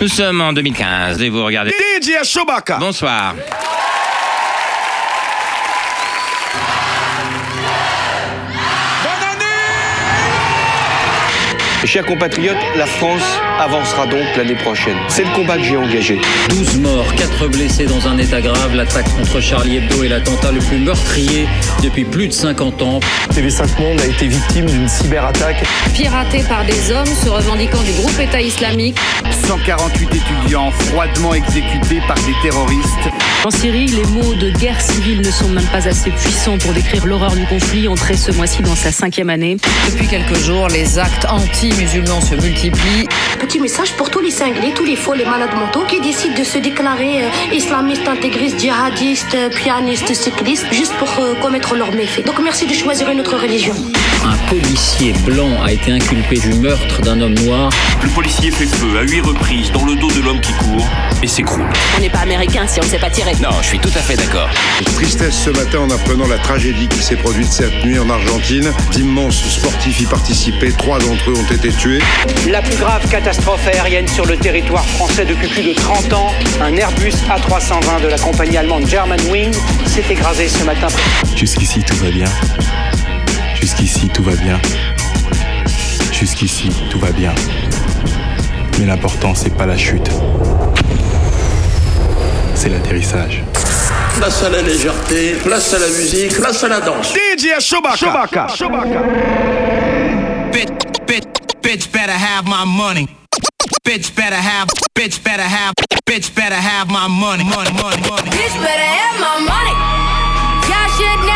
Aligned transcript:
Nous 0.00 0.06
sommes 0.06 0.40
en 0.40 0.52
2015 0.52 1.20
et 1.22 1.28
vous 1.28 1.44
regardez. 1.44 1.72
DJ 1.72 2.22
Chewbacca. 2.22 2.78
Bonsoir. 2.78 3.34
Chers 11.84 12.04
compatriotes, 12.04 12.56
la 12.76 12.86
France 12.86 13.22
avancera 13.60 14.06
donc 14.06 14.24
l'année 14.36 14.56
prochaine. 14.56 14.96
C'est 15.08 15.24
le 15.24 15.30
combat 15.34 15.56
que 15.56 15.62
j'ai 15.62 15.76
engagé. 15.76 16.20
12 16.50 16.78
morts, 16.78 17.14
4 17.14 17.48
blessés 17.48 17.86
dans 17.86 18.08
un 18.08 18.18
état 18.18 18.40
grave. 18.40 18.74
L'attaque 18.74 19.08
contre 19.16 19.40
Charlie 19.40 19.76
Hebdo 19.76 20.02
est 20.02 20.08
l'attentat 20.08 20.50
le 20.50 20.58
plus 20.58 20.78
meurtrier 20.78 21.46
depuis 21.82 22.04
plus 22.04 22.28
de 22.28 22.32
50 22.32 22.82
ans. 22.82 23.00
TV5 23.30 23.80
Monde 23.80 24.00
a 24.00 24.06
été 24.06 24.26
victime 24.26 24.66
d'une 24.66 24.88
cyberattaque. 24.88 25.64
piraté 25.94 26.42
par 26.48 26.64
des 26.64 26.90
hommes 26.90 27.06
se 27.06 27.28
revendiquant 27.28 27.82
du 27.82 27.92
groupe 27.92 28.18
État 28.20 28.40
islamique. 28.40 28.98
148 29.46 30.08
étudiants 30.14 30.70
froidement 30.70 31.32
exécutés 31.32 32.02
par 32.06 32.16
des 32.16 32.34
terroristes. 32.42 33.08
En 33.44 33.50
Syrie, 33.50 33.86
les 33.86 34.04
mots 34.06 34.34
de 34.34 34.50
guerre 34.50 34.80
civile 34.80 35.20
ne 35.20 35.30
sont 35.30 35.48
même 35.48 35.64
pas 35.66 35.88
assez 35.88 36.10
puissants 36.10 36.58
pour 36.58 36.72
décrire 36.72 37.06
l'horreur 37.06 37.34
du 37.34 37.46
conflit 37.46 37.88
entré 37.88 38.16
ce 38.16 38.32
mois-ci 38.32 38.62
dans 38.62 38.74
sa 38.74 38.90
cinquième 38.90 39.30
année. 39.30 39.56
Depuis 39.90 40.06
quelques 40.06 40.38
jours, 40.38 40.68
les 40.68 40.98
actes 40.98 41.26
anti-musulmans 41.68 42.20
se 42.20 42.34
multiplient. 42.34 43.08
Petit 43.38 43.60
message 43.60 43.92
pour 43.92 44.10
tous 44.10 44.20
les 44.20 44.30
cinglés, 44.30 44.72
tous 44.74 44.84
les 44.84 44.96
faux, 44.96 45.14
les 45.14 45.24
malades 45.24 45.54
mentaux 45.54 45.84
qui 45.86 46.00
décident 46.00 46.36
de 46.36 46.44
se 46.44 46.58
déclarer 46.58 47.24
euh, 47.24 47.54
islamistes, 47.54 48.08
intégristes, 48.08 48.58
djihadistes, 48.58 49.34
euh, 49.34 49.48
pianistes, 49.48 50.12
cyclistes, 50.14 50.66
juste 50.72 50.94
pour 50.94 51.08
euh, 51.20 51.34
commettre 51.40 51.74
leurs 51.74 51.92
méfaits. 51.92 52.24
Donc 52.26 52.40
merci 52.42 52.66
de 52.66 52.74
choisir 52.74 53.08
une 53.10 53.20
autre 53.20 53.36
religion. 53.36 53.74
Un 54.24 54.36
policier 54.48 55.12
blanc 55.24 55.62
a 55.64 55.72
été 55.72 55.92
inculpé 55.92 56.38
du 56.38 56.54
meurtre 56.54 57.00
d'un 57.02 57.20
homme 57.20 57.34
noir. 57.34 57.70
Le 58.02 58.08
policier 58.08 58.50
fait 58.50 58.66
feu 58.66 58.98
à 58.98 59.02
huit 59.02 59.20
reprises 59.20 59.70
dans 59.72 59.84
le 59.84 59.94
dos 59.94 60.10
de 60.10 60.20
l'homme 60.20 60.40
qui 60.40 60.52
court 60.54 60.86
et 61.22 61.26
s'écroule. 61.26 61.68
On 61.96 62.00
n'est 62.00 62.10
pas 62.10 62.20
américain 62.20 62.66
si 62.66 62.80
on 62.80 62.84
ne 62.84 62.88
sait 62.88 62.98
pas 62.98 63.10
tirer. 63.10 63.32
Non, 63.40 63.50
je 63.62 63.68
suis 63.68 63.78
tout 63.78 63.90
à 63.94 64.00
fait 64.00 64.16
d'accord. 64.16 64.48
Tristesse 64.96 65.44
ce 65.44 65.50
matin 65.50 65.80
en 65.80 65.90
apprenant 65.90 66.26
la 66.26 66.38
tragédie 66.38 66.88
qui 66.88 67.02
s'est 67.02 67.16
produite 67.16 67.50
cette 67.50 67.84
nuit 67.84 67.98
en 67.98 68.10
Argentine. 68.10 68.72
D'immenses 68.92 69.42
sportifs 69.48 70.00
y 70.00 70.06
participaient. 70.06 70.72
Trois 70.72 70.98
d'entre 70.98 71.30
eux 71.30 71.34
ont 71.34 71.54
été 71.54 71.57
tués. 71.66 71.98
La 72.48 72.62
plus 72.62 72.76
grave 72.76 73.08
catastrophe 73.10 73.66
aérienne 73.66 74.06
sur 74.06 74.24
le 74.24 74.36
territoire 74.36 74.84
français 74.84 75.24
depuis 75.24 75.48
plus 75.48 75.62
de 75.62 75.72
30 75.72 76.12
ans, 76.12 76.32
un 76.62 76.76
Airbus 76.76 77.14
A320 77.28 78.02
de 78.02 78.08
la 78.08 78.18
compagnie 78.18 78.56
allemande 78.56 78.86
Germanwings 78.86 79.56
s'est 79.86 80.04
écrasé 80.08 80.48
ce 80.48 80.64
matin. 80.64 80.86
Jusqu'ici 81.34 81.82
tout 81.82 81.96
va 81.96 82.10
bien. 82.10 82.26
Jusqu'ici 83.60 84.08
tout 84.08 84.22
va 84.22 84.32
bien. 84.32 84.60
Jusqu'ici 86.12 86.70
tout 86.90 86.98
va 86.98 87.10
bien. 87.10 87.34
Mais 88.78 88.86
l'important 88.86 89.34
c'est 89.34 89.54
pas 89.54 89.66
la 89.66 89.76
chute. 89.76 90.10
C'est 92.54 92.68
l'atterrissage. 92.68 93.42
Place 94.16 94.42
à 94.42 94.48
la 94.48 94.62
légèreté, 94.62 95.36
place 95.44 95.74
à 95.74 95.78
la 95.78 95.88
musique, 95.88 96.34
place 96.40 96.62
à 96.64 96.68
la 96.68 96.80
danse. 96.80 97.14
DJ 97.14 97.60
Chewbacca. 97.60 98.46
Bitch, 100.52 101.37
bitch 101.62 101.92
better 101.92 102.12
have 102.12 102.46
my 102.46 102.64
money. 102.64 103.08
Bitch 103.84 104.14
better 104.14 104.36
have, 104.36 104.68
bitch 104.94 105.22
better 105.24 105.42
have, 105.42 105.74
bitch 106.06 106.34
better 106.34 106.54
have 106.54 106.88
my 106.88 107.08
money, 107.08 107.44
money, 107.44 107.72
money, 107.72 108.00
money. 108.08 108.30
Bitch 108.30 108.56
better 108.62 108.88
have 108.98 109.20
my 109.20 109.38
money. 109.44 109.74
Y'all 110.68 110.88
should 110.96 111.27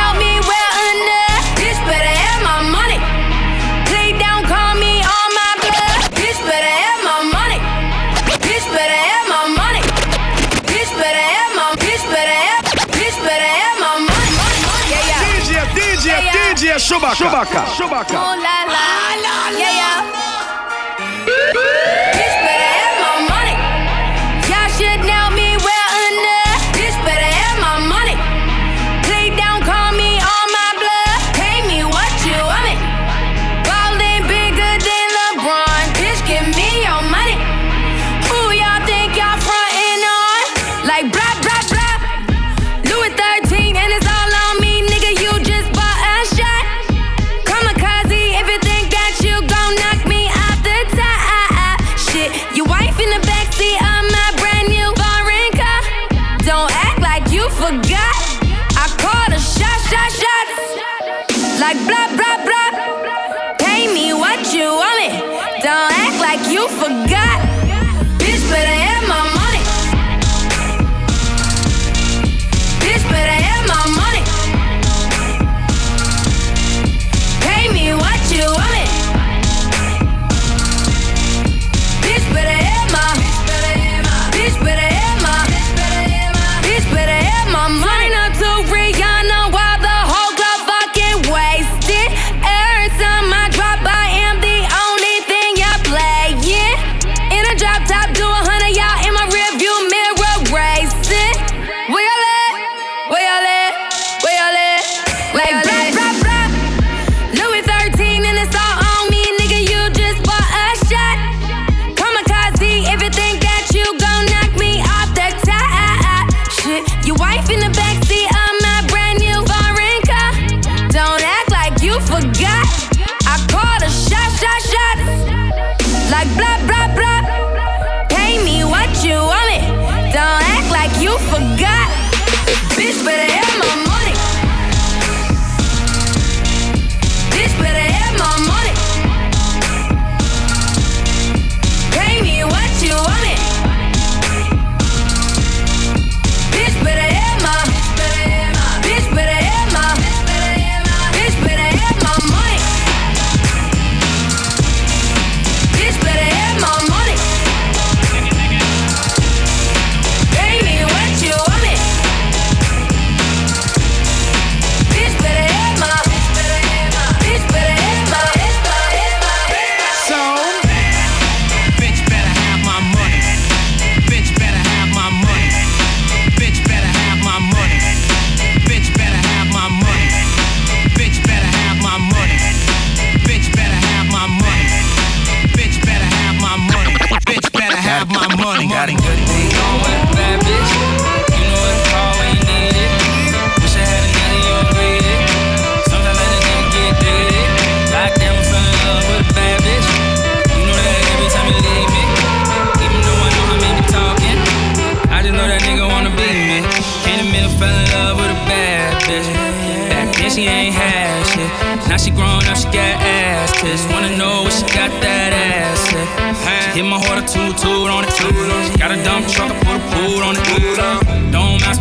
DJ, 16.83 17.15
DJ 17.15 17.15
Chewbacca. 17.15 17.65
Chewbacca. 17.77 18.17
Oh 18.17 18.35
la 18.35 18.65
la, 18.67 19.57
yeah 19.57 19.71
yeah. 19.71 19.93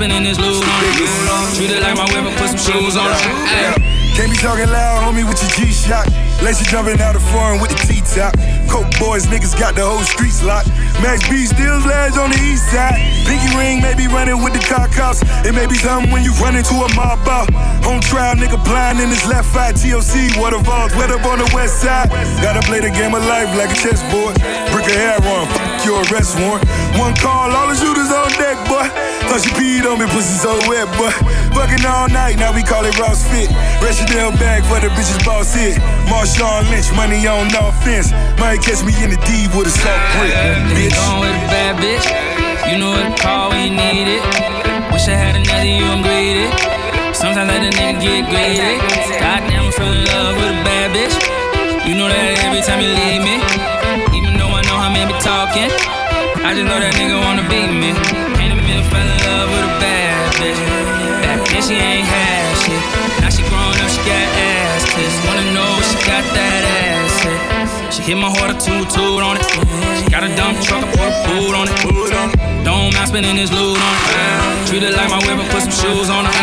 This 0.01 0.42
loot 0.42 0.65
on 0.65 0.81
it. 0.81 1.53
Treat 1.53 1.69
it 1.69 1.86
like 1.86 1.94
my 1.94 2.09
I 2.09 2.33
put 2.33 2.50
some 2.50 2.57
shoes 2.57 2.98
on 2.98 3.06
it. 3.06 3.21
Can't 4.18 4.33
be 4.33 4.38
talking 4.42 4.65
loud, 4.65 5.06
homie, 5.06 5.21
with 5.21 5.38
your 5.38 5.53
G-Shock. 5.62 6.09
Lacy 6.42 6.65
jumping 6.74 6.98
out 6.98 7.13
of 7.13 7.21
foreign 7.30 7.62
with 7.62 7.69
the 7.69 7.77
T-top. 7.86 8.33
Coke 8.65 8.89
boys, 8.98 9.30
niggas 9.30 9.53
got 9.53 9.77
the 9.77 9.86
whole 9.86 10.01
streets 10.01 10.42
locked. 10.42 10.74
Max 11.06 11.21
B 11.30 11.45
still 11.45 11.77
lads 11.86 12.18
on 12.18 12.33
the 12.33 12.42
east 12.42 12.65
side. 12.74 12.98
Pinky 13.30 13.53
ring 13.53 13.77
may 13.77 13.94
be 13.94 14.09
running 14.09 14.42
with 14.42 14.57
the 14.57 14.63
car 14.65 14.89
cops. 14.89 15.21
It 15.45 15.53
may 15.53 15.69
be 15.69 15.77
something 15.77 16.09
when 16.09 16.25
you 16.25 16.33
run 16.42 16.57
into 16.57 16.81
a 16.81 16.89
mob 16.97 17.21
out. 17.30 17.54
Home 17.86 18.01
trial, 18.01 18.33
nigga 18.33 18.57
blind 18.65 18.97
in 18.97 19.13
his 19.13 19.21
left 19.30 19.54
eye. 19.54 19.69
TOC, 19.69 20.42
waterfalls, 20.42 20.97
wet 20.97 21.13
up 21.13 21.30
on 21.30 21.38
the 21.38 21.50
west 21.54 21.77
side. 21.77 22.09
Gotta 22.42 22.65
play 22.65 22.81
the 22.81 22.89
game 22.89 23.13
of 23.13 23.21
life 23.30 23.54
like 23.54 23.69
a 23.69 23.77
chessboard. 23.77 24.33
Brick 24.74 24.89
a 24.89 24.97
hair 24.97 25.21
on, 25.21 25.45
fuck 25.54 25.86
your 25.86 26.01
arrest 26.09 26.42
warrant. 26.42 26.65
One 26.97 27.13
call, 27.21 27.54
all 27.54 27.69
the 27.69 27.77
shooters 27.77 28.09
on 28.09 28.20
deck, 28.51 28.59
boy. 28.68 28.86
Thought 29.31 29.42
she 29.44 29.51
peed 29.56 29.88
on 29.88 30.00
me, 30.00 30.06
pussy 30.12 30.36
so 30.36 30.51
wet, 30.68 30.88
boy. 31.00 31.12
Fucking 31.56 31.83
all 31.88 32.12
night, 32.12 32.36
now 32.36 32.51
we 32.51 32.63
call 32.63 32.83
it 32.83 32.98
Ross 33.00 33.24
Fit. 33.31 33.48
Chanel 33.92 34.31
bag 34.39 34.63
for 34.71 34.80
the 34.80 34.88
bitches 34.95 35.19
boss 35.27 35.53
hit. 35.53 35.75
Marshawn 36.07 36.63
Lynch, 36.71 36.88
money 36.95 37.27
on 37.27 37.48
no 37.51 37.71
offense. 37.71 38.12
Might 38.39 38.63
catch 38.63 38.83
me 38.88 38.95
in 39.03 39.12
the 39.12 39.19
D 39.27 39.51
with 39.51 39.68
a 39.68 39.74
soft 39.75 40.03
grip, 40.15 40.31
bitch. 40.71 40.95
With 41.19 41.36
a 41.36 41.44
bad 41.51 41.75
bitch. 41.80 42.07
You 42.71 42.80
know 42.80 42.95
what 42.95 43.03
to 43.03 43.12
call 43.19 43.51
when 43.51 43.68
you 43.68 43.74
need 43.75 44.07
it. 44.07 44.24
Wish 44.95 45.12
I 45.12 45.15
had 45.15 45.36
another 45.36 45.68
you, 45.68 45.83
I'm 45.83 46.00
greedy. 46.04 46.47
Sometimes 47.12 47.51
let 47.51 47.68
a 47.68 47.71
nigga 47.75 48.00
get 48.00 48.31
greedy. 48.31 48.80
Goddamn, 49.19 49.68
I 49.68 49.71
fell 49.75 49.92
in 49.92 50.07
love 50.07 50.36
with 50.39 50.56
a 50.56 50.59
bad 50.63 50.88
bitch. 50.95 51.15
You 51.83 52.00
know 52.00 52.07
that 52.07 52.47
every 52.47 52.63
time 52.63 52.80
you 52.80 52.95
leave 52.95 53.21
me. 53.27 53.36
Even 54.15 54.39
though 54.39 54.56
I 54.56 54.63
know 54.63 54.80
how 54.80 54.88
men 54.88 55.12
be 55.12 55.19
talking. 55.19 55.68
I 56.47 56.56
just 56.56 56.63
know 56.63 56.80
that 56.80 56.95
nigga 56.95 57.19
wanna 57.19 57.44
beat 57.51 57.69
me. 57.75 58.41
Fell 58.92 59.08
in 59.08 59.18
love 59.24 59.48
with 59.56 59.72
a 59.72 59.74
bad 59.80 60.36
bitch. 60.36 60.60
Back 61.24 61.40
then 61.48 61.62
she 61.64 61.76
ain't 61.80 62.06
had 62.06 62.52
shit. 62.60 62.84
Now 63.24 63.32
she 63.32 63.42
grown 63.48 63.72
up, 63.80 63.88
she 63.88 64.04
got 64.04 64.28
ass 64.36 64.84
tits. 64.92 65.16
Wanna 65.26 65.48
know 65.56 65.72
she 65.80 65.96
got 66.04 66.24
that 66.36 66.64
ass 66.68 67.26
at. 67.26 67.94
She 67.94 68.04
hit 68.04 68.18
my 68.18 68.28
heart 68.28 68.52
a 68.52 68.58
toot 68.60 68.92
toot 68.92 69.24
on 69.24 69.40
it. 69.40 69.44
She 70.00 70.06
got 70.12 70.24
a 70.24 70.32
dump 70.36 70.60
truck, 70.60 70.84
I 70.84 70.92
put 70.92 71.08
a 71.08 71.16
boot 71.28 71.56
on 71.56 71.68
it. 71.72 71.80
Don't 72.68 72.94
mind 72.94 73.08
spending 73.08 73.36
this 73.36 73.52
loot 73.52 73.80
on 73.80 73.94
it. 73.96 74.68
Treat 74.68 74.84
it 74.84 74.94
like 74.94 75.10
my 75.10 75.20
whip, 75.24 75.40
put 75.50 75.64
some 75.64 75.72
shoes 75.72 76.10
on 76.10 76.28
it. 76.28 76.34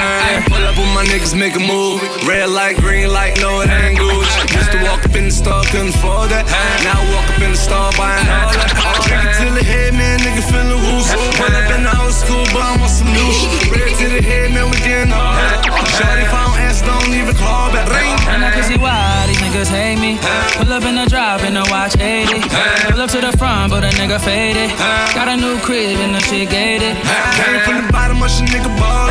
Pull 0.48 0.64
up 0.64 0.76
with 0.76 0.92
my 0.96 1.04
niggas, 1.04 1.36
make 1.38 1.54
a 1.54 1.60
move. 1.60 2.00
Red 2.26 2.48
light, 2.48 2.76
green 2.76 3.08
light, 3.12 3.36
no 3.40 3.60
it 3.60 3.70
ain't 3.70 3.98
Gucci. 3.98 4.47
Used 4.68 4.84
to 4.84 4.84
walk 4.84 5.00
up 5.00 5.16
in 5.16 5.24
the 5.24 5.32
store, 5.32 5.64
couldn't 5.72 5.96
afford 5.96 6.28
that. 6.28 6.44
Now 6.84 7.00
I 7.00 7.04
walk 7.16 7.24
up 7.32 7.40
in 7.40 7.56
the 7.56 7.56
store, 7.56 7.88
buying 7.96 8.28
all 8.28 8.52
that. 8.52 8.68
Drink 9.08 9.24
it 9.24 9.32
till 9.40 9.54
the 9.56 9.64
head, 9.64 9.96
man, 9.96 10.20
nigga 10.20 10.44
feeling 10.44 10.76
loose. 10.76 11.08
Pull 11.40 11.48
up 11.48 11.72
in 11.72 11.88
the 11.88 11.92
old 11.96 12.12
school, 12.12 12.44
but 12.52 12.60
I 12.60 12.76
want 12.76 12.92
some 12.92 13.08
new 13.08 13.32
shit. 13.32 13.72
Red 13.72 13.96
to 13.96 14.06
the 14.12 14.20
head, 14.20 14.52
man, 14.52 14.68
we 14.68 14.76
getting 14.84 15.08
all 15.08 15.32
that. 15.40 15.64
Shorty, 15.96 16.20
if 16.20 16.28
I 16.36 16.44
don't 16.44 16.60
answer, 16.60 16.84
don't 16.84 17.16
even 17.16 17.32
call 17.40 17.72
back. 17.72 17.88
Ring. 17.88 18.12
And 18.28 18.44
I 18.44 18.52
can 18.52 18.60
see 18.68 18.76
why 18.76 19.24
these 19.24 19.40
niggas 19.40 19.72
hate 19.72 19.96
me. 20.04 20.20
Pull 20.60 20.68
up 20.68 20.84
in 20.84 21.00
the 21.00 21.08
drop 21.08 21.40
in 21.48 21.56
the 21.56 21.64
watch 21.72 21.96
80. 21.96 22.44
Pull 22.92 23.00
up 23.00 23.08
to 23.16 23.24
the 23.24 23.32
front, 23.40 23.72
but 23.72 23.88
a 23.88 23.90
nigga 23.96 24.20
faded. 24.20 24.68
Got 25.16 25.32
a 25.32 25.36
new 25.40 25.56
crib 25.64 25.96
and 25.96 26.12
the 26.12 26.20
shit 26.28 26.52
gated. 26.52 26.92
Came 27.40 27.64
from 27.64 27.76
the 27.80 27.88
bottom, 27.88 28.20
much 28.20 28.36
a 28.36 28.44
nigga 28.44 28.68
ball 28.76 29.08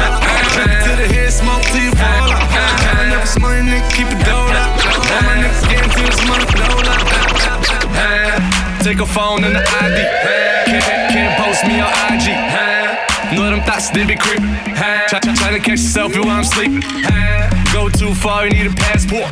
it 0.65 0.81
to 0.85 0.91
the 0.97 1.07
head, 1.13 1.31
smoke 1.31 1.61
till 1.69 1.81
you 1.81 1.93
fall 1.93 2.25
up 2.25 2.26
money, 3.35 3.59
nigga, 3.67 3.83
keep 3.91 4.07
it 4.07 4.19
dough 4.23 4.47
out. 4.55 4.71
All 5.11 5.21
my 5.27 5.35
niggas 5.43 5.67
getting 5.67 5.91
to 5.91 6.01
this 6.07 6.21
money, 6.27 6.45
dough 6.55 6.87
out. 6.87 7.07
Take 8.83 8.99
a 8.99 9.05
phone 9.05 9.43
and 9.43 9.55
the 9.55 9.59
ID. 9.59 9.97
Can't, 10.71 11.11
can't 11.11 11.33
post 11.43 11.65
me 11.67 11.79
on 11.83 11.91
IG. 12.13 12.31
Know 13.35 13.49
them 13.51 13.61
thoughts, 13.67 13.89
they 13.89 14.05
be 14.05 14.15
creeping. 14.15 14.47
Try, 15.09 15.19
try, 15.19 15.51
to 15.51 15.59
catch 15.59 15.83
yourself 15.83 16.15
while 16.15 16.29
I'm 16.29 16.43
sleeping. 16.45 16.81
Go 17.73 17.89
too 17.89 18.13
far, 18.15 18.45
you 18.45 18.51
need 18.51 18.67
a 18.67 18.75
passport. 18.75 19.27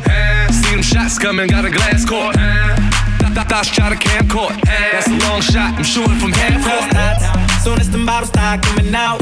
See 0.52 0.70
them 0.74 0.82
shots 0.82 1.18
coming, 1.18 1.46
got 1.48 1.64
a 1.64 1.70
glass 1.70 2.04
court. 2.04 2.34
Th- 2.36 3.32
th- 3.32 3.46
Thoughts 3.48 3.70
try 3.70 3.88
to 3.88 3.96
camcord. 3.96 4.60
That's 4.66 5.06
a 5.08 5.16
long 5.24 5.40
shot, 5.40 5.74
I'm 5.78 5.84
shooting 5.84 6.18
from 6.20 6.32
half 6.32 6.60
court. 6.60 7.62
Soon 7.62 7.80
as 7.80 7.88
the 7.90 8.04
bottles 8.04 8.28
start 8.28 8.62
coming 8.62 8.94
out. 8.94 9.20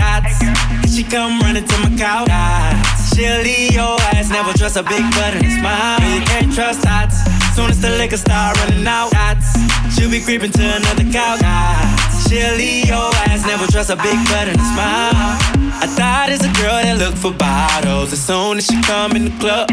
She 0.90 1.04
come 1.04 1.40
running 1.40 1.64
to 1.64 1.78
my 1.78 1.96
couch. 1.96 3.03
Leave 3.16 3.74
your 3.74 3.96
ass, 4.10 4.28
never 4.28 4.52
trust 4.52 4.76
a 4.76 4.82
big 4.82 5.02
butt 5.12 5.34
and 5.34 5.46
a 5.46 5.50
smile. 5.50 6.00
You 6.00 6.20
can't 6.26 6.52
trust 6.52 6.82
dots. 6.82 7.16
Soon 7.54 7.70
as 7.70 7.80
the 7.80 7.90
liquor 7.90 8.16
start 8.16 8.58
running 8.58 8.86
out, 8.86 9.12
dots. 9.12 9.54
She'll 9.94 10.10
be 10.10 10.20
creeping 10.20 10.50
to 10.50 10.62
another 10.62 11.04
couch. 11.12 12.13
Dots. 12.34 12.88
Your 12.88 13.10
ass, 13.30 13.46
never 13.46 13.66
trust 13.70 13.90
a 13.90 13.96
big 13.96 14.18
butt 14.26 14.48
and 14.48 14.58
a 14.58 14.66
smile. 14.74 15.38
I 15.82 15.86
thought 15.86 16.30
it's 16.30 16.42
a 16.42 16.52
girl 16.60 16.82
that 16.82 16.98
look 16.98 17.14
for 17.14 17.32
bottles. 17.32 18.12
As 18.12 18.22
soon 18.22 18.58
as 18.58 18.66
she 18.66 18.80
come 18.82 19.12
in 19.16 19.24
the 19.26 19.34
club, 19.38 19.70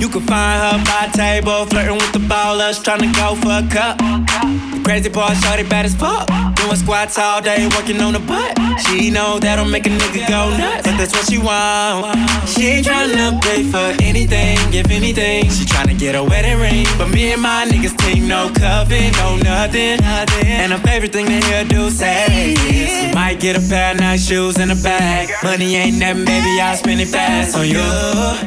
you 0.00 0.08
can 0.08 0.22
find 0.22 0.56
her 0.62 0.78
by 0.84 1.08
table, 1.12 1.66
flirting 1.66 1.96
with 1.96 2.12
the 2.12 2.20
ballers, 2.20 2.82
trying 2.82 3.00
to 3.00 3.12
go 3.12 3.34
for 3.36 3.60
a 3.60 3.64
cup. 3.68 3.98
The 3.98 4.80
crazy 4.84 5.10
part, 5.10 5.36
shorty 5.36 5.64
bad 5.64 5.84
as 5.84 5.94
fuck. 5.94 6.28
Doing 6.56 6.76
squats 6.76 7.18
all 7.18 7.42
day, 7.42 7.68
working 7.76 8.00
on 8.00 8.12
the 8.14 8.20
butt. 8.20 8.56
She 8.86 9.10
know 9.10 9.38
that'll 9.38 9.64
make 9.68 9.86
a 9.86 9.90
nigga 9.90 10.28
go 10.28 10.50
nuts, 10.56 10.86
but 10.86 10.96
that's 10.96 11.12
what 11.12 11.26
she 11.28 11.38
want. 11.38 12.16
She 12.48 12.78
ain't 12.78 12.86
tryna 12.86 13.40
pay 13.42 13.64
for 13.64 13.92
anything, 14.02 14.58
if 14.72 14.90
anything. 14.90 15.50
She 15.50 15.64
tryna 15.64 15.98
get 15.98 16.14
a 16.14 16.22
wedding 16.22 16.58
ring, 16.58 16.86
but 16.96 17.08
me 17.08 17.32
and 17.32 17.42
my 17.42 17.66
niggas 17.66 17.96
team 17.98 18.28
no 18.28 18.50
coven, 18.54 19.12
no 19.18 19.36
nothing. 19.36 19.98
And 20.46 20.72
her 20.72 20.78
favorite 20.78 21.12
thing 21.12 21.26
to 21.26 21.40
hear 21.46 21.64
do 21.64 21.90
say 21.98 22.54
you 22.54 23.12
might 23.12 23.40
get 23.40 23.58
a 23.58 23.62
pair 23.68 23.90
of 23.90 23.98
nice 23.98 24.22
shoes 24.22 24.56
and 24.58 24.70
a 24.70 24.78
bag. 24.78 25.34
Money 25.42 25.74
ain't 25.74 25.98
nothing, 25.98 26.24
baby, 26.24 26.60
I'll 26.62 26.76
spend 26.76 27.00
it 27.00 27.08
fast 27.10 27.58
on 27.58 27.66
you. 27.66 27.82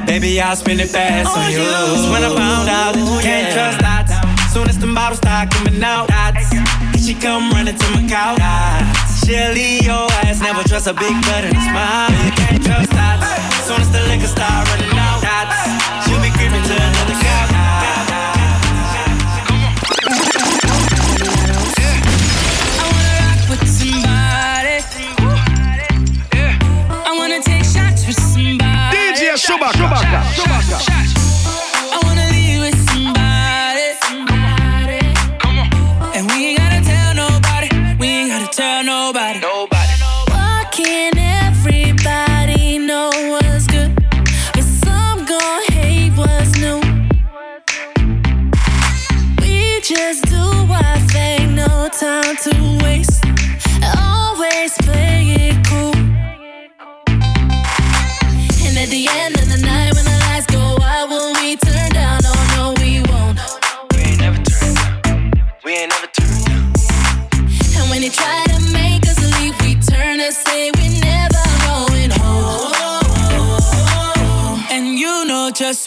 Baby, 0.07 0.39
I'll 0.39 0.55
spend 0.55 0.79
it 0.79 0.87
fast 0.87 1.35
on 1.35 1.51
you. 1.51 1.59
That's 1.59 2.07
when 2.07 2.23
I 2.23 2.31
found 2.31 2.69
out 2.71 2.95
that 2.95 3.03
you 3.03 3.11
oh, 3.11 3.19
can't 3.19 3.51
trust 3.51 3.83
dots. 3.83 4.15
Soon 4.53 4.69
as 4.71 4.79
the 4.79 4.87
bottles 4.87 5.19
start 5.19 5.51
coming 5.51 5.83
out, 5.83 6.07
dots. 6.07 6.47
She 7.03 7.13
come 7.13 7.51
running 7.51 7.75
to 7.75 7.87
my 7.91 8.07
couch. 8.07 8.39
Dots. 8.39 9.27
She'll 9.27 9.51
leave 9.51 9.83
your 9.83 10.07
ass, 10.23 10.39
never 10.39 10.63
trust 10.63 10.87
a 10.87 10.95
big 10.95 11.15
butt 11.27 11.43
and 11.43 11.51
a 11.51 11.63
smile. 11.67 12.07
You 12.23 12.31
can't 12.39 12.63
trust 12.63 12.91
dots. 12.95 13.27
Soon 13.67 13.83
as 13.83 13.91
the 13.91 13.99
liquor 14.07 14.31
start 14.31 14.63
running 14.71 14.95
out, 14.95 15.19
dots. 15.19 15.59
She'll 16.07 16.23
be 16.23 16.31
creeping 16.39 16.63
to 16.71 16.75
another 16.79 17.10
somebody. 29.41 29.79
DJ 29.79 30.21
Chewbacca. 30.35 30.90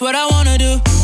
What 0.01 0.13
I 0.15 0.27
wanna 0.27 0.57
do. 0.57 0.94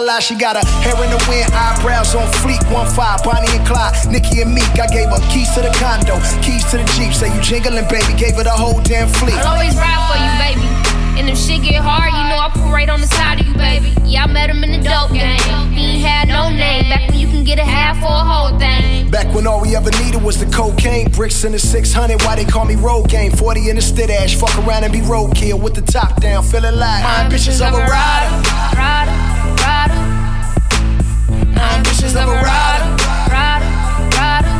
La. 0.00 0.20
She 0.20 0.34
got 0.34 0.56
her 0.56 0.66
hair 0.82 0.96
in 1.04 1.10
the 1.10 1.22
wind, 1.28 1.50
eyebrows 1.52 2.14
on 2.14 2.26
fleek. 2.42 2.62
One 2.72 2.88
five, 2.88 3.22
Bonnie 3.22 3.50
and 3.50 3.66
Clyde, 3.66 3.94
Nicki 4.10 4.42
and 4.42 4.52
Meek. 4.54 4.68
I 4.78 4.86
gave 4.86 5.08
her 5.08 5.22
keys 5.32 5.52
to 5.54 5.62
the 5.62 5.72
condo, 5.78 6.16
keys 6.42 6.64
to 6.70 6.78
the 6.78 6.86
Jeep. 6.96 7.12
Say 7.12 7.32
you 7.34 7.40
jingling, 7.40 7.88
baby. 7.88 8.12
Gave 8.18 8.36
her 8.36 8.44
the 8.44 8.50
whole 8.50 8.80
damn 8.82 9.08
fleet. 9.08 9.36
I'll 9.40 9.54
always 9.54 9.76
ride 9.76 10.02
for 10.08 10.18
you, 10.18 10.32
baby. 10.38 10.66
And 11.18 11.30
if 11.30 11.38
shit 11.38 11.62
get 11.62 11.80
hard, 11.80 12.12
you 12.12 12.24
know 12.28 12.36
I 12.36 12.46
right 12.76 12.90
on 12.90 13.00
the 13.00 13.06
side 13.06 13.40
of 13.40 13.46
you, 13.46 13.54
baby. 13.54 13.94
Yeah, 14.04 14.24
I 14.24 14.26
met 14.26 14.50
him 14.50 14.62
in 14.62 14.70
the 14.70 14.86
dope 14.86 15.12
game. 15.12 15.40
He 15.72 15.96
ain't 15.96 16.04
had 16.04 16.28
no 16.28 16.50
name. 16.50 16.90
Back 16.90 17.08
when 17.08 17.18
you 17.18 17.26
can 17.26 17.42
get 17.42 17.58
a 17.58 17.64
half 17.64 17.96
or 18.02 18.12
a 18.12 18.26
whole 18.32 18.58
thing. 18.58 19.10
Back 19.10 19.32
when 19.34 19.46
all 19.46 19.62
we 19.62 19.74
ever 19.74 19.90
needed 20.02 20.22
was 20.22 20.38
the 20.38 20.46
cocaine, 20.46 21.10
bricks 21.10 21.42
in 21.44 21.52
the 21.52 21.58
600. 21.58 22.22
Why 22.22 22.36
they 22.36 22.44
call 22.44 22.66
me 22.66 22.76
road 22.76 23.08
game? 23.08 23.32
40 23.32 23.70
in 23.70 23.76
the 23.76 23.82
stid 23.82 24.10
ash. 24.10 24.36
Fuck 24.36 24.54
around 24.58 24.84
and 24.84 24.92
be 24.92 25.00
roadkill 25.00 25.58
with 25.60 25.74
the 25.74 25.80
top 25.80 26.20
down, 26.20 26.44
feeling 26.44 26.76
like 26.76 27.02
my 27.02 27.24
ambitions 27.24 27.62
of 27.62 27.72
a 27.72 27.78
rider. 27.78 28.30
Rider, 28.76 29.15
rider. 29.62 30.00
My 31.54 31.68
ambitions 31.76 32.14
of 32.16 32.28
a 32.28 32.38
rider. 32.50 32.90
Rider, 33.30 33.70
rider. 34.16 34.54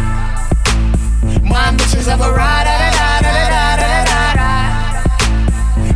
My 1.42 1.68
ambitions 1.68 2.08
of 2.08 2.20
a 2.20 2.30
rider. 2.32 2.70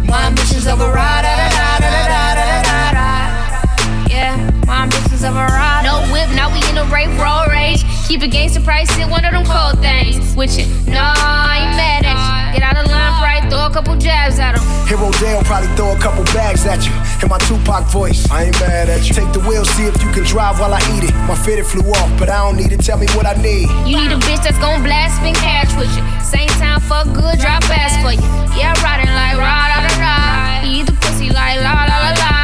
My 0.06 0.26
ambitions 0.26 0.66
of 0.66 0.80
a 0.80 0.92
rider. 0.92 1.28
Yeah, 4.08 4.36
my 4.66 4.82
ambitions 4.84 5.22
of 5.22 5.34
a 5.36 5.46
ride. 5.46 5.82
No 5.84 6.00
whip, 6.12 6.28
now 6.34 6.52
we 6.52 6.58
in 6.68 6.78
a 6.78 6.84
rape 6.92 7.16
road. 7.18 7.49
Keep 8.10 8.26
it 8.26 8.32
gangster 8.32 8.60
price, 8.60 8.90
it 8.98 9.06
one 9.06 9.24
of 9.24 9.30
them 9.30 9.46
cold 9.46 9.78
things. 9.78 10.34
With 10.34 10.58
you, 10.58 10.66
no, 10.90 10.98
I 10.98 11.62
ain't 11.62 11.78
mad 11.78 12.02
at 12.02 12.18
you. 12.18 12.58
Get 12.58 12.66
out 12.66 12.74
of 12.74 12.90
line, 12.90 13.22
right? 13.22 13.38
Throw 13.46 13.66
a 13.66 13.70
couple 13.70 13.94
jabs 14.02 14.34
at 14.42 14.58
him. 14.58 14.66
Hero 14.90 15.14
Dale 15.22 15.46
probably 15.46 15.70
throw 15.78 15.94
a 15.94 15.98
couple 16.02 16.26
bags 16.34 16.66
at 16.66 16.82
you. 16.82 16.90
In 17.22 17.30
my 17.30 17.38
Tupac 17.46 17.86
voice, 17.86 18.28
I 18.28 18.50
ain't 18.50 18.58
mad 18.58 18.90
at 18.90 19.06
you. 19.06 19.14
Take 19.14 19.30
the 19.30 19.38
wheel, 19.46 19.64
see 19.64 19.86
if 19.86 19.94
you 20.02 20.10
can 20.10 20.24
drive 20.24 20.58
while 20.58 20.74
I 20.74 20.82
eat 20.98 21.06
it. 21.06 21.14
My 21.30 21.38
fitted 21.38 21.64
flew 21.70 21.86
off, 21.86 22.10
but 22.18 22.28
I 22.28 22.42
don't 22.42 22.56
need 22.56 22.72
it. 22.72 22.82
Tell 22.82 22.98
me 22.98 23.06
what 23.14 23.26
I 23.30 23.38
need. 23.38 23.70
You 23.86 24.02
need 24.02 24.10
a 24.10 24.18
bitch 24.26 24.42
that's 24.42 24.58
gon' 24.58 24.82
blast, 24.82 25.22
spin 25.22 25.38
catch 25.38 25.70
with 25.78 25.94
you. 25.94 26.02
Same 26.26 26.50
time, 26.58 26.82
fuck 26.82 27.06
good, 27.14 27.38
drop 27.38 27.62
ass 27.70 27.94
for 28.02 28.10
you. 28.10 28.26
Yeah, 28.58 28.74
riding 28.82 29.06
like 29.14 29.38
rah 29.38 29.70
da 29.70 29.86
da 29.86 29.94
da. 30.02 30.66
He 30.66 30.82
eat 30.82 30.86
the 30.90 30.98
pussy 30.98 31.30
like 31.30 31.62
la 31.62 31.86
la 31.86 31.94
la 31.94 32.10
la. 32.18 32.40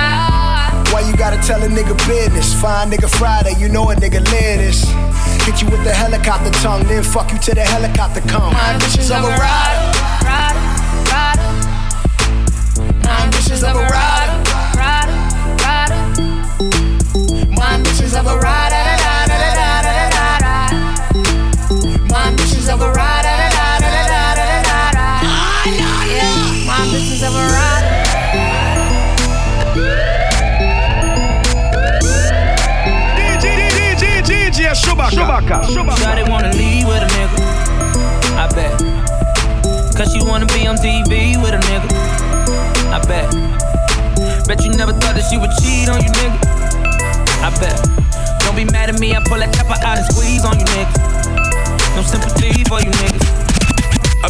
Why 0.94 1.02
you 1.02 1.16
gotta 1.16 1.42
tell 1.42 1.60
a 1.60 1.66
nigga 1.66 1.98
business? 2.06 2.54
Fine 2.54 2.92
nigga 2.92 3.10
Friday, 3.10 3.58
you 3.58 3.68
know 3.68 3.90
a 3.90 3.96
nigga 3.96 4.22
live 4.30 4.62
this. 4.62 4.86
Hit 5.46 5.62
you 5.62 5.70
with 5.70 5.84
the 5.84 5.94
helicopter 5.94 6.50
tongue, 6.60 6.82
then 6.88 7.02
fuck 7.04 7.30
you 7.32 7.38
till 7.38 7.54
the 7.54 7.62
helicopter 7.62 8.20
come. 8.22 8.52
My 8.52 8.72
ambitions 8.74 9.10
of 9.12 9.22
a 9.22 9.28
rider. 9.28 9.98
Rider, 10.26 10.58
rider, 11.12 11.50
My 13.04 13.22
ambitions 13.22 13.62
of 13.62 13.76
a 13.76 13.86
rider. 13.86 14.42
rider, 14.76 15.14
rider. 15.62 15.98
My 17.56 17.74
ambitions 17.74 18.14
of 18.14 18.26
a 18.26 18.36
rider. 18.38 18.85
Chewbacca. 35.10 35.62
Shawty 35.70 36.28
wanna 36.28 36.52
leave 36.52 36.86
with 36.86 37.02
a 37.02 37.06
nigga. 37.06 37.38
I 38.36 38.48
bet. 38.54 38.74
Cause 39.96 40.12
she 40.12 40.22
wanna 40.22 40.46
be 40.46 40.66
on 40.66 40.76
TV 40.76 41.36
with 41.40 41.54
a 41.54 41.58
nigga. 41.58 41.90
I 42.92 42.98
bet. 43.06 43.30
Bet 44.46 44.64
you 44.64 44.70
never 44.70 44.92
thought 44.92 45.14
that 45.14 45.26
she 45.30 45.38
would 45.38 45.50
cheat 45.62 45.88
on 45.88 46.02
you, 46.02 46.10
nigga. 46.10 46.38
I 47.42 47.50
bet. 47.60 47.78
Don't 48.44 48.56
be 48.56 48.64
mad 48.64 48.90
at 48.90 48.98
me, 48.98 49.14
I 49.14 49.22
pull 49.24 49.38
that 49.38 49.54
chopper 49.54 49.78
out 49.84 49.98
and 49.98 50.06
squeeze 50.12 50.44
on 50.44 50.58
you, 50.58 50.66
nigga. 50.66 51.96
No 51.96 52.02
sympathy 52.02 52.64
for 52.64 52.80
you 52.82 52.90
niggas. 52.90 53.45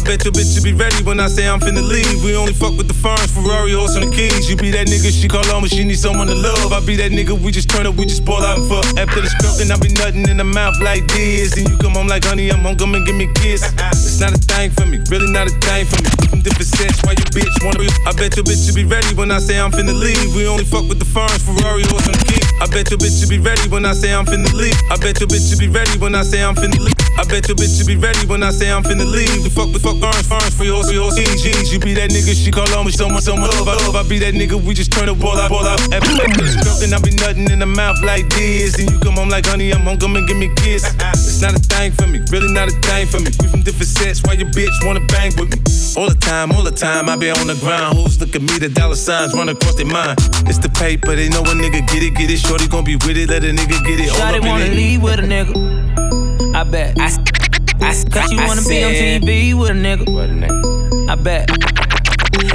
I 0.07 0.15
bet 0.15 0.23
your 0.23 0.31
bitch 0.31 0.55
you 0.55 0.63
be 0.63 0.71
ready 0.71 1.03
when 1.03 1.19
I 1.19 1.27
say 1.27 1.49
I'm 1.51 1.59
finna 1.59 1.83
leave. 1.83 2.23
We 2.23 2.31
only 2.33 2.53
fuck 2.55 2.79
with 2.79 2.87
the 2.87 2.95
ferns, 2.95 3.27
Ferrari, 3.27 3.75
horse, 3.75 3.99
and 3.99 4.07
the 4.07 4.15
keys. 4.15 4.47
You 4.47 4.55
be 4.55 4.71
that 4.71 4.87
nigga 4.87 5.11
she 5.11 5.27
call 5.27 5.43
on 5.51 5.59
when 5.59 5.67
she 5.67 5.83
need 5.83 5.99
someone 5.99 6.31
to 6.31 6.33
love. 6.33 6.71
I 6.71 6.79
be 6.79 6.95
that 6.95 7.11
nigga 7.11 7.35
we 7.35 7.51
just 7.51 7.67
turn 7.69 7.83
up, 7.85 7.99
we 7.99 8.07
just 8.07 8.23
ball 8.23 8.39
out 8.39 8.55
and 8.55 8.63
fuck. 8.71 8.87
After 8.95 9.19
the 9.19 9.27
script, 9.27 9.59
I 9.59 9.75
be 9.75 9.91
nutting 9.99 10.23
in 10.31 10.39
the 10.39 10.47
mouth 10.47 10.79
like 10.79 11.03
this. 11.11 11.59
Then 11.59 11.67
you 11.67 11.75
come 11.83 11.91
home 11.91 12.07
like 12.07 12.23
honey, 12.23 12.47
I'm 12.47 12.63
home, 12.63 12.79
come 12.79 12.95
and 12.95 13.03
give 13.03 13.19
me 13.19 13.27
a 13.27 13.33
kiss. 13.35 13.67
It's 13.67 14.23
not 14.23 14.31
a 14.31 14.39
thing 14.39 14.71
for 14.71 14.87
me, 14.87 15.03
really 15.11 15.27
not 15.27 15.51
a 15.51 15.53
thing 15.59 15.83
for 15.83 15.99
me. 15.99 16.07
From 16.31 16.39
different 16.39 16.71
sets, 16.71 17.03
why 17.03 17.11
you 17.11 17.27
bitch 17.35 17.51
wanna 17.67 17.83
be? 17.83 17.91
I 18.07 18.15
bet 18.15 18.39
your 18.39 18.47
bitch 18.47 18.63
you 18.63 18.71
be 18.71 18.87
ready 18.87 19.11
when 19.11 19.27
I 19.27 19.43
say 19.43 19.59
I'm 19.59 19.75
finna 19.75 19.91
leave. 19.91 20.31
We 20.31 20.47
only 20.47 20.63
fuck 20.63 20.87
with 20.87 21.03
the 21.03 21.09
ferns, 21.11 21.43
Ferrari, 21.43 21.83
horse, 21.91 22.07
and 22.07 22.15
the 22.15 22.23
keys. 22.31 22.47
I 22.63 22.67
bet 22.71 22.87
your 22.95 22.99
bitch 23.03 23.19
you 23.19 23.27
be 23.27 23.43
ready 23.43 23.67
when 23.67 23.83
I 23.83 23.91
say 23.91 24.15
I'm 24.15 24.23
finna 24.23 24.55
leave. 24.55 24.79
I 24.87 24.95
bet 25.03 25.19
your 25.19 25.27
bitch 25.27 25.51
you 25.51 25.59
be 25.59 25.67
ready 25.67 25.99
when 25.99 26.15
I 26.15 26.23
say 26.23 26.39
I'm 26.39 26.55
finna 26.55 26.79
leave. 26.79 26.95
I 27.19 27.27
bet 27.27 27.51
your 27.51 27.59
bitch 27.59 27.75
you 27.75 27.83
be 27.83 27.99
ready 27.99 28.23
when 28.23 28.39
I 28.39 28.55
say 28.55 28.71
I'm 28.71 28.87
finna 28.87 29.03
leave. 29.03 29.51
Fuck 29.51 29.75
fuck 29.83 29.96
orange, 30.03 30.27
ferns 30.27 30.53
for 30.55 30.63
yours, 30.63 30.87
for 30.87 30.93
yours, 30.93 31.17
EGs. 31.17 31.71
You 31.71 31.79
be 31.79 31.93
that 31.95 32.09
nigga 32.09 32.33
she 32.33 32.51
call 32.51 32.67
on 32.75 32.85
me, 32.85 32.91
someone, 32.91 33.21
someone 33.21 33.49
love. 33.51 33.67
I 33.67 33.75
love. 33.85 33.95
I 33.95 34.03
be 34.07 34.19
that 34.19 34.33
nigga 34.33 34.59
we 34.59 34.73
just 34.73 34.91
turn 34.91 35.07
the 35.07 35.15
ball 35.15 35.37
out, 35.37 35.49
ball 35.49 35.65
out. 35.65 35.79
After 35.93 36.13
the 36.13 36.27
I 36.27 36.99
be 37.01 37.11
nothing 37.15 37.49
in 37.51 37.59
the 37.59 37.65
mouth 37.65 38.01
like 38.03 38.29
this. 38.29 38.77
Then 38.77 38.87
you 38.89 38.99
come 38.99 39.15
home 39.15 39.29
like 39.29 39.45
honey, 39.45 39.71
I'm 39.71 39.81
home, 39.81 39.97
come 39.97 40.15
and 40.15 40.27
give 40.27 40.37
me 40.37 40.47
a 40.47 40.55
kiss. 40.55 40.83
It's 41.13 41.41
not 41.41 41.55
a 41.55 41.59
thing 41.59 41.91
for 41.91 42.07
me, 42.07 42.19
really 42.31 42.51
not 42.53 42.69
a 42.69 42.75
thing 42.85 43.07
for 43.07 43.19
me. 43.19 43.31
We 43.41 43.47
from 43.47 43.61
different 43.61 43.89
sets, 43.89 44.21
why 44.23 44.33
your 44.33 44.49
bitch 44.51 44.73
wanna 44.85 45.05
bang 45.07 45.33
with 45.37 45.49
me? 45.51 45.59
All 45.99 46.09
the 46.09 46.19
time, 46.19 46.51
all 46.51 46.63
the 46.63 46.71
time, 46.71 47.09
I 47.09 47.15
be 47.15 47.29
on 47.29 47.47
the 47.47 47.55
ground. 47.55 47.97
Who's 47.97 48.19
look 48.19 48.35
at 48.35 48.41
me, 48.41 48.57
the 48.59 48.69
dollar 48.69 48.95
signs 48.95 49.33
run 49.33 49.49
across 49.49 49.75
their 49.75 49.85
mind. 49.85 50.19
It's 50.47 50.59
the 50.59 50.69
paper, 50.69 51.15
they 51.15 51.29
know 51.29 51.41
a 51.41 51.53
nigga 51.55 51.85
get 51.87 52.03
it, 52.03 52.15
get 52.15 52.29
it. 52.29 52.39
Shorty 52.39 52.67
gon' 52.67 52.83
be 52.83 52.95
with 52.95 53.17
it, 53.17 53.29
let 53.29 53.43
a 53.43 53.51
nigga 53.51 53.77
get 53.83 53.99
it. 53.99 54.09
All 54.11 54.19
Shawty 54.19 54.39
up 54.39 54.45
wanna 54.45 54.67
leave 54.67 55.01
with 55.01 55.19
a 55.19 55.23
nigga. 55.23 56.55
I 56.55 56.63
bet. 56.63 56.97
I, 56.99 57.46
I, 57.81 57.93
Cause 58.11 58.31
you 58.31 58.37
wanna 58.45 58.61
be 58.67 58.83
on 58.83 58.91
TV 58.91 59.53
with 59.53 59.69
a 59.69 59.73
nigga. 59.73 60.05
With 60.13 60.29
a 60.29 60.33
nigga. 60.33 61.09
I 61.09 61.15
bet. 61.15 61.47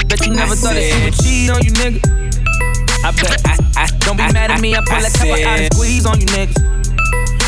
Bet 0.08 0.26
you 0.26 0.32
never 0.34 0.52
I 0.52 0.56
thought 0.56 0.74
that 0.74 0.82
she 0.82 0.90
said- 0.90 1.04
would 1.04 1.14
cheat 1.14 1.50
on 1.50 1.62
you, 1.62 1.72
nigga. 1.72 2.00
I 3.04 3.10
bet. 3.12 3.40
I, 3.76 3.86
Don't 4.00 4.16
be 4.16 4.22
I- 4.24 4.32
mad 4.32 4.50
at 4.50 4.60
me, 4.60 4.74
I 4.74 4.80
pull 4.86 4.96
I 4.96 5.02
that 5.02 5.12
chopper 5.12 5.42
out 5.46 5.58
and 5.58 5.74
squeeze 5.74 6.06
on 6.06 6.20
you 6.20 6.26
niggas. 6.26 6.60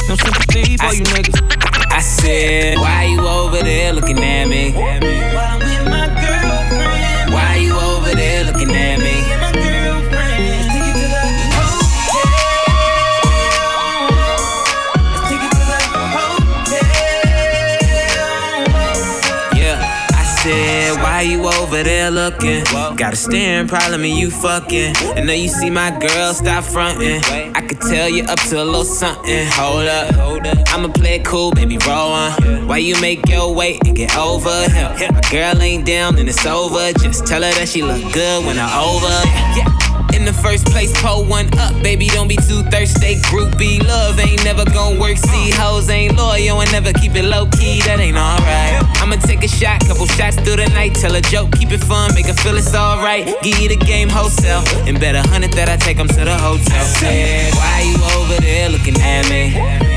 No 0.08 0.16
sympathy 0.16 0.76
for 0.76 0.84
I- 0.86 0.92
you 0.92 1.02
niggas. 1.04 1.92
I 1.92 2.00
said, 2.00 2.78
why 2.78 3.04
you 3.04 3.20
over 3.20 3.62
there 3.62 3.92
looking 3.92 4.18
at 4.22 4.48
me? 4.48 4.72
There 21.84 22.10
looking? 22.10 22.64
Got 22.96 23.12
a 23.12 23.16
staring 23.16 23.68
problem 23.68 24.02
and 24.02 24.16
you 24.16 24.30
fucking. 24.30 24.96
And 25.16 25.26
now 25.26 25.34
you 25.34 25.48
see 25.48 25.70
my 25.70 25.90
girl, 25.98 26.34
stop 26.34 26.64
fronting. 26.64 27.22
I 27.54 27.60
could 27.60 27.80
tell 27.80 28.08
you 28.08 28.24
up 28.24 28.40
to 28.48 28.62
a 28.62 28.64
little 28.64 28.84
something. 28.84 29.46
Hold 29.52 29.86
up, 29.86 30.14
hold 30.14 30.46
up. 30.46 30.58
I'ma 30.68 30.88
play 30.88 31.16
it 31.16 31.24
cool, 31.24 31.52
baby, 31.52 31.78
roll 31.86 32.12
on. 32.12 32.66
Why 32.66 32.78
you 32.78 33.00
make 33.00 33.28
your 33.28 33.54
weight 33.54 33.86
and 33.86 33.94
get 33.94 34.16
over 34.16 34.68
here? 34.70 35.12
My 35.12 35.20
girl 35.30 35.60
ain't 35.62 35.86
down 35.86 36.18
and 36.18 36.28
it's 36.28 36.44
over. 36.46 36.92
Just 36.98 37.26
tell 37.26 37.42
her 37.42 37.52
that 37.52 37.68
she 37.68 37.82
look 37.82 38.02
good 38.12 38.44
when 38.46 38.58
I'm 38.58 38.72
over. 38.82 39.06
Yeah. 39.56 39.84
In 40.14 40.24
the 40.24 40.32
first 40.32 40.66
place, 40.66 40.92
pull 41.02 41.24
one 41.24 41.48
up, 41.58 41.74
baby. 41.82 42.06
Don't 42.06 42.28
be 42.28 42.36
too 42.36 42.62
thirsty. 42.70 43.16
Groupie 43.26 43.82
love 43.84 44.18
ain't 44.20 44.44
never 44.44 44.64
gonna 44.64 44.98
work. 44.98 45.18
See, 45.18 45.50
hoes 45.50 45.90
ain't 45.90 46.16
loyal 46.16 46.60
and 46.60 46.70
never 46.70 46.92
keep 46.92 47.16
it 47.16 47.24
low 47.24 47.46
key. 47.46 47.82
That 47.82 47.98
ain't 47.98 48.16
alright. 48.16 48.78
I'ma 49.02 49.16
take 49.16 49.42
a 49.42 49.48
shot, 49.48 49.80
couple 49.86 50.06
shots 50.06 50.36
through 50.36 50.56
the 50.62 50.68
night. 50.70 50.94
Tell 50.94 51.14
a 51.16 51.20
joke, 51.20 51.50
keep 51.58 51.72
it 51.72 51.73
fun, 51.80 52.14
make 52.14 52.26
her 52.26 52.34
feel 52.34 52.56
it's 52.56 52.74
alright. 52.74 53.26
Give 53.42 53.58
you 53.58 53.68
the 53.68 53.76
game 53.76 54.08
wholesale, 54.08 54.62
and 54.86 54.98
bet 54.98 55.14
a 55.14 55.22
hundred 55.28 55.52
that 55.54 55.68
I 55.68 55.76
take 55.76 55.98
'em 55.98 56.08
to 56.08 56.24
the 56.24 56.36
hotel. 56.36 56.80
I 56.80 56.84
said, 56.84 57.54
Why 57.54 57.82
you 57.82 57.96
over 58.20 58.40
there 58.40 58.68
looking 58.68 58.96
at 59.00 59.28
me? 59.30 59.93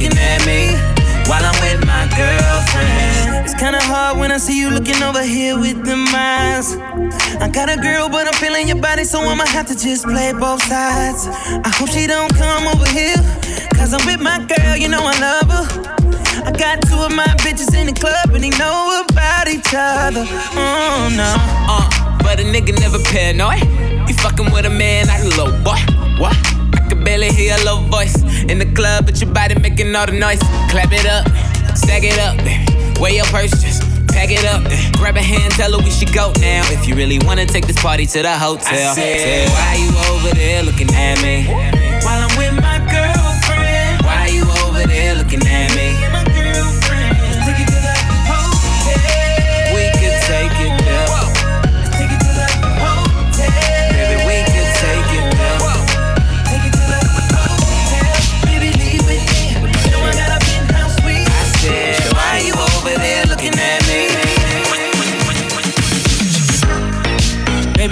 Looking 0.00 0.18
at 0.18 0.46
me? 0.46 0.72
While 1.28 1.44
I'm 1.44 1.54
with 1.60 1.86
my 1.86 2.08
girlfriend. 2.16 3.44
It's 3.44 3.54
kinda 3.54 3.80
hard 3.82 4.18
when 4.18 4.32
I 4.32 4.38
see 4.38 4.58
you 4.58 4.70
looking 4.70 5.02
over 5.02 5.22
here 5.22 5.58
with 5.58 5.84
them 5.84 6.06
eyes. 6.14 6.76
I 7.40 7.48
got 7.48 7.68
a 7.68 7.76
girl, 7.76 8.08
but 8.08 8.26
I'm 8.26 8.34
feeling 8.34 8.66
your 8.66 8.80
body, 8.80 9.04
so 9.04 9.20
I'ma 9.20 9.44
have 9.46 9.66
to 9.66 9.76
just 9.76 10.04
play 10.04 10.32
both 10.32 10.62
sides. 10.64 11.28
I 11.64 11.70
hope 11.76 11.90
she 11.90 12.06
don't 12.06 12.34
come 12.34 12.66
over 12.66 12.88
here, 12.88 13.16
cause 13.74 13.92
I'm 13.92 14.04
with 14.06 14.20
my 14.20 14.38
girl, 14.44 14.76
you 14.76 14.88
know 14.88 15.02
I 15.02 15.14
love 15.20 15.48
her. 15.56 15.66
I 16.48 16.52
got 16.52 16.80
two 16.82 16.96
of 16.96 17.12
my 17.14 17.28
bitches 17.44 17.74
in 17.78 17.86
the 17.86 17.92
club 17.92 18.30
and 18.34 18.42
they 18.42 18.50
know 18.58 19.04
about 19.08 19.46
each 19.48 19.72
other. 19.74 20.24
Oh 20.56 21.08
no. 21.14 21.34
Uh, 21.68 21.88
but 22.22 22.40
a 22.40 22.44
nigga 22.44 22.72
never 22.80 22.98
paranoid. 22.98 23.62
You 24.08 24.14
fucking 24.14 24.50
with 24.50 24.64
a 24.64 24.70
man, 24.70 25.06
not 25.06 25.20
a 25.20 25.28
low 25.36 25.52
boy. 25.62 25.78
What? 26.18 26.59
Can 26.90 27.04
barely 27.04 27.28
hear 27.28 27.56
your 27.56 27.64
low 27.64 27.80
voice 27.86 28.16
in 28.50 28.58
the 28.58 28.66
club, 28.74 29.06
but 29.06 29.20
your 29.20 29.32
body 29.32 29.54
making 29.60 29.94
all 29.94 30.06
the 30.06 30.12
noise. 30.12 30.40
Clap 30.70 30.90
it 30.90 31.06
up, 31.06 31.24
stack 31.76 32.02
it 32.02 32.18
up, 32.18 32.36
baby. 32.38 32.66
Weigh 33.00 33.16
your 33.16 33.26
purse, 33.26 33.52
just 33.62 33.82
pack 34.08 34.30
it 34.30 34.44
up. 34.44 34.62
Grab 34.98 35.16
a 35.16 35.22
hand, 35.22 35.52
tell 35.52 35.70
her 35.70 35.78
we 35.78 35.90
should 35.90 36.12
go 36.12 36.32
now. 36.40 36.62
If 36.72 36.88
you 36.88 36.96
really 36.96 37.20
wanna 37.24 37.46
take 37.46 37.66
this 37.66 37.80
party 37.80 38.06
to 38.06 38.22
the 38.22 38.36
hotel. 38.36 38.90
I 38.90 38.94
said, 38.94 39.48
why 39.48 39.74
you 39.78 39.90
over 40.12 40.34
there 40.34 40.64
looking 40.64 40.90
at 40.92 41.22
me? 41.22 41.89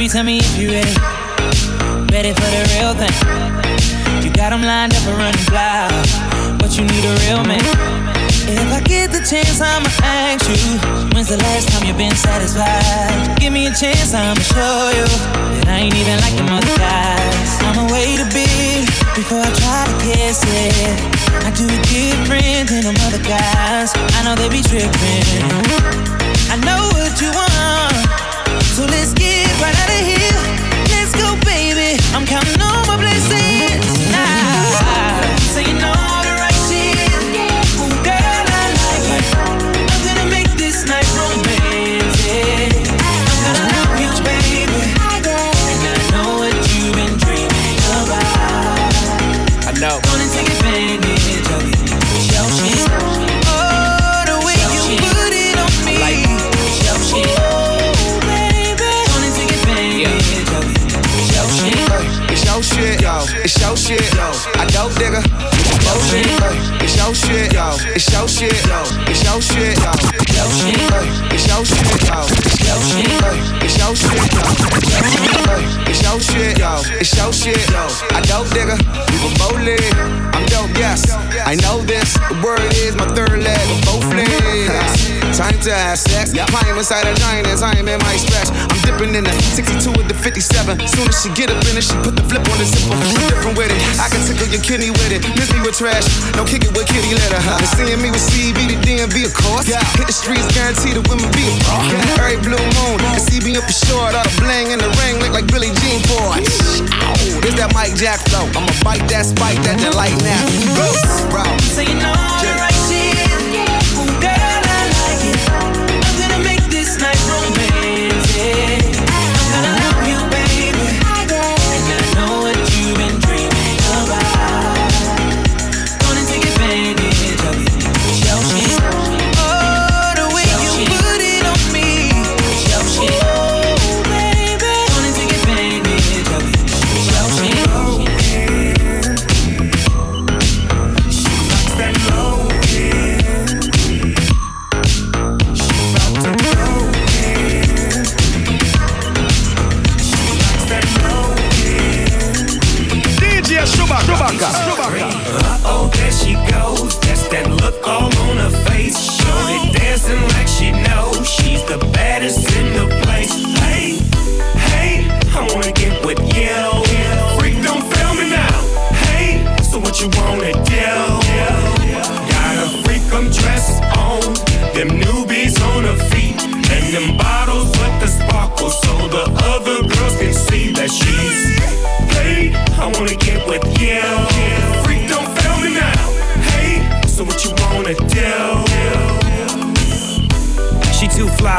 Tell 0.09 0.25
me 0.25 0.38
if 0.40 0.57
you 0.57 0.73
ready. 0.73 0.97
Ready 2.09 2.33
for 2.33 2.49
the 2.49 2.64
real 2.73 2.97
thing. 2.97 3.12
You 4.25 4.33
got 4.33 4.57
them 4.57 4.64
lined 4.64 4.97
up 4.97 5.05
and 5.05 5.21
running 5.21 5.49
wild. 5.53 5.92
But 6.57 6.73
you 6.81 6.88
need 6.88 7.05
a 7.05 7.12
real 7.29 7.44
man. 7.44 7.61
If 8.49 8.73
I 8.73 8.81
get 8.88 9.12
the 9.12 9.21
chance, 9.21 9.61
I'ma 9.61 9.85
ask 10.01 10.49
you. 10.49 10.81
When's 11.12 11.29
the 11.29 11.37
last 11.37 11.68
time 11.68 11.85
you've 11.85 12.01
been 12.01 12.16
satisfied? 12.16 13.37
Give 13.37 13.53
me 13.53 13.68
a 13.68 13.75
chance, 13.77 14.16
I'ma 14.16 14.40
show 14.40 14.97
you 14.97 15.05
that 15.61 15.68
I 15.68 15.85
ain't 15.85 15.92
even 15.92 16.16
like 16.25 16.33
them 16.40 16.57
other 16.57 16.77
guys. 16.81 17.51
I'ma 17.68 17.85
wait 17.92 18.16
a 18.16 18.29
bit 18.33 18.88
before 19.12 19.44
I 19.44 19.53
try 19.61 19.92
to 19.92 19.97
guess 20.09 20.40
it. 20.40 20.97
I 21.44 21.53
do 21.53 21.68
it 21.68 21.85
different 21.85 22.73
than 22.73 22.88
them 22.88 22.97
other 23.05 23.21
guys. 23.29 23.92
I 24.16 24.25
know 24.25 24.33
they 24.40 24.49
be 24.49 24.64
tripping. 24.64 25.44
I 26.49 26.57
know 26.64 26.81
what 26.97 27.12
you 27.21 27.29
want. 27.29 28.09
So 28.73 28.88
let's 28.88 29.12
get 29.12 29.48
right 29.61 29.77
out 29.83 29.90
of 29.90 30.03
here. 30.07 30.40
Let's 30.92 31.14
go, 31.16 31.37
baby. 31.44 32.01
I'm 32.14 32.27
counting 32.27 32.61
on 32.61 32.87
my 32.87 32.97
blessings 32.97 33.48
your 68.19 68.29
shit. 68.29 68.51
It's 69.07 69.23
your 69.23 69.41
shit. 69.41 69.79
It's 69.79 70.35
your 70.35 70.51
shit. 70.51 70.75
It's 71.31 71.47
your 71.47 71.65
shit. 71.65 71.87
It's 71.87 72.59
your 72.59 72.75
shit, 73.95 74.19
yo. 74.19 75.07
It's 75.87 76.03
your 76.03 76.21
shit. 76.21 76.59
It's 77.01 77.17
your 77.17 77.33
shit. 77.33 77.71
I 78.13 78.21
dope 78.27 78.51
digger. 78.51 78.79
Were 79.23 79.35
both 79.39 79.61
lit. 79.63 79.95
I'm 80.35 80.47
dope, 80.47 80.77
yes. 80.77 81.11
I 81.47 81.55
know 81.63 81.81
this. 81.83 82.15
The 82.15 82.41
word 82.45 82.61
is 82.75 82.97
my 82.97 83.07
third 83.15 83.39
leg 83.43 83.85
both 83.85 84.13
legs. 84.13 85.08
Time 85.35 85.59
to 85.61 85.73
have 85.73 85.99
sex. 85.99 86.33
Climb 86.33 86.79
inside 86.79 87.07
a 87.07 87.14
giant 87.14 87.47
as 87.49 87.62
I 87.62 87.77
am 87.77 87.88
in 87.88 88.01
my 88.01 88.17
stretch. 88.17 88.49
I'm 88.51 88.81
dipping 88.87 89.14
in 89.14 89.25
the 89.25 89.35
62 89.55 89.93
with 89.93 90.09
the 90.09 90.17
57. 90.17 90.79
Soon 90.88 91.09
as 91.09 91.17
she 91.21 91.29
get 91.37 91.51
up 91.51 91.61
in 91.69 91.77
it, 91.77 91.85
she 91.85 91.95
put 92.01 92.17
the 92.17 92.25
flip 92.25 92.43
on 92.49 92.57
the 92.59 92.67
zipper. 92.67 92.97
I'm 92.97 93.14
different 93.29 93.57
with 93.59 93.71
it. 93.71 93.81
I 94.01 94.09
can 94.09 94.25
tickle 94.25 94.49
your 94.49 94.62
kidney 94.62 94.91
with 94.91 95.12
it. 95.12 95.23
Miss 95.37 95.53
me 95.53 95.61
with 95.61 95.77
trash. 95.77 96.07
Don't 96.33 96.49
kick 96.49 96.64
it 96.64 96.73
with 96.73 96.88
kitty 96.88 97.12
litter. 97.12 97.38
And 97.38 97.69
seeing 97.77 98.01
me 98.01 98.09
with 98.11 98.25
CB, 98.25 98.57
the 98.73 98.79
DMV, 98.81 99.29
of 99.29 99.35
course. 99.37 99.69
Yeah. 99.69 99.85
Hit 100.01 100.09
the 100.09 100.17
streets, 100.17 100.49
guarantee 100.57 100.97
the 100.97 101.05
women 101.07 101.29
be 101.37 101.45
a 101.45 101.55
boss. 101.67 101.87
Every 102.19 102.41
blue 102.41 102.64
moon, 102.81 102.99
and 103.12 103.21
CB 103.21 103.61
up 103.61 103.69
for 103.69 103.77
short. 103.77 104.17
All 104.17 104.25
the 104.25 104.35
bling 104.41 104.73
in 104.73 104.79
the 104.81 104.91
ring 105.03 105.21
look 105.21 105.33
like 105.33 105.47
Billie 105.49 105.75
Jean 105.85 106.01
boy. 106.09 106.41
Ow, 106.41 107.41
this 107.45 107.55
that 107.59 107.71
Mike 107.75 107.95
Jack 107.95 108.21
flow. 108.33 108.49
I'ma 108.57 108.73
bite 108.83 109.05
that 109.12 109.27
spike, 109.27 109.61
that 109.67 109.79
delight 109.79 110.17
now. 110.25 110.43
Bro. 111.31 111.45
Saying 111.75 112.01
all 112.03 112.17
the 112.41 112.51
right 112.59 112.68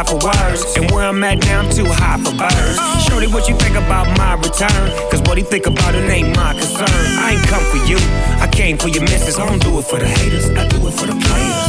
for 0.10 0.18
words, 0.26 0.66
and 0.76 0.90
where 0.92 1.06
I'm 1.06 1.24
at 1.24 1.38
now, 1.46 1.62
I'm 1.62 1.70
too 1.70 1.86
high 1.86 2.18
for 2.18 2.34
birds. 2.34 3.06
Shorty, 3.06 3.28
what 3.28 3.48
you 3.48 3.56
think 3.58 3.76
about 3.76 4.08
my 4.18 4.34
return? 4.34 4.90
Cause 5.12 5.22
what 5.28 5.38
he 5.38 5.44
think 5.44 5.68
about 5.68 5.94
it 5.94 6.10
ain't 6.10 6.36
my 6.36 6.54
concern. 6.54 6.90
I 6.90 7.38
ain't 7.38 7.48
come 7.48 7.64
for 7.70 7.78
you, 7.86 7.98
I 8.42 8.50
came 8.52 8.78
for 8.78 8.88
your 8.88 9.04
missus. 9.04 9.38
I 9.38 9.48
don't 9.48 9.62
do 9.62 9.78
it 9.78 9.86
for 9.86 10.00
the 10.00 10.08
haters, 10.08 10.50
I 10.50 10.68
do 10.68 10.88
it 10.88 10.94
for 10.94 11.06
the 11.06 11.14
players. 11.14 11.69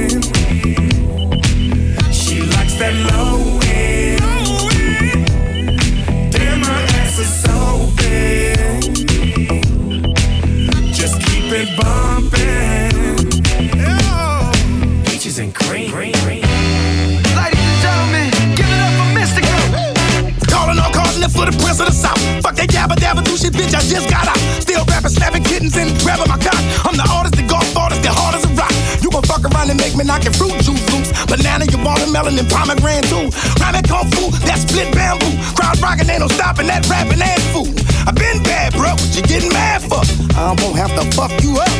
Watermelon, 32.21 32.39
and 32.39 32.49
pomegranate 32.49 33.05
too. 33.05 33.29
Rhyming 33.59 33.83
kung 33.83 34.09
fu, 34.11 34.31
that 34.45 34.59
split 34.59 34.93
bamboo. 34.93 35.31
Crowd 35.55 35.79
rocking, 35.81 36.09
ain't 36.09 36.21
no 36.21 36.27
stopping 36.27 36.67
that 36.67 36.87
rapping 36.89 37.21
ass 37.21 37.41
fool. 37.51 37.67
I 38.07 38.11
been 38.11 38.43
bad, 38.43 38.73
bro, 38.73 38.91
what 38.91 39.15
you 39.15 39.23
getting 39.23 39.49
mad 39.49 39.81
for? 39.81 40.01
I 40.37 40.55
won't 40.61 40.77
have 40.77 40.93
to 40.97 41.05
fuck 41.15 41.31
you 41.41 41.57
up. 41.57 41.71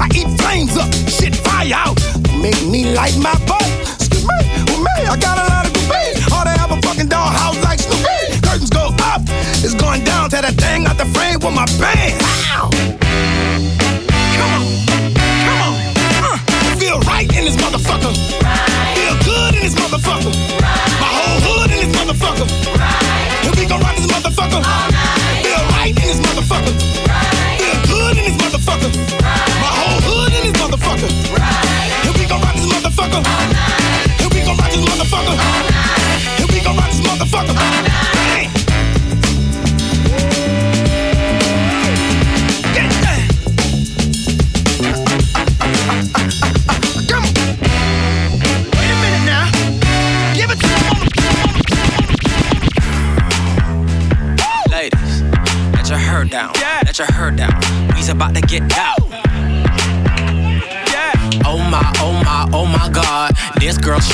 I 0.00 0.08
eat 0.14 0.28
flames 0.40 0.76
up, 0.76 0.90
shit 1.08 1.34
fire 1.36 1.72
out. 1.74 1.96
Make 2.40 2.60
me 2.66 2.94
light 2.94 3.16
my 3.18 3.34
butt. 3.46 3.66
Excuse 3.98 4.26
me, 4.26 4.38
with 4.70 4.82
me, 4.82 4.96
I 5.06 5.16
got 5.18 5.38
a 5.38 5.46
lot 5.50 5.66
of 5.66 5.72
debate. 5.72 6.16
All 6.32 6.44
they 6.44 6.56
have 6.56 6.70
a 6.70 6.80
fucking 6.82 7.08
dollhouse 7.08 7.62
like 7.62 7.80
Snoopy. 7.80 8.42
Curtains 8.42 8.70
go 8.70 8.94
up, 9.02 9.22
it's 9.62 9.74
going 9.74 10.04
down 10.04 10.30
to 10.30 10.42
that 10.42 10.54
thing 10.54 10.86
out 10.86 10.98
the 10.98 11.06
frame 11.14 11.40
with 11.40 11.54
my 11.54 11.66
bang. 11.78 12.14
Ow. 12.54 13.05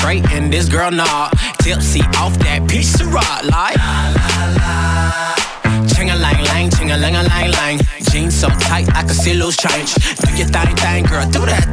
Straight 0.03 0.29
and 0.33 0.51
this 0.51 0.67
girl 0.67 0.91
not. 0.91 1.31
Tipsy 1.59 2.01
off 2.19 2.37
that 2.39 2.59
of 2.99 3.13
rock 3.13 3.41
like. 3.55 3.79
Ching 5.95 6.09
a 6.09 6.15
lang 6.15 6.43
lang, 6.43 6.69
ching 6.71 6.91
a 6.91 6.97
lang 6.97 7.15
a 7.15 7.23
lang 7.23 7.51
lang. 7.51 7.79
Jeans 8.11 8.35
so 8.35 8.49
tight 8.67 8.89
I 8.93 9.03
can 9.03 9.15
see 9.15 9.33
loose 9.33 9.55
change. 9.55 9.93
Do 10.19 10.35
your 10.35 10.47
thing, 10.47 10.75
thing, 10.75 11.05
girl, 11.05 11.25
do 11.31 11.45
that 11.45 11.72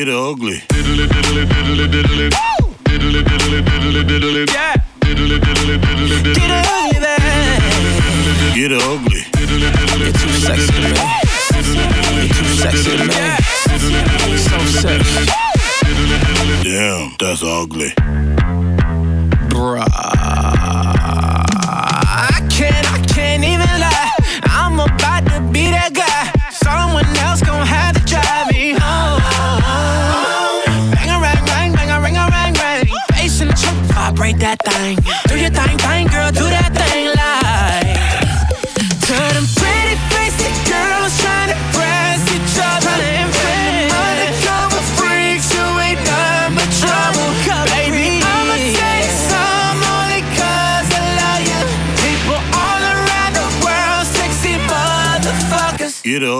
Get 0.00 0.08
ugly. 0.08 0.62
Yeah. 0.66 1.76
Get 2.80 3.02
ugly. 3.02 3.28
Get 8.54 8.72
ugly. 8.72 9.22
Too 9.30 10.32
sexy 10.40 10.80
me. 10.80 10.96
Too 12.32 12.48
sexy 12.56 12.92
me. 12.96 13.12
So 14.38 14.56
sexy. 14.80 15.24
Damn, 16.64 17.12
that's 17.18 17.42
ugly. 17.42 17.90
Bruh. 19.50 20.19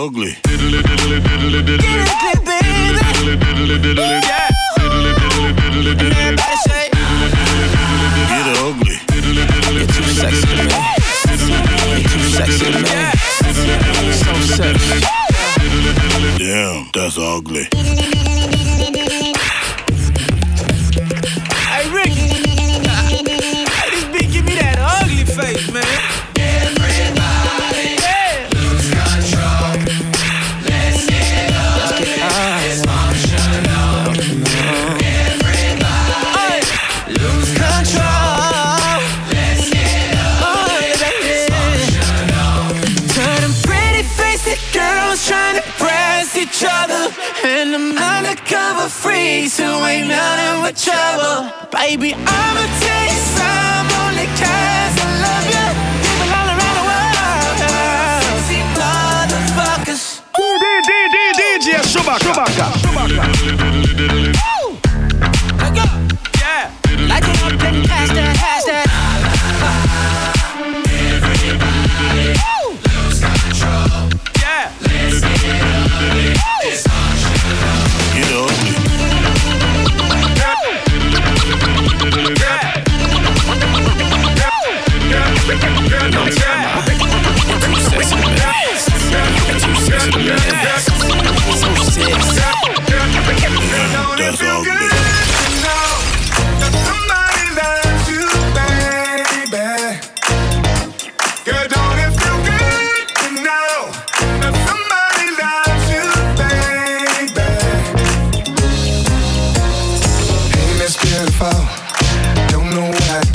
Ugly. 0.01 0.35
Get 0.45 0.61
ugly, 0.61 1.21
baby. 3.83 4.01
Yeah. 4.01 4.50
Trouble. 50.91 51.53
Baby, 51.71 52.15
I'ma 52.15 52.65
tell 52.81 52.90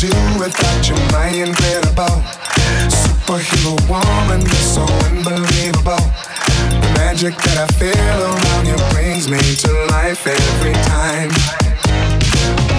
do 0.09 0.39
without 0.39 0.89
you, 0.89 0.95
my 1.11 1.29
incredible 1.29 2.21
Superhero 2.93 3.73
woman, 3.89 4.41
you're 4.41 4.69
so 4.77 4.85
unbelievable. 5.09 6.03
The 6.81 6.89
magic 6.93 7.33
that 7.33 7.57
I 7.57 7.67
feel 7.79 8.17
around 8.21 8.65
you 8.69 8.77
brings 8.93 9.27
me 9.29 9.41
to 9.41 9.71
life 9.89 10.27
every 10.27 10.73
time. 10.93 11.31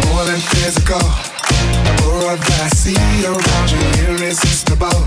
More 0.06 0.24
than 0.24 0.38
physical 0.38 1.02
The 1.02 1.94
aura 2.14 2.36
that 2.36 2.60
I 2.62 2.70
see 2.78 2.98
around 3.26 3.68
you, 3.74 3.82
irresistible. 4.06 5.00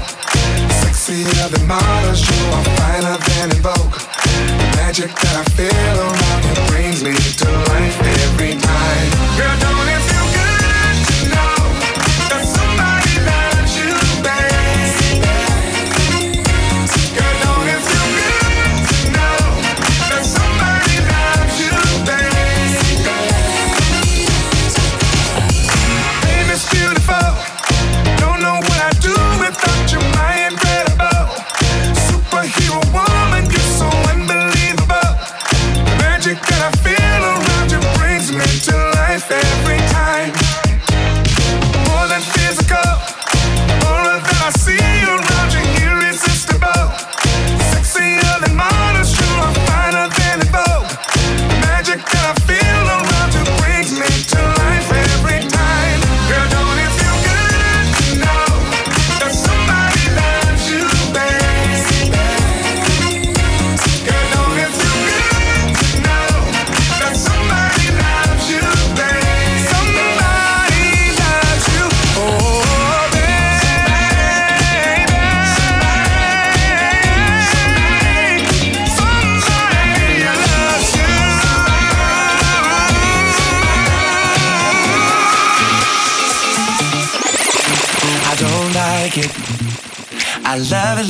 Sexier 0.83 1.47
than 1.51 1.67
models, 1.67 2.19
you 2.19 2.39
are 2.51 2.65
finer 2.79 3.15
than 3.15 3.51
in 3.55 3.61
Vogue. 3.63 3.95
The 3.95 4.67
magic 4.75 5.11
that 5.23 5.35
I 5.39 5.45
feel 5.55 5.95
around 6.03 6.41
you 6.43 6.55
brings 6.67 6.99
me 7.03 7.15
to 7.15 7.47
life 7.71 7.97
every 8.27 8.59
time. 8.59 9.07
Girl, 9.39 9.55
don't 9.63 9.79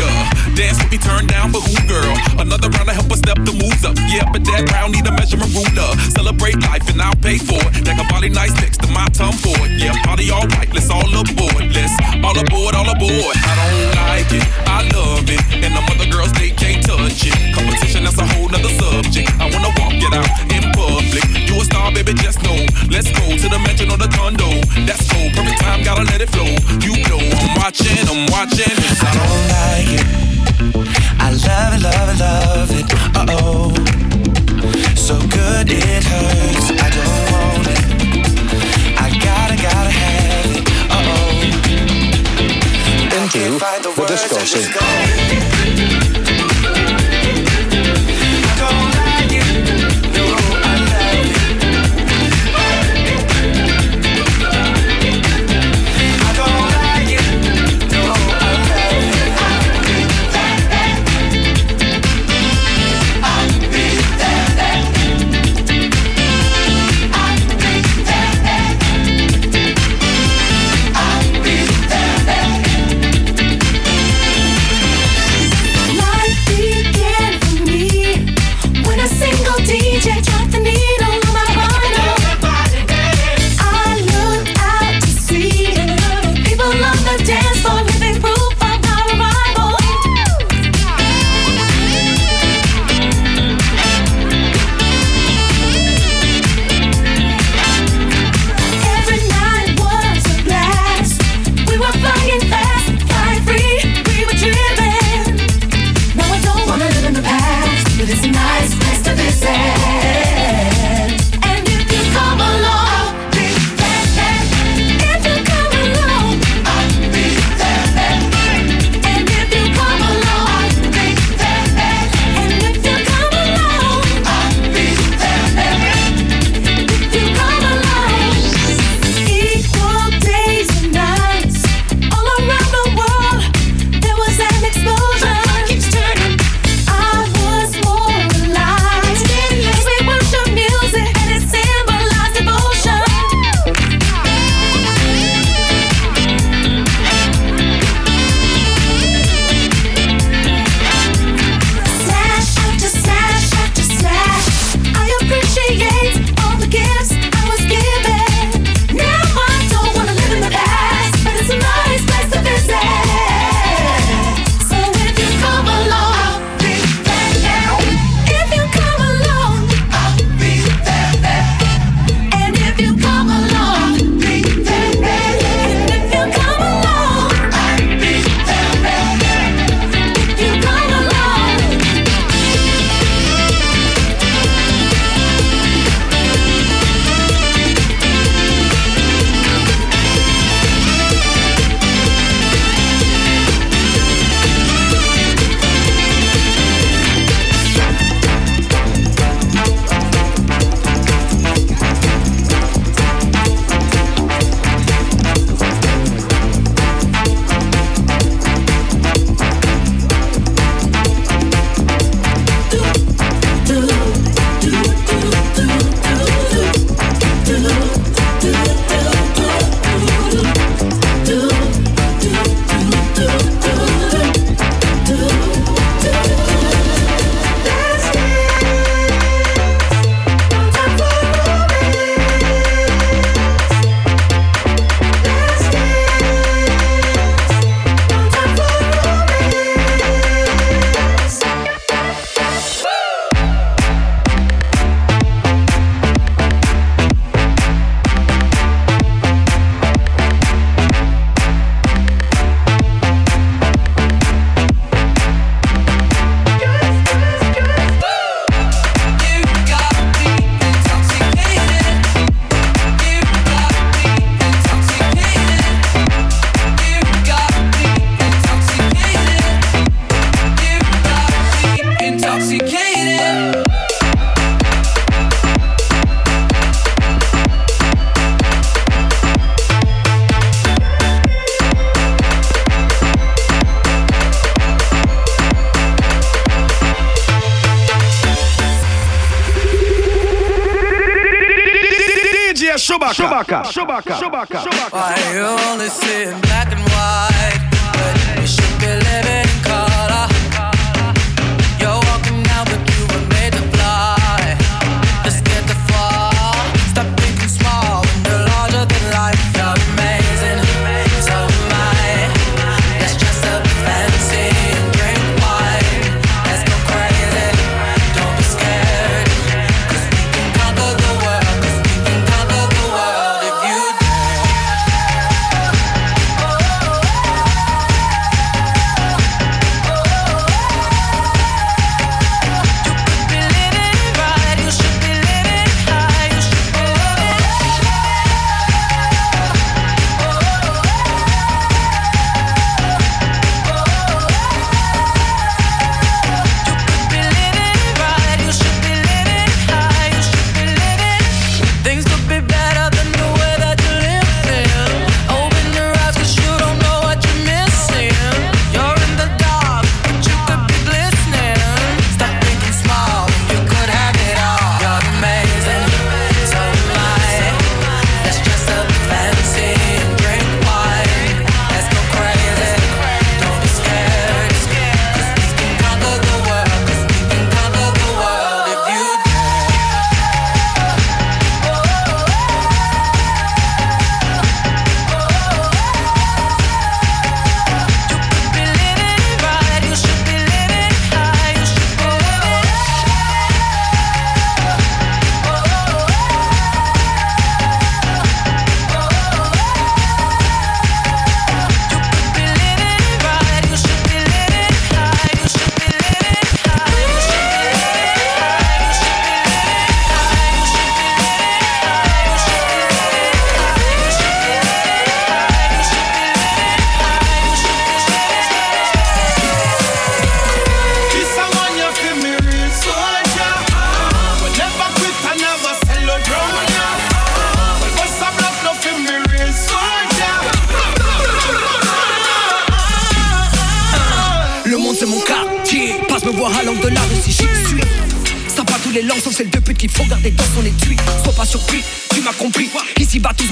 Ya. 0.00 0.08
Dance 0.56 0.80
with 0.80 0.90
me, 0.90 0.98
turn 0.98 1.26
down 1.26 1.52
for 1.52 1.60
who, 1.60 1.76
girl? 1.84 2.14
Another 2.40 2.68
round 2.72 2.88
to 2.88 2.94
help 2.96 3.12
us 3.12 3.20
step 3.20 3.36
the 3.44 3.52
moves 3.52 3.84
up. 3.84 3.96
Yeah, 4.08 4.24
but 4.32 4.42
that 4.48 4.64
round 4.72 4.96
need 4.96 5.06
a 5.06 5.12
measurement 5.12 5.52
ruler. 5.52 5.90
Celebrate 6.16 6.58
life 6.64 6.88
and 6.88 7.00
I'll 7.00 7.16
pay 7.20 7.36
for 7.36 7.60
it. 7.70 7.84
That 7.84 8.00
a 8.00 8.06
body 8.08 8.28
nice 8.28 8.54
next 8.60 8.80
to 8.82 8.88
my 8.88 9.06
tongue 9.12 9.36
for 9.36 9.54
it. 9.68 9.76
Yeah, 9.76 9.94
party 10.02 10.30
all 10.30 10.46
right. 10.56 10.68
Let's 10.72 10.90
all 10.90 11.06
aboard. 11.06 11.64
Let's 11.76 11.94
all 12.24 12.36
aboard, 12.36 12.74
all 12.74 12.88
aboard. 12.88 13.36
I 13.44 13.52
don't 13.60 13.88
like 14.00 14.30
it. 14.32 14.44
I 14.66 14.78
love 14.96 15.28
it. 15.28 15.40
And 15.52 15.72
the 15.76 15.82
other 15.92 16.08
girls, 16.08 16.32
they 16.32 16.50
can't 16.50 16.82
touch 16.84 17.24
it. 17.28 17.36
Competition, 17.54 18.04
that's 18.04 18.18
a 18.18 18.26
whole 18.34 18.48
nother 18.48 18.72
subject. 18.80 19.28
I 19.38 19.46
wanna 19.52 19.72
walk 19.80 19.96
it 19.96 20.12
out 20.12 20.30
in 20.48 20.64
public. 20.72 21.24
You 21.48 21.60
a 21.60 21.64
star, 21.64 21.92
baby, 21.92 22.14
just 22.14 22.42
know. 22.42 22.56
Let's 22.88 23.12
go 23.12 23.24
to 23.36 23.46
the 23.48 23.60
mansion 23.60 23.90
or 23.90 23.98
the 23.98 24.08
condo. 24.08 24.48
That's 24.88 25.04
cool. 25.12 25.28
Perfect 25.36 25.60
time, 25.60 25.84
gotta 25.84 26.04
let 26.04 26.20
it 26.20 26.30
flow. 26.30 26.48
You 26.84 26.99
I'm 27.60 27.66
watching, 27.66 28.08
I'm 28.08 28.24
watching. 28.30 28.72
I 29.00 29.12
don't 29.20 29.44
like 29.52 29.92
it. 29.92 30.04
I 31.20 31.28
love 31.44 31.74
it, 31.74 31.82
love 31.82 32.08
it, 32.08 32.18
love 32.18 32.70
it. 32.72 32.86
Uh 33.14 33.26
oh. 33.28 33.74
So 34.96 35.18
good 35.28 35.68
it 35.68 36.02
hurts. 36.02 36.70
I 36.70 36.88
don't 36.88 37.32
want 37.32 37.66
it. 37.68 37.80
I 38.98 39.10
gotta, 39.10 39.56
gotta 39.60 39.90
have 39.90 40.50
it. 40.56 40.64
Uh 40.88 41.04
oh. 41.04 41.44
Into 43.20 43.40
the 43.94 44.04
disco 44.08 44.38
scene. 44.38 45.59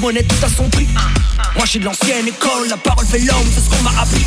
Monnaie 0.09 0.25
tout 0.25 0.43
à 0.43 0.49
son 0.49 0.67
prix. 0.71 0.89
Moi 1.55 1.65
je 1.65 1.71
suis 1.71 1.79
de 1.81 1.85
l'ancienne 1.85 2.27
école, 2.27 2.67
la 2.71 2.79
parole 2.79 3.05
fait 3.07 3.19
l'homme, 3.19 3.47
c'est 3.55 3.61
ce 3.61 3.69
qu'on 3.69 3.83
m'a 3.83 3.91
appris. 4.01 4.25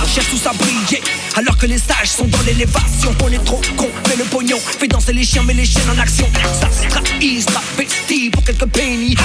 On 0.00 0.06
cherche 0.06 0.28
tous 0.30 0.46
à 0.46 0.52
briller, 0.52 1.02
alors 1.34 1.56
que 1.58 1.66
les 1.66 1.78
sages 1.78 2.10
sont 2.10 2.26
dans 2.26 2.40
l'élévation. 2.42 3.12
On 3.24 3.28
est 3.32 3.44
trop 3.44 3.60
con, 3.76 3.88
mais 4.08 4.14
le 4.14 4.24
pognon 4.24 4.58
fait 4.60 4.86
danser 4.86 5.12
les 5.12 5.24
chiens, 5.24 5.42
mais 5.44 5.54
les 5.54 5.64
chiens 5.64 5.82
en 5.92 5.98
action. 5.98 6.28
Ça 6.60 6.68
se 6.70 6.88
trahit, 6.88 7.50
ça 7.50 7.60
vestit 7.76 8.30
pour 8.30 8.44
quelques 8.44 8.66
pennies. 8.66 9.16
Pas 9.16 9.24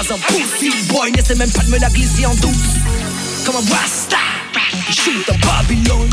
un 0.00 0.18
pussy 0.32 0.70
boy, 0.88 1.12
n'essaie 1.12 1.34
même 1.34 1.50
pas 1.50 1.62
de 1.62 1.70
me 1.70 1.78
la 1.78 1.90
glisser 1.90 2.24
en 2.24 2.34
douce. 2.34 2.78
Comme 3.44 3.56
un 3.56 3.74
rasta, 3.74 4.16
je 4.94 5.00
suis 5.00 5.24
dans 5.26 5.34
Babylone. 5.46 6.10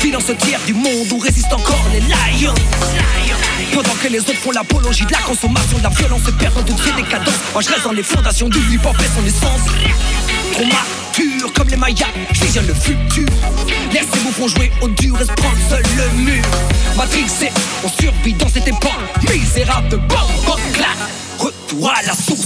Vis 0.00 0.10
dans 0.12 0.20
ce 0.20 0.32
tiers 0.32 0.60
du 0.66 0.74
monde 0.74 1.10
où 1.12 1.18
résistent 1.18 1.52
encore 1.52 1.84
les 1.92 2.00
lions. 2.00 2.54
Pendant 3.72 3.94
que 4.02 4.08
les 4.08 4.20
autres 4.20 4.36
font 4.36 4.52
l'apologie 4.52 5.04
de 5.04 5.12
la 5.12 5.18
consommation, 5.18 5.78
de 5.78 5.82
la 5.82 5.88
violence 5.88 6.20
et 6.28 6.32
perdent 6.32 6.64
toutes 6.64 6.82
ces 6.82 6.92
décadences. 6.92 7.34
Moi 7.52 7.62
je 7.62 7.68
reste 7.68 7.84
dans 7.84 7.92
les 7.92 8.02
fondations 8.02 8.48
du 8.48 8.58
hip-hop 8.58 8.96
et 9.00 9.18
son 9.18 9.26
essence. 9.26 9.60
Trop 10.52 10.64
mature 10.64 11.52
comme 11.54 11.68
les 11.68 11.76
Mayas, 11.76 12.06
je 12.32 12.60
le 12.60 12.74
futur. 12.74 13.26
Laisse 13.92 14.06
ces 14.12 14.20
bouffons 14.20 14.48
jouer 14.48 14.70
au 14.82 14.88
dur 14.88 15.20
et 15.20 15.24
se 15.24 15.32
prendre 15.32 15.58
seul 15.68 15.82
le 15.96 16.22
mur. 16.22 16.44
Matrixé, 16.96 17.50
on 17.82 17.88
survit 17.88 18.34
dans 18.34 18.48
cette 18.48 18.68
époque 18.68 18.92
misérable 19.32 19.88
de 19.88 19.96
bombe, 19.96 20.60
clap. 20.74 20.88
Retour 21.38 21.90
à 21.90 22.02
la 22.02 22.14
source 22.14 22.41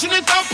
mashing 0.00 0.12
it 0.12 0.30
up 0.30 0.47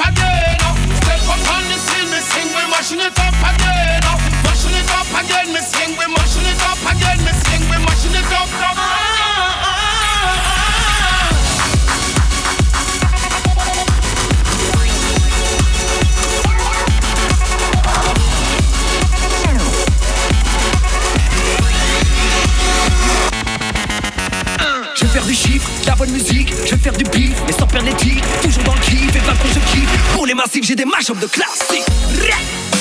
faire 26.84 26.92
du 26.92 27.04
mais 27.46 27.52
sans 27.58 27.66
perdre 27.66 27.86
les 27.86 27.94
titres, 27.94 28.22
toujours 28.42 28.62
dans 28.64 28.74
le 28.74 28.80
kiff, 28.80 29.16
et 29.16 29.18
pas 29.20 29.32
que 29.32 29.48
je 29.48 29.72
kiffe. 29.72 29.88
Pour 30.12 30.26
les 30.26 30.34
massifs, 30.34 30.66
j'ai 30.66 30.76
des 30.76 30.84
mashups 30.84 31.18
de 31.18 31.26
classique. 31.26 31.86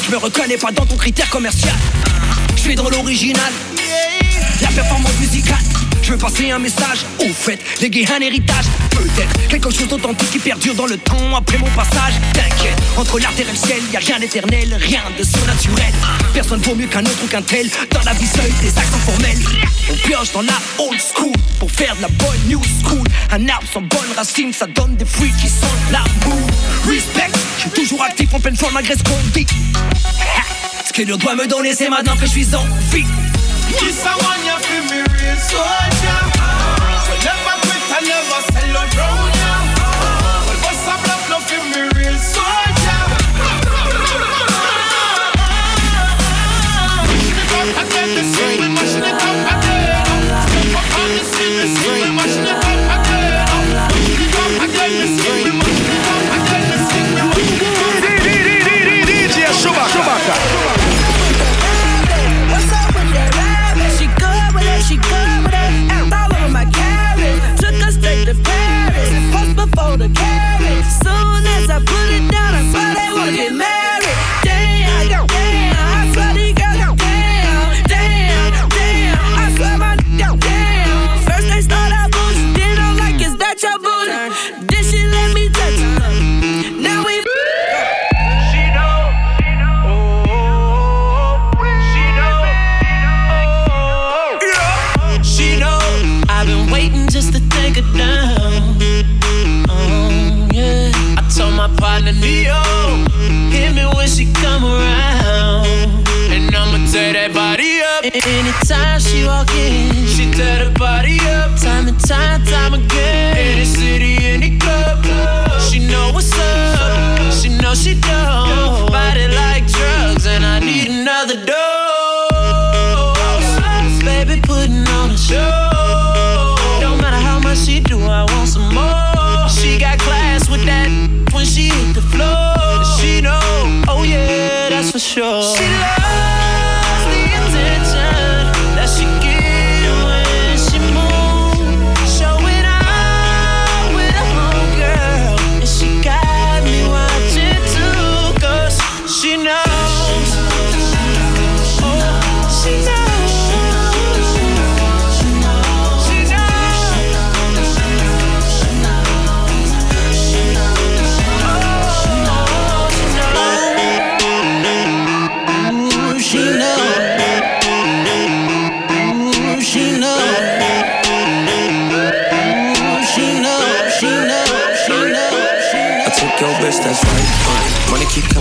Je 0.05 0.11
me 0.11 0.17
reconnais 0.17 0.57
pas 0.57 0.73
dans 0.73 0.85
ton 0.85 0.97
critère 0.97 1.29
commercial. 1.29 1.73
Je 2.57 2.61
suis 2.61 2.75
dans 2.75 2.89
l'original, 2.89 3.53
la 4.61 4.67
performance 4.67 5.17
musicale. 5.21 5.82
Je 6.03 6.11
veux 6.11 6.17
passer 6.17 6.51
un 6.51 6.59
message 6.59 7.05
au 7.21 7.29
fait, 7.29 7.57
léguer 7.81 8.05
un 8.13 8.19
héritage. 8.19 8.65
Peut-être 8.91 9.47
quelque 9.47 9.71
chose 9.71 9.87
d'authentique 9.87 10.31
qui 10.31 10.39
perdure 10.39 10.75
dans 10.75 10.85
le 10.85 10.97
temps 10.97 11.33
après 11.33 11.57
mon 11.57 11.69
passage. 11.69 12.15
T'inquiète, 12.33 12.77
entre 12.97 13.19
l'art 13.19 13.31
et 13.39 13.45
le 13.45 13.55
ciel, 13.55 13.81
y 13.91 13.95
a 13.95 13.99
rien 13.99 14.19
d'éternel, 14.19 14.77
rien 14.81 15.01
de 15.17 15.23
surnaturel. 15.23 15.93
Personne 16.33 16.59
vaut 16.59 16.75
mieux 16.75 16.87
qu'un 16.87 17.05
autre 17.05 17.23
ou 17.23 17.27
qu'un 17.27 17.41
tel. 17.41 17.69
Dans 17.91 18.01
la 18.01 18.11
vie 18.13 18.27
seule, 18.27 18.51
des 18.61 18.77
accents 18.77 18.97
formels. 18.97 19.39
On 19.89 19.95
pioche 19.95 20.33
dans 20.33 20.41
la 20.41 20.59
old 20.77 20.99
school 20.99 21.31
pour 21.57 21.71
faire 21.71 21.95
de 21.95 22.01
la 22.01 22.09
bonne 22.09 22.39
new 22.47 22.61
school. 22.83 23.07
Un 23.31 23.47
arbre 23.47 23.67
sans 23.71 23.81
bonne 23.81 24.11
racine, 24.17 24.51
ça 24.51 24.67
donne 24.67 24.97
des 24.97 25.05
fruits 25.05 25.31
qui 25.41 25.47
sentent 25.47 25.89
l'amour. 25.89 26.47
Respect, 26.85 27.31
je 27.55 27.61
suis 27.61 27.69
toujours 27.69 28.03
actif 28.03 28.33
en 28.33 28.41
pleine 28.41 28.57
forme 28.57 28.73
malgré 28.73 28.95
ce 28.95 29.03
qu'on 29.03 29.17
dit. 29.33 29.47
Ce 30.85 30.91
que 30.91 31.03
Dieu 31.03 31.15
doit 31.15 31.35
me 31.35 31.47
donner, 31.47 31.73
c'est 31.73 31.89
maintenant 31.89 32.17
que 32.17 32.25
je 32.25 32.31
suis 32.31 32.53
en 32.53 32.65
vie. 32.91 33.05
This 33.69 34.03
a 34.05 34.11
one 34.27 34.43
you 34.43 34.57
feel 34.65 34.83
me 34.91 34.99
real 34.99 35.37
soldier. 35.37 36.19
Never 37.23 37.55
quit 37.63 37.83
and 37.95 38.05
never 38.07 38.41
sell 38.51 38.67
your 38.67 38.87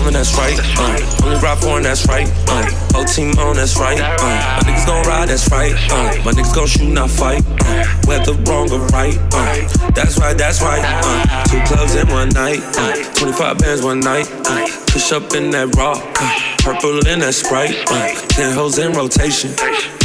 money 0.03 0.13
that's 0.13 0.37
right. 0.37 0.57
Uh, 0.77 1.25
only 1.25 1.39
ride 1.39 1.57
foreign, 1.59 1.83
that's 1.83 2.07
right. 2.07 2.27
Uh, 2.47 2.69
whole 2.93 3.05
team 3.05 3.37
on, 3.39 3.55
that's 3.55 3.77
right. 3.77 3.99
Uh, 3.99 4.19
my 4.19 4.61
niggas 4.65 4.85
gon' 4.85 5.05
ride, 5.07 5.29
that's 5.29 5.49
right. 5.49 5.73
Uh, 5.91 6.23
my 6.25 6.31
niggas 6.31 6.53
gon' 6.55 6.67
shoot, 6.67 6.91
not 6.91 7.09
fight. 7.09 7.43
Uh, 7.61 7.85
whether 8.05 8.33
wrong 8.43 8.71
or 8.71 8.85
right. 8.87 9.17
Uh, 9.31 9.91
that's 9.91 10.17
right, 10.19 10.37
that's 10.37 10.61
right. 10.61 10.81
Uh, 10.83 11.43
two 11.45 11.61
clubs 11.65 11.95
in 11.95 12.07
one 12.09 12.29
night. 12.29 12.59
Uh, 12.77 12.93
25 13.15 13.57
bands 13.57 13.83
one 13.83 13.99
night. 13.99 14.29
Uh, 14.45 14.67
push 14.87 15.11
up 15.11 15.33
in 15.33 15.49
that 15.51 15.75
raw. 15.75 15.93
Uh, 15.93 16.39
purple 16.59 17.05
in 17.07 17.19
that 17.19 17.33
sprite. 17.33 17.75
Uh, 17.87 18.13
ten 18.29 18.53
hoes 18.53 18.77
in 18.77 18.91
rotation. 18.93 19.51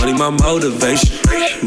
Money 0.00 0.12
my 0.12 0.30
motivation. 0.30 1.18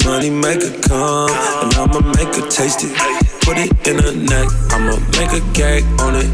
Money 0.05 0.29
make 0.29 0.61
it 0.61 0.81
come, 0.83 1.29
and 1.29 1.73
I'ma 1.75 1.99
make 2.15 2.35
her 2.35 2.47
taste 2.49 2.79
it. 2.83 3.30
Put 3.41 3.57
it 3.57 3.87
in 3.87 3.97
her 3.97 4.13
neck, 4.13 4.47
I'ma 4.71 4.95
make 5.17 5.33
a 5.33 5.41
gag 5.53 5.83
on 5.99 6.15
it. 6.15 6.29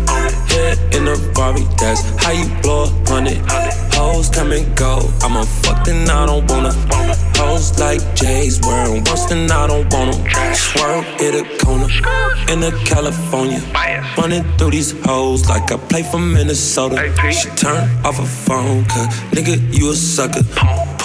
Head 0.51 0.77
in 0.93 1.05
the 1.05 1.31
Barbie, 1.33 1.65
that's 1.79 2.01
how 2.21 2.31
you 2.31 2.45
blow 2.61 2.91
on 3.09 3.27
it. 3.27 3.39
Hoes 3.93 4.29
come 4.29 4.51
and 4.51 4.75
go, 4.77 5.09
I'm 5.21 5.35
a 5.35 5.45
fuck 5.45 5.85
then 5.85 6.09
I 6.09 6.25
don't 6.25 6.49
wanna. 6.51 6.73
Hoes 7.35 7.79
like 7.79 8.01
J's 8.15 8.59
wearing 8.61 9.03
worse 9.05 9.25
than 9.25 9.49
I 9.49 9.67
don't 9.67 9.91
wanna. 9.91 10.13
Swerve, 10.53 11.05
hit 11.19 11.35
a 11.35 11.43
corner 11.63 11.87
in 12.51 12.59
the 12.59 12.71
California. 12.85 13.61
Running 14.17 14.43
through 14.57 14.71
these 14.71 14.91
hoes 15.05 15.47
like 15.47 15.71
I 15.71 15.77
play 15.77 16.03
for 16.03 16.19
Minnesota. 16.19 16.95
She 17.31 17.49
turn 17.51 17.89
off 18.05 18.17
her 18.17 18.25
phone, 18.25 18.85
cause 18.85 19.07
nigga, 19.31 19.55
you 19.73 19.91
a 19.91 19.95
sucker. 19.95 20.43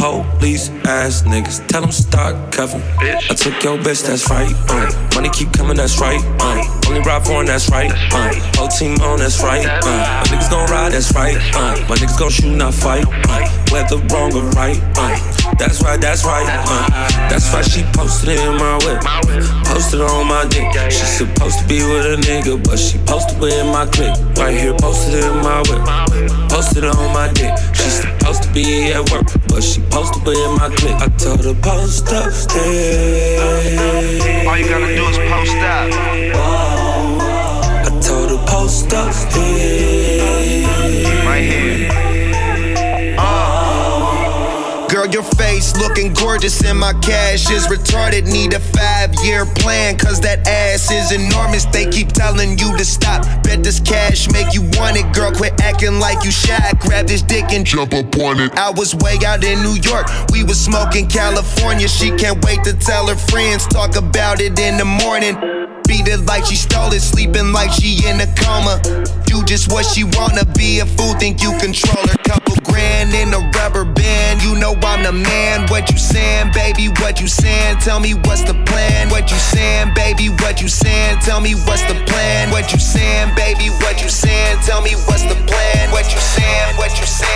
Police 0.02 0.68
ass 0.84 1.22
niggas, 1.22 1.64
tell 1.68 1.80
them 1.80 1.92
start 1.92 2.34
cuffing. 2.50 2.82
I 2.98 3.34
took 3.36 3.62
your 3.62 3.78
bitch, 3.78 4.04
that's 4.04 4.28
right. 4.28 4.52
Uh, 4.68 5.14
money 5.14 5.28
keep 5.30 5.52
coming, 5.52 5.76
that's 5.76 6.00
right. 6.00 6.20
Uh, 6.40 6.81
only 6.92 7.08
ride 7.08 7.24
foreign, 7.24 7.46
that's 7.46 7.70
right. 7.70 7.90
Uh, 8.12 8.32
whole 8.56 8.68
team 8.68 9.00
on, 9.00 9.18
that's 9.18 9.42
right. 9.42 9.64
Uh, 9.64 9.80
my 9.80 10.24
niggas 10.28 10.50
gon' 10.50 10.68
ride, 10.70 10.92
that's 10.92 11.12
right. 11.14 11.36
Uh, 11.54 11.80
my 11.88 11.96
niggas 11.96 12.18
gon' 12.18 12.30
shoot, 12.30 12.54
not 12.54 12.74
fight. 12.74 13.04
Uh, 13.08 13.48
whether 13.70 13.96
wrong 14.12 14.34
or 14.34 14.44
right. 14.52 14.78
Uh, 14.96 15.16
that's 15.58 15.82
right, 15.82 16.00
that's 16.00 16.24
right. 16.24 16.44
Uh, 16.68 16.88
that's 17.28 17.52
why 17.52 17.62
she 17.62 17.82
posted 17.94 18.30
it 18.30 18.40
in 18.40 18.56
my 18.56 18.76
whip. 18.84 19.00
Posted 19.64 20.00
on 20.00 20.28
my 20.28 20.44
dick. 20.48 20.68
She 20.90 21.04
supposed 21.04 21.60
to 21.60 21.66
be 21.66 21.80
with 21.80 22.12
a 22.12 22.16
nigga, 22.28 22.62
but 22.62 22.78
she 22.78 22.98
posted 23.06 23.40
with 23.40 23.64
my 23.66 23.86
clique. 23.86 24.16
Right 24.36 24.56
here, 24.58 24.74
posted 24.74 25.24
in 25.24 25.36
my 25.40 25.62
whip. 25.68 25.80
Posted 26.50 26.84
on 26.84 27.12
my 27.14 27.32
dick. 27.32 27.56
She 27.74 27.88
supposed 27.88 28.42
to 28.42 28.52
be 28.52 28.92
at 28.92 29.08
work, 29.10 29.26
but 29.48 29.62
she 29.62 29.80
posted 29.88 30.24
with 30.26 30.36
my 30.60 30.68
clique. 30.76 31.00
I 31.00 31.08
told 31.16 31.44
her 31.44 31.54
post 31.54 32.12
up, 32.12 32.30
stay. 32.32 33.38
All 34.46 34.58
you 34.58 34.68
gotta 34.68 34.94
do 34.94 35.04
is 35.08 35.18
post 35.30 35.56
up. 35.56 35.92
I 36.34 36.81
told 38.62 38.92
her 38.92 39.26
post. 39.30 39.36
Right 41.26 41.42
here. 41.42 41.88
Oh. 43.18 44.86
Girl, 44.88 45.06
your 45.06 45.22
face 45.22 45.76
looking 45.76 46.12
gorgeous 46.12 46.64
and 46.64 46.78
my 46.78 46.92
cash 47.00 47.50
is 47.50 47.66
retarded. 47.66 48.30
Need 48.30 48.52
a 48.52 48.60
five 48.60 49.14
year 49.24 49.46
plan, 49.46 49.98
cause 49.98 50.20
that 50.20 50.46
ass 50.46 50.90
is 50.90 51.12
enormous. 51.12 51.64
They 51.64 51.90
keep 51.90 52.08
telling 52.08 52.58
you 52.58 52.76
to 52.76 52.84
stop. 52.84 53.24
Bet 53.42 53.64
this 53.64 53.80
cash 53.80 54.30
make 54.30 54.54
you 54.54 54.62
want 54.78 54.96
it. 54.96 55.12
Girl, 55.14 55.32
quit 55.32 55.60
acting 55.60 55.98
like 55.98 56.24
you 56.24 56.30
shy. 56.30 56.72
Grab 56.78 57.06
this 57.06 57.22
dick 57.22 57.52
and 57.52 57.66
jump 57.66 57.94
up 57.94 58.16
on 58.18 58.38
it. 58.40 58.56
I 58.56 58.70
was 58.70 58.94
way 58.94 59.18
out 59.26 59.42
in 59.44 59.62
New 59.62 59.76
York. 59.82 60.06
We 60.30 60.44
was 60.44 60.60
smoking 60.60 61.08
California. 61.08 61.88
She 61.88 62.10
can't 62.10 62.44
wait 62.44 62.62
to 62.64 62.74
tell 62.74 63.08
her 63.08 63.16
friends. 63.16 63.66
Talk 63.66 63.96
about 63.96 64.40
it 64.40 64.58
in 64.58 64.76
the 64.76 64.84
morning. 64.84 65.71
Beat 65.86 66.08
it 66.08 66.24
like 66.26 66.44
she 66.44 66.56
stole 66.56 66.92
it, 66.92 67.00
sleeping 67.00 67.52
like 67.52 67.70
she 67.72 68.06
in 68.06 68.20
a 68.20 68.26
coma. 68.34 68.80
Do 69.26 69.42
just 69.44 69.72
what 69.72 69.84
she 69.84 70.04
wanna 70.04 70.44
be 70.56 70.80
a 70.80 70.86
fool, 70.86 71.14
think 71.14 71.42
you 71.42 71.50
control 71.58 72.06
her. 72.06 72.16
Couple 72.24 72.56
grand 72.64 73.14
in 73.14 73.32
a 73.34 73.40
rubber 73.58 73.84
band, 73.84 74.42
you 74.42 74.54
know 74.56 74.74
I'm 74.82 75.02
the 75.02 75.12
man. 75.12 75.66
What 75.68 75.90
you 75.90 75.98
saying, 75.98 76.52
baby? 76.52 76.88
What 77.00 77.20
you 77.20 77.28
saying? 77.28 77.78
Tell 77.78 78.00
me 78.00 78.14
what's 78.14 78.42
the 78.44 78.54
plan? 78.66 79.08
What 79.10 79.30
you 79.30 79.36
saying, 79.36 79.94
baby? 79.94 80.28
What 80.28 80.60
you 80.60 80.68
saying? 80.68 81.18
Tell 81.20 81.40
me 81.40 81.54
what's 81.66 81.82
the 81.88 81.96
plan? 82.06 82.50
What 82.50 82.72
you 82.72 82.78
saying, 82.78 83.34
baby? 83.34 83.68
What 83.82 84.02
you 84.02 84.08
saying? 84.08 84.58
Tell 84.66 84.82
me 84.82 84.92
what's 85.06 85.22
the 85.24 85.36
plan? 85.48 85.90
What 85.90 86.12
you 86.12 86.20
saying? 86.20 86.76
What 86.76 86.92
you 86.98 87.06
saying? 87.06 87.31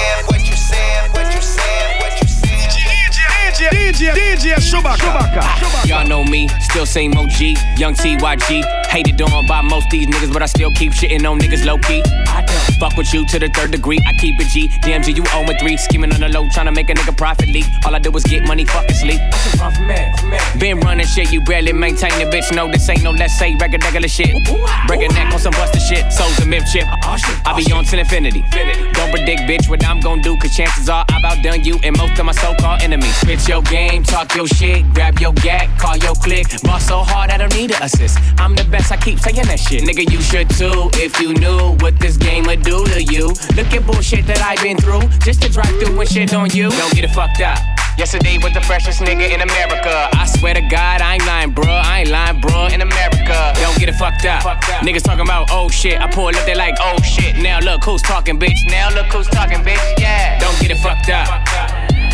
DJ, 4.46 4.54
DJ 4.54 4.80
Chewbacca. 4.80 5.86
Y'all 5.86 6.06
know 6.06 6.22
me, 6.22 6.48
still 6.60 6.86
same 6.86 7.16
OG, 7.16 7.40
young 7.78 7.94
TYG. 7.94 8.86
Hated 8.86 9.20
on 9.20 9.46
by 9.46 9.60
most 9.60 9.90
these 9.90 10.06
niggas, 10.06 10.32
but 10.32 10.42
I 10.42 10.46
still 10.46 10.70
keep 10.70 10.92
shitting 10.92 11.28
on 11.28 11.40
niggas 11.40 11.64
low 11.64 11.78
key. 11.78 12.02
I 12.28 12.44
don't 12.46 12.78
fuck 12.78 12.96
with 12.96 13.12
you 13.12 13.26
to 13.26 13.38
the 13.38 13.48
third 13.48 13.72
degree. 13.72 13.98
I 14.06 14.12
keep 14.20 14.38
it 14.40 14.46
G. 14.46 14.68
DMG, 14.68 15.16
you 15.16 15.24
own 15.34 15.46
with 15.46 15.58
three. 15.58 15.76
Scheming 15.76 16.12
on 16.12 16.20
the 16.20 16.28
low, 16.28 16.48
trying 16.50 16.66
to 16.66 16.72
make 16.72 16.88
a 16.90 16.94
nigga 16.94 17.16
profit 17.16 17.48
leak. 17.48 17.64
All 17.84 17.94
I 17.94 17.98
do 17.98 18.10
is 18.16 18.22
get 18.24 18.46
money, 18.46 18.64
fucking 18.64 18.94
sleep. 18.94 19.20
Run 19.58 19.72
from 19.72 19.86
man, 19.88 20.16
from 20.16 20.30
man. 20.30 20.58
Been 20.58 20.80
running 20.80 21.06
shit, 21.06 21.32
you 21.32 21.40
barely 21.42 21.72
maintain 21.72 22.16
the 22.18 22.26
bitch. 22.30 22.54
No, 22.54 22.70
this 22.70 22.88
ain't 22.88 23.02
no 23.02 23.10
let's 23.10 23.36
say 23.38 23.54
regular, 23.60 23.84
regular 23.84 24.08
shit. 24.08 24.30
Ah, 24.48 24.84
Break 24.86 25.02
a 25.02 25.12
neck 25.12 25.32
on 25.32 25.40
some 25.40 25.52
busted 25.52 25.82
shit. 25.82 26.10
Souls 26.12 26.38
a 26.38 26.46
myth 26.46 26.64
chip. 26.72 26.86
Oh, 27.04 27.16
I 27.44 27.56
be 27.56 27.66
oh, 27.72 27.78
on 27.78 27.84
till 27.84 27.98
infinity. 27.98 28.44
Don't 28.92 29.10
predict, 29.10 29.42
bitch, 29.42 29.68
what 29.68 29.84
I'm 29.84 30.00
gon' 30.00 30.20
do, 30.20 30.36
cause 30.38 30.56
chances 30.56 30.88
are 30.88 31.04
I've 31.10 31.24
outdone 31.24 31.64
you 31.64 31.78
and 31.82 31.96
most 31.98 32.18
of 32.18 32.24
my 32.24 32.32
so 32.32 32.54
called 32.54 32.82
enemies. 32.82 33.14
Spit 33.16 33.48
your 33.48 33.62
game, 33.62 34.02
talk 34.02 34.35
your 34.36 34.46
shit, 34.46 34.84
grab 34.92 35.18
your 35.18 35.32
gat, 35.32 35.66
call 35.80 35.96
your 35.96 36.14
click. 36.16 36.46
Boss 36.62 36.86
so 36.86 36.98
hard 36.98 37.30
I 37.30 37.38
don't 37.38 37.54
need 37.56 37.70
an 37.72 37.82
assist. 37.82 38.18
I'm 38.38 38.54
the 38.54 38.64
best, 38.64 38.92
I 38.92 38.98
keep 38.98 39.18
saying 39.18 39.46
that 39.48 39.58
shit. 39.58 39.82
Nigga, 39.82 40.04
you 40.12 40.20
should 40.20 40.50
too 40.50 40.90
if 41.00 41.18
you 41.18 41.32
knew 41.32 41.74
what 41.80 41.98
this 41.98 42.18
game 42.18 42.44
would 42.44 42.62
do 42.62 42.84
to 42.86 43.02
you. 43.02 43.28
Look 43.56 43.72
at 43.72 43.86
bullshit 43.86 44.26
that 44.26 44.42
I've 44.44 44.62
been 44.62 44.76
through 44.76 45.08
just 45.24 45.40
to 45.42 45.48
drive 45.48 45.72
through 45.80 45.98
and 45.98 46.08
shit 46.08 46.34
on 46.34 46.50
you. 46.50 46.68
Don't 46.68 46.92
get 46.92 47.04
it 47.04 47.10
fucked 47.16 47.40
up. 47.40 47.58
Yesterday 47.96 48.36
was 48.42 48.52
the 48.52 48.60
freshest 48.60 49.00
nigga 49.00 49.32
in 49.32 49.40
America. 49.40 50.10
I 50.12 50.26
swear 50.26 50.52
to 50.52 50.60
God, 50.68 51.00
I 51.00 51.14
ain't 51.14 51.26
lying, 51.26 51.54
bruh. 51.54 51.80
I 51.80 52.00
ain't 52.00 52.10
lying, 52.10 52.38
bruh. 52.42 52.70
In 52.74 52.82
America, 52.82 53.56
don't 53.56 53.78
get 53.80 53.88
it 53.88 53.96
fucked 53.96 54.26
up. 54.26 54.42
Niggas 54.84 55.02
talking 55.02 55.24
about 55.24 55.48
oh 55.50 55.70
shit. 55.70 55.98
I 55.98 56.06
pull 56.12 56.28
up, 56.28 56.44
they 56.44 56.54
like 56.54 56.74
oh 56.78 57.00
shit. 57.00 57.38
Now 57.38 57.58
look 57.60 57.84
who's 57.84 58.02
talking, 58.02 58.38
bitch. 58.38 58.60
Now 58.68 58.92
look 58.92 59.06
who's 59.06 59.28
talking, 59.28 59.64
bitch. 59.64 59.80
Yeah, 59.98 60.38
don't 60.40 60.60
get 60.60 60.70
it 60.72 60.78
fucked 60.84 61.08
up. 61.08 61.24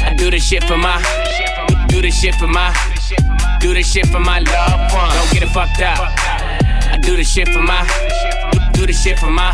I 0.06 0.14
do 0.16 0.30
this 0.30 0.46
shit 0.46 0.62
for 0.64 0.76
my, 0.76 1.02
do 1.92 2.00
this 2.00 2.18
shit 2.18 2.34
for 2.36 2.46
my, 2.46 2.72
do 3.60 3.74
this 3.74 3.92
shit 3.92 4.06
for 4.06 4.18
my 4.18 4.38
loved 4.38 4.94
one. 4.94 5.10
Don't 5.10 5.30
get 5.30 5.42
it 5.42 5.50
fucked 5.50 5.82
up. 5.82 5.98
I 6.90 6.98
do 7.02 7.18
this 7.18 7.30
shit 7.30 7.48
for 7.48 7.60
my, 7.60 7.86
do 8.72 8.86
this 8.86 9.02
shit 9.02 9.18
for 9.18 9.28
my, 9.28 9.52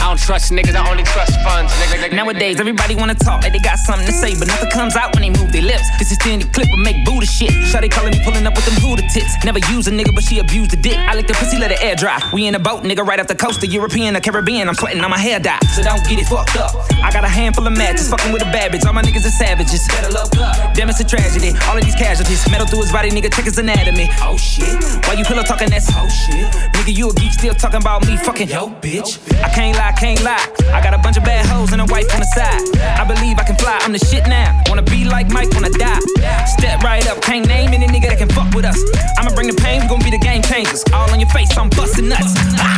I 0.00 0.08
don't 0.08 0.20
trust 0.20 0.52
niggas, 0.52 0.74
I 0.74 0.88
only 0.90 1.04
trust 1.04 1.34
funds. 1.42 1.72
Nigga, 1.74 2.08
nigga, 2.08 2.16
Nowadays, 2.16 2.60
everybody 2.60 2.94
wanna 2.94 3.14
talk 3.14 3.42
like 3.42 3.52
they 3.52 3.58
got 3.58 3.78
something 3.78 4.06
to 4.06 4.12
say, 4.12 4.38
but 4.38 4.48
nothing 4.48 4.70
comes 4.70 4.96
out 4.96 5.14
when 5.14 5.22
they 5.22 5.30
move 5.30 5.52
their 5.52 5.62
lips. 5.62 5.86
This 5.98 6.12
is 6.12 6.18
the 6.18 6.48
clip 6.52 6.68
will 6.70 6.84
make 6.84 7.04
Buddha 7.04 7.26
shit. 7.26 7.50
Shawty 7.70 7.90
calling 7.90 8.12
me 8.12 8.20
pulling 8.24 8.46
up 8.46 8.54
with 8.54 8.66
them 8.66 8.76
Buddha 8.82 9.02
tits. 9.08 9.32
Never 9.44 9.58
use 9.70 9.86
a 9.86 9.90
nigga, 9.90 10.14
but 10.14 10.24
she 10.24 10.38
abused 10.38 10.70
the 10.70 10.76
dick. 10.76 10.96
I 10.96 11.14
like 11.14 11.26
the 11.26 11.34
pussy, 11.34 11.58
let 11.58 11.70
it 11.72 11.82
air 11.82 11.96
dry. 11.96 12.20
We 12.32 12.46
in 12.46 12.54
a 12.54 12.58
boat, 12.58 12.82
nigga, 12.84 13.06
right 13.06 13.18
off 13.20 13.26
the 13.26 13.34
coast, 13.34 13.60
the 13.60 13.66
European, 13.66 14.14
the 14.14 14.20
Caribbean. 14.20 14.68
I'm 14.68 14.74
sweating 14.74 15.02
on 15.02 15.10
my 15.10 15.18
hair 15.18 15.40
dye, 15.40 15.58
so 15.74 15.82
don't 15.82 16.04
get 16.06 16.18
it 16.18 16.26
fucked 16.26 16.56
up. 16.56 16.74
I 17.02 17.10
got 17.12 17.24
a 17.24 17.28
handful 17.28 17.66
of 17.66 17.76
matches, 17.76 18.08
fucking 18.10 18.32
with 18.32 18.42
a 18.42 18.50
bad 18.52 18.72
bitch. 18.72 18.86
All 18.86 18.92
my 18.92 19.02
niggas 19.02 19.26
are 19.26 19.30
savages. 19.30 19.86
Better 19.88 20.12
look 20.12 20.36
up. 20.36 20.74
Damn, 20.74 20.90
it's 20.90 21.00
a 21.00 21.04
tragedy. 21.04 21.52
All 21.68 21.76
of 21.76 21.84
these 21.84 21.96
casualties, 21.96 22.44
metal 22.50 22.66
through 22.66 22.82
his 22.82 22.92
body, 22.92 23.10
nigga, 23.10 23.32
check 23.32 23.44
his 23.44 23.58
anatomy. 23.58 24.08
Oh 24.20 24.36
shit. 24.36 24.68
Why 25.06 25.14
you 25.14 25.24
pillow 25.24 25.42
talking 25.42 25.70
that's 25.70 25.88
oh 25.94 26.08
shit? 26.08 26.46
Nigga, 26.74 26.96
you 26.96 27.10
a 27.10 27.14
geek 27.14 27.32
still 27.32 27.54
talking 27.54 27.80
about 27.80 28.06
me 28.06 28.16
fucking 28.16 28.48
yo 28.48 28.68
bitch. 28.82 29.18
I 29.42 29.48
can't 29.48 29.76
lie, 29.76 29.87
can't 29.92 30.22
lie. 30.22 30.44
I 30.72 30.82
got 30.82 30.94
a 30.94 30.98
bunch 30.98 31.16
of 31.16 31.24
bad 31.24 31.46
hoes 31.46 31.72
and 31.72 31.80
a 31.80 31.86
wife 31.86 32.12
on 32.14 32.20
the 32.20 32.30
side. 32.34 32.60
I 32.98 33.04
believe 33.04 33.38
I 33.38 33.44
can 33.44 33.56
fly, 33.56 33.78
I'm 33.82 33.92
the 33.92 33.98
shit 33.98 34.26
now. 34.26 34.60
Wanna 34.68 34.82
be 34.82 35.04
like 35.04 35.28
Mike 35.30 35.50
when 35.54 35.64
I 35.64 35.70
die. 35.70 36.00
Step 36.46 36.82
right 36.82 37.06
up, 37.08 37.20
can't 37.22 37.46
name 37.46 37.70
any 37.72 37.86
nigga 37.86 38.08
that 38.08 38.18
can 38.18 38.28
fuck 38.28 38.52
with 38.54 38.64
us. 38.64 38.78
I'ma 39.18 39.34
bring 39.34 39.48
the 39.48 39.58
pain, 39.60 39.82
we 39.82 39.88
gon' 39.88 40.00
be 40.00 40.10
the 40.10 40.18
game 40.18 40.42
changers. 40.42 40.84
All 40.92 41.10
on 41.10 41.20
your 41.20 41.28
face, 41.30 41.56
I'm 41.56 41.70
busting 41.70 42.08
nuts. 42.08 42.34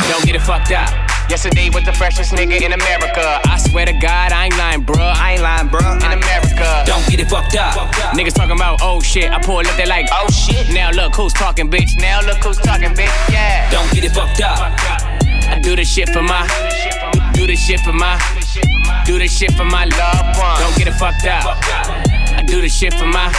Don't 0.09 0.25
get 0.25 0.35
it 0.35 0.41
fucked 0.41 0.71
up. 0.71 0.89
Yesterday 1.29 1.69
was 1.69 1.85
the 1.85 1.93
freshest 1.93 2.33
nigga 2.33 2.61
in 2.61 2.73
America. 2.73 3.39
I 3.47 3.57
swear 3.57 3.85
to 3.85 3.93
God, 3.93 4.33
I 4.33 4.45
ain't 4.45 4.57
lying, 4.57 4.83
bruh. 4.83 4.99
I 4.99 5.33
ain't 5.33 5.41
lying, 5.41 5.69
bruh. 5.69 5.95
In 6.03 6.11
America. 6.11 6.83
Don't 6.85 7.07
get 7.07 7.21
it 7.21 7.29
fucked 7.29 7.55
up. 7.55 7.73
Niggas 8.11 8.33
talking 8.33 8.55
about, 8.55 8.79
oh 8.81 8.99
shit. 8.99 9.31
I 9.31 9.39
pull 9.41 9.59
up, 9.59 9.77
they 9.77 9.85
like, 9.85 10.07
oh 10.11 10.29
shit. 10.29 10.73
Now 10.73 10.91
look 10.91 11.15
who's 11.15 11.31
talking, 11.31 11.71
bitch. 11.71 11.95
Now 11.97 12.19
look 12.25 12.37
who's 12.43 12.57
talking, 12.57 12.89
bitch. 12.89 13.31
Yeah. 13.31 13.69
Don't 13.71 13.89
get 13.93 14.03
it 14.03 14.11
fucked 14.11 14.41
up. 14.41 15.30
I 15.47 15.59
do 15.59 15.75
this 15.75 15.91
shit 15.91 16.09
for 16.09 16.21
my, 16.21 16.47
do 17.33 17.47
this 17.47 17.65
shit 17.65 17.79
for 17.81 17.93
my, 17.93 18.19
do 19.05 19.19
this 19.19 19.37
shit 19.37 19.51
for 19.53 19.65
my 19.65 19.85
loved 19.85 20.37
one. 20.37 20.59
Don't 20.59 20.77
get 20.77 20.87
it 20.87 20.93
fucked 20.93 21.25
up. 21.25 21.57
I 22.37 22.43
do 22.45 22.61
this 22.61 22.75
shit 22.75 22.93
for 22.93 23.05
my, 23.05 23.33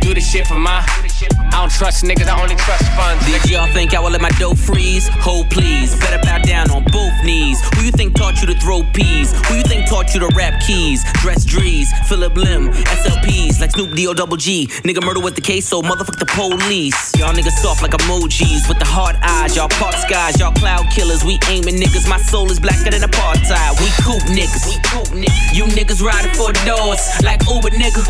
do 0.00 0.14
this 0.14 0.30
shit 0.30 0.46
for 0.46 0.58
my. 0.58 1.03
I 1.32 1.60
don't 1.60 1.70
trust 1.70 2.04
niggas, 2.04 2.26
I 2.26 2.40
only 2.40 2.56
trust 2.56 2.84
funds. 2.92 3.24
Did 3.26 3.50
y'all 3.50 3.66
think 3.72 3.94
I 3.94 4.00
would 4.00 4.12
let 4.12 4.20
my 4.20 4.30
dough 4.40 4.54
freeze? 4.54 5.08
Hold 5.22 5.50
please, 5.50 5.94
better 6.00 6.20
bow 6.22 6.38
down 6.38 6.70
on 6.70 6.84
both 6.90 7.14
knees. 7.24 7.60
Who 7.74 7.86
you 7.86 7.92
think 7.92 8.14
taught 8.14 8.40
you 8.40 8.46
to 8.48 8.58
throw 8.58 8.82
peas? 8.92 9.32
Who 9.46 9.56
you 9.56 9.62
think 9.62 9.88
taught 9.88 10.14
you 10.14 10.20
to 10.20 10.28
rap 10.36 10.60
keys? 10.60 11.04
Dress 11.22 11.44
Drees, 11.44 11.88
Phillip 12.08 12.36
Lim, 12.36 12.70
SLPs, 12.72 13.60
like 13.60 13.70
Snoop 13.70 13.94
D 13.94 14.06
O 14.06 14.14
double 14.14 14.36
G. 14.36 14.66
Nigga 14.82 15.04
murder 15.04 15.20
was 15.20 15.34
the 15.34 15.40
case, 15.40 15.66
so 15.66 15.82
motherfuck 15.82 16.18
the 16.18 16.26
police. 16.26 17.14
Y'all 17.18 17.32
niggas 17.32 17.56
soft 17.62 17.82
like 17.82 17.92
emojis 17.92 18.68
with 18.68 18.78
the 18.78 18.86
hard 18.86 19.16
eyes. 19.22 19.56
Y'all 19.56 19.68
park 19.68 19.94
skies, 19.96 20.38
y'all 20.38 20.52
cloud 20.52 20.90
killers. 20.90 21.24
We 21.24 21.38
aiming 21.48 21.76
niggas, 21.76 22.08
my 22.08 22.18
soul 22.18 22.50
is 22.50 22.60
blacker 22.60 22.90
than 22.90 23.02
apartheid. 23.02 23.80
We 23.80 23.88
coop 24.02 24.22
niggas. 24.28 24.66
We 24.66 24.76
cookin'. 24.90 25.24
You 25.54 25.64
niggas 25.70 26.02
riding 26.02 26.34
for 26.34 26.52
the 26.52 26.60
doors 26.66 27.00
like 27.22 27.40
Uber 27.48 27.70
nigga. 27.70 28.02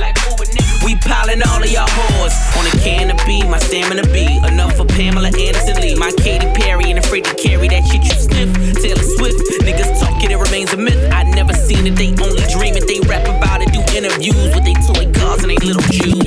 We 0.85 0.97
piling 0.97 1.41
all 1.49 1.65
of 1.65 1.71
y'all 1.73 1.89
whores 1.89 2.37
on 2.61 2.67
a 2.69 2.85
canopy. 2.85 3.41
My 3.49 3.59
stamina 3.59 4.03
be 4.13 4.37
enough 4.45 4.77
for 4.77 4.85
Pamela 4.85 5.29
Anderson 5.33 5.81
Lee. 5.81 5.95
My 5.95 6.13
Katy 6.21 6.53
Perry 6.53 6.85
ain't 6.85 6.99
afraid 6.99 7.25
to 7.25 7.35
carry 7.37 7.69
that 7.69 7.89
shit 7.89 8.05
you 8.05 8.13
sniff. 8.13 8.53
Taylor 8.85 9.01
Swift, 9.17 9.41
niggas 9.65 9.99
talk 9.99 10.23
it, 10.23 10.37
remains 10.37 10.75
a 10.75 10.77
myth. 10.77 11.01
I 11.11 11.25
never 11.25 11.55
seen 11.55 11.87
it, 11.87 11.97
they 11.97 12.13
only 12.21 12.45
dream 12.53 12.77
it. 12.77 12.85
They 12.85 13.01
rap 13.09 13.25
about 13.25 13.63
it, 13.65 13.73
do 13.73 13.81
interviews 13.97 14.53
with 14.53 14.65
they 14.69 14.77
toy 14.85 15.09
cars 15.17 15.41
and 15.41 15.49
they 15.49 15.61
little 15.65 15.81
Jews. 15.89 16.21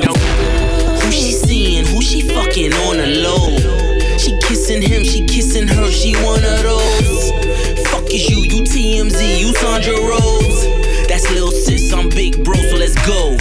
Who 1.06 1.12
she 1.12 1.32
seeing? 1.38 1.86
Who 1.86 2.02
she 2.02 2.26
fucking 2.26 2.74
on 2.90 2.98
the 2.98 3.22
low? 3.22 3.54
She 4.18 4.40
kissing 4.42 4.82
him, 4.82 5.06
she 5.06 5.28
kissing 5.28 5.68
her, 5.68 5.92
she 5.92 6.18
one 6.26 6.42
of 6.42 6.58
those. 6.66 7.30
Fuck 7.94 8.10
is 8.10 8.26
you, 8.26 8.42
you 8.42 8.66
TMZ, 8.66 9.22
you 9.38 9.54
Sandra 9.54 9.94
Rose. 10.02 10.66
That's 11.08 11.30
little 11.30 11.52
Sis, 11.52 11.94
I'm 11.94 12.10
Big 12.10 12.44
Bro, 12.44 12.56
so 12.56 12.78
let's 12.78 12.98
go. 13.06 13.38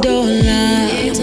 The 0.00 0.08
door 0.08 0.26
lock. 0.26 1.14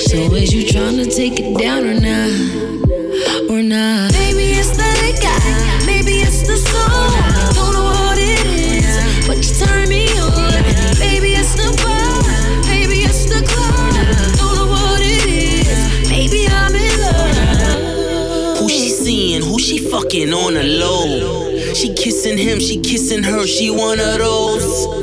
So 0.00 0.34
is 0.34 0.52
you 0.52 0.64
tryna 0.64 1.14
take 1.14 1.40
it 1.40 1.56
down 1.58 1.84
or 1.84 1.94
not? 1.94 3.50
Or 3.50 3.62
not? 3.62 4.12
Maybe 4.12 4.52
it's 4.52 4.70
the 4.70 4.88
liquor, 5.02 5.86
maybe 5.86 6.22
it's 6.22 6.46
the 6.46 6.56
soul. 6.56 7.10
Don't 7.54 7.72
know 7.74 7.84
what 7.84 8.18
it 8.18 8.46
is, 8.46 9.26
but 9.26 9.36
you 9.36 9.66
turn 9.66 9.88
me 9.88 10.06
on. 10.18 10.62
Maybe 10.98 11.34
it's 11.34 11.54
the 11.54 11.70
bar, 11.82 12.22
maybe 12.68 13.02
it's 13.02 13.24
the 13.26 13.42
club. 13.46 13.94
Don't 14.38 14.54
know 14.56 14.66
what 14.70 15.00
it 15.00 15.26
is, 15.26 16.08
maybe 16.08 16.46
I'm 16.48 16.74
in 16.74 17.00
love. 17.00 18.58
Who 18.58 18.68
she 18.68 18.88
seeing? 18.90 19.42
Who 19.42 19.58
she 19.58 19.78
fucking 19.78 20.32
on 20.32 20.54
the 20.54 20.64
low? 20.64 21.74
She 21.74 21.92
kissing 21.94 22.38
him, 22.38 22.60
she 22.60 22.80
kissing 22.80 23.22
her, 23.24 23.46
she 23.46 23.70
one 23.70 24.00
of 24.00 24.18
those. 24.18 24.93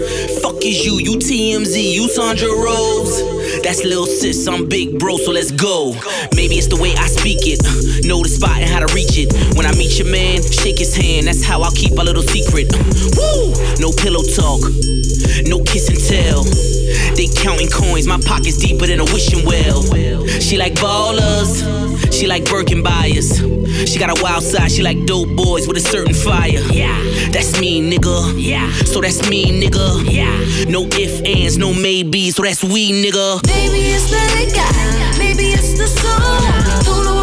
Fuck 0.61 0.69
is 0.69 0.85
you, 0.85 0.99
you 0.99 1.17
TMZ, 1.17 1.91
you 1.91 2.07
Sandra 2.07 2.49
Rose. 2.49 3.17
That's 3.63 3.83
little 3.83 4.05
Sis, 4.05 4.47
I'm 4.47 4.69
Big 4.69 4.99
Bro, 4.99 5.17
so 5.17 5.31
let's 5.31 5.49
go. 5.49 5.93
Maybe 6.35 6.53
it's 6.61 6.67
the 6.67 6.77
way 6.77 6.93
I 6.93 7.07
speak 7.07 7.49
it, 7.49 7.57
know 8.05 8.21
the 8.21 8.29
spot 8.29 8.61
and 8.61 8.69
how 8.69 8.85
to 8.85 8.93
reach 8.93 9.17
it. 9.17 9.33
When 9.57 9.65
I 9.65 9.73
meet 9.73 9.97
your 9.97 10.05
man, 10.05 10.43
shake 10.43 10.77
his 10.77 10.95
hand, 10.95 11.25
that's 11.25 11.43
how 11.43 11.63
I'll 11.63 11.73
keep 11.73 11.93
a 11.97 12.03
little 12.03 12.21
secret. 12.21 12.69
Woo! 13.17 13.57
No 13.81 13.89
pillow 13.89 14.21
talk, 14.21 14.61
no 15.49 15.65
kiss 15.65 15.89
and 15.89 15.97
tell. 15.97 16.45
They 17.17 17.25
counting 17.41 17.69
coins, 17.73 18.05
my 18.05 18.21
pocket's 18.21 18.57
deeper 18.57 18.85
than 18.85 18.99
a 18.99 19.05
wishing 19.09 19.41
well. 19.41 19.81
She 20.45 20.61
like 20.61 20.77
ballers, 20.77 21.65
she 22.11 22.27
like 22.27 22.45
Birkin 22.45 22.83
buyers. 22.83 23.37
She 23.89 23.97
got 23.99 24.09
a 24.15 24.21
wild 24.21 24.43
side, 24.43 24.71
she 24.71 24.83
like 24.83 25.05
dope 25.05 25.29
boys 25.35 25.67
with 25.67 25.77
a 25.77 25.81
certain 25.81 26.13
fire. 26.13 26.61
Yeah, 26.71 26.97
that's 27.31 27.59
me, 27.59 27.81
nigga. 27.81 28.33
Yeah, 28.37 28.69
so 28.85 29.01
that's 29.01 29.27
me, 29.29 29.45
nigga. 29.61 30.03
Yeah, 30.11 30.69
no 30.69 30.83
ifs, 30.83 31.21
ands, 31.21 31.57
no 31.57 31.73
maybes, 31.73 32.35
so 32.35 32.43
that's 32.43 32.63
we, 32.63 32.91
nigga. 32.91 33.45
Maybe 33.47 33.79
it's 33.91 34.09
the 34.09 34.21
liquor, 34.35 35.17
maybe 35.17 35.53
it's 35.53 35.77
the 35.77 35.87
soul. 35.87 36.83
Don't 36.83 37.05
know 37.05 37.20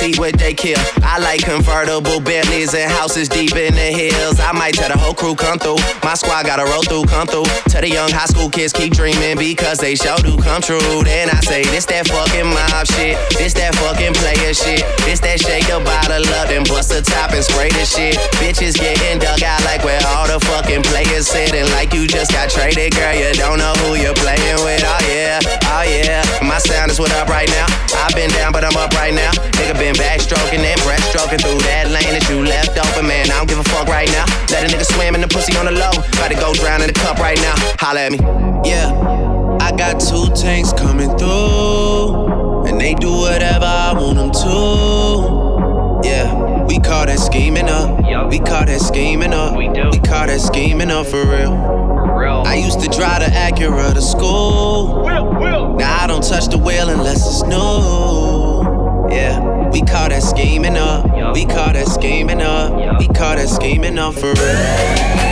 eat 0.00 0.18
what 0.18 0.38
they 0.38 0.54
kill. 0.54 1.01
I 1.12 1.18
like 1.18 1.44
convertible 1.44 2.24
Bentleys 2.24 2.72
and 2.72 2.90
houses 2.90 3.28
deep 3.28 3.52
in 3.52 3.76
the 3.76 3.92
hills. 3.92 4.40
I 4.40 4.56
might 4.56 4.72
tell 4.72 4.88
the 4.88 4.96
whole 4.96 5.12
crew 5.12 5.36
come 5.36 5.60
through. 5.60 5.76
My 6.00 6.16
squad 6.16 6.48
gotta 6.48 6.64
roll 6.64 6.80
through, 6.88 7.04
come 7.04 7.28
through. 7.28 7.44
Tell 7.68 7.84
the 7.84 7.92
young 7.92 8.08
high 8.08 8.32
school 8.32 8.48
kids 8.48 8.72
keep 8.72 8.96
dreaming 8.96 9.36
because 9.36 9.76
they 9.76 9.92
sure 9.92 10.16
do 10.24 10.40
come 10.40 10.64
true. 10.64 10.80
Then 11.04 11.28
I 11.28 11.36
say, 11.44 11.68
this 11.68 11.84
that 11.92 12.08
fucking 12.08 12.48
mob 12.48 12.88
shit. 12.96 13.20
This 13.36 13.52
that 13.60 13.76
fucking 13.76 14.16
player 14.24 14.56
shit. 14.56 14.88
This 15.04 15.20
that 15.20 15.36
shake 15.36 15.68
the 15.68 15.84
bottle 15.84 16.24
up 16.40 16.48
and 16.48 16.64
bust 16.64 16.88
the 16.88 17.04
top 17.04 17.36
and 17.36 17.44
spray 17.44 17.68
the 17.68 17.84
shit. 17.84 18.16
Bitches 18.40 18.80
getting 18.80 19.20
dug 19.20 19.44
out 19.44 19.60
like 19.68 19.84
where 19.84 20.00
all 20.16 20.24
the 20.24 20.40
fucking 20.48 20.80
players 20.80 21.28
sitting 21.28 21.68
like 21.76 21.92
you 21.92 22.08
just 22.08 22.32
got 22.32 22.48
traded, 22.48 22.96
girl. 22.96 23.12
You 23.12 23.36
don't 23.36 23.60
know 23.60 23.76
who 23.84 24.00
you're 24.00 24.16
playing 24.16 24.64
with. 24.64 24.80
Oh 24.80 25.02
yeah, 25.12 25.44
oh 25.76 25.84
yeah. 25.84 26.24
My 26.40 26.56
sound 26.56 26.88
is 26.88 26.96
what 26.96 27.12
up 27.20 27.28
right 27.28 27.52
now. 27.52 27.68
I've 28.00 28.16
been 28.16 28.32
down, 28.32 28.56
but 28.56 28.64
I'm 28.64 28.80
up 28.80 28.96
right 28.96 29.12
now. 29.12 29.36
Nigga 29.60 29.76
been 29.76 29.94
backstroking 30.00 30.64
and 30.64 30.80
Stroking 31.10 31.38
through 31.38 31.58
that 31.68 31.90
lane 31.90 32.12
that 32.14 32.28
you 32.30 32.44
left 32.44 32.78
open, 32.78 33.06
man. 33.06 33.30
I 33.30 33.38
don't 33.38 33.48
give 33.48 33.58
a 33.58 33.64
fuck 33.64 33.88
right 33.88 34.08
now. 34.08 34.24
Let 34.50 34.64
a 34.64 34.74
nigga 34.74 34.84
swim 34.84 35.14
in 35.14 35.20
the 35.20 35.28
pussy 35.28 35.56
on 35.56 35.66
the 35.66 35.72
low. 35.72 35.92
Got 36.16 36.28
to 36.30 36.36
go 36.36 36.54
drown 36.54 36.80
in 36.80 36.88
the 36.88 36.94
cup 36.94 37.18
right 37.18 37.38
now. 37.38 37.54
Holla 37.78 38.00
at 38.06 38.12
me. 38.12 38.18
Yeah, 38.64 38.92
I 39.60 39.72
got 39.76 40.00
two 40.00 40.32
tanks 40.34 40.72
coming 40.72 41.10
through, 41.18 42.64
and 42.66 42.80
they 42.80 42.94
do 42.94 43.12
whatever 43.12 43.66
I 43.66 43.92
want 43.92 44.16
them 44.16 44.30
to. 44.30 46.08
Yeah, 46.08 46.64
we 46.64 46.78
call 46.80 47.06
that 47.06 47.18
scheming 47.18 47.68
up. 47.68 48.00
We 48.30 48.38
call 48.38 48.64
that 48.64 48.80
scheming 48.80 49.32
up. 49.34 49.56
We 49.56 49.68
do. 49.68 49.90
We 49.90 49.98
call 49.98 50.26
that 50.26 50.40
scheming 50.40 50.90
up 50.90 51.06
for 51.06 51.24
real. 51.24 51.52
I 52.46 52.54
used 52.54 52.80
to 52.80 52.88
drive 52.88 53.20
the 53.20 53.26
Acura 53.26 53.92
to 53.94 54.00
school. 54.02 55.04
Now 55.76 56.04
I 56.04 56.06
don't 56.06 56.22
touch 56.22 56.48
the 56.48 56.58
wheel 56.58 56.88
unless 56.88 57.26
it's 57.26 57.42
new. 57.42 59.12
Yeah. 59.14 59.61
We 59.72 59.80
call 59.80 60.08
that 60.10 60.22
scheming 60.22 60.76
up. 60.76 61.34
We 61.34 61.46
call 61.46 61.72
that 61.72 61.86
scheming 61.88 62.42
up. 62.42 62.98
We 63.00 63.06
call 63.08 63.36
that 63.36 63.48
scheming 63.48 63.98
up 63.98 64.14
for 64.14 64.32
real. 64.34 65.31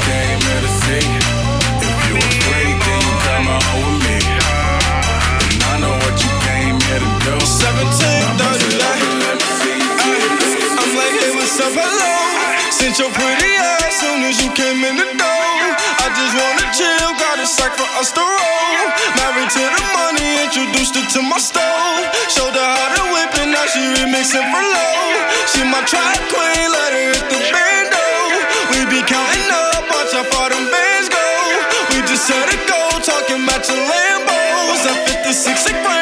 Since 11.71 11.87
alone. 11.87 12.51
Sent 12.67 12.99
your 12.99 13.11
pretty 13.15 13.51
ass 13.55 14.03
soon 14.03 14.27
as 14.27 14.43
you 14.43 14.51
came 14.51 14.83
in 14.83 14.99
the 14.99 15.07
door. 15.15 15.55
I 16.03 16.07
just 16.11 16.33
wanna 16.35 16.67
chill, 16.75 17.11
got 17.15 17.39
a 17.39 17.47
sack 17.47 17.71
for 17.79 17.87
us 17.95 18.11
to 18.11 18.19
roll. 18.19 18.83
Married 19.15 19.47
to 19.55 19.63
the 19.71 19.83
money, 19.95 20.43
introduced 20.43 20.99
her 20.99 21.05
to 21.15 21.21
my 21.23 21.39
stove. 21.39 22.03
Showed 22.27 22.59
her 22.59 22.69
how 22.75 22.87
to 22.99 23.03
whip 23.15 23.31
and 23.39 23.55
now 23.55 23.63
she 23.71 23.79
remixing 23.79 24.43
for 24.51 24.59
low. 24.59 25.15
She 25.47 25.63
my 25.63 25.79
track 25.87 26.19
queen, 26.27 26.67
let 26.75 26.91
her 26.91 27.07
hit 27.15 27.25
the 27.31 27.39
bando. 27.55 28.03
We 28.75 28.83
be 28.91 28.99
counting 29.07 29.47
up, 29.47 29.87
watch 29.87 30.11
how 30.11 30.27
far 30.27 30.51
them 30.51 30.67
bands 30.67 31.07
go. 31.07 31.23
We 31.95 32.03
just 32.03 32.27
set 32.27 32.51
it 32.51 32.67
go, 32.67 32.99
talking 32.99 33.47
about 33.47 33.63
your 33.63 33.79
Lambos. 33.79 34.83
I 34.91 35.23
56 35.23 35.71
and 35.71 36.00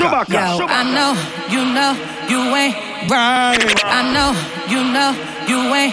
Chewbacca. 0.00 0.32
Yo, 0.32 0.64
I 0.64 0.80
know, 0.96 1.12
you 1.52 1.60
know, 1.76 1.92
you 2.24 2.40
ain't 2.56 2.74
right. 3.12 3.60
I 3.84 4.00
know, 4.16 4.32
you 4.72 4.80
know, 4.80 5.12
you 5.44 5.60
ain't. 5.76 5.92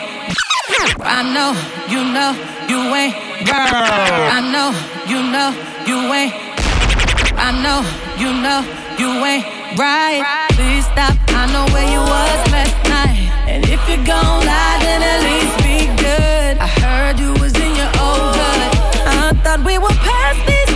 I 1.03 1.27
know, 1.35 1.51
you 1.91 2.07
know, 2.15 2.31
you 2.71 2.79
ain't 2.95 3.13
right. 3.51 4.31
I 4.31 4.39
know, 4.47 4.71
you 5.11 5.19
know, 5.27 5.51
you 5.83 5.97
ain't. 6.13 6.33
I 7.35 7.51
know, 7.51 7.83
you 8.15 8.31
know, 8.31 8.63
you 8.95 9.09
ain't 9.27 9.43
right. 9.77 10.23
Please 10.55 10.85
stop. 10.85 11.11
I 11.35 11.51
know 11.51 11.67
where 11.73 11.83
you 11.91 11.99
was 11.99 12.51
last 12.55 12.79
night, 12.87 13.17
and 13.51 13.65
if 13.67 13.81
you're 13.89 14.05
gon' 14.07 14.39
lie, 14.47 14.79
then 14.87 15.03
at 15.03 15.19
least 15.27 15.57
be 15.67 15.85
good. 16.01 16.57
I 16.63 16.67
heard 16.79 17.19
you 17.19 17.33
was 17.43 17.53
in 17.59 17.75
your 17.75 17.91
old 17.99 18.31
hood. 18.39 18.71
I 19.03 19.33
thought 19.43 19.63
we 19.65 19.77
were 19.77 19.91
past 19.99 20.39
this. 20.47 20.66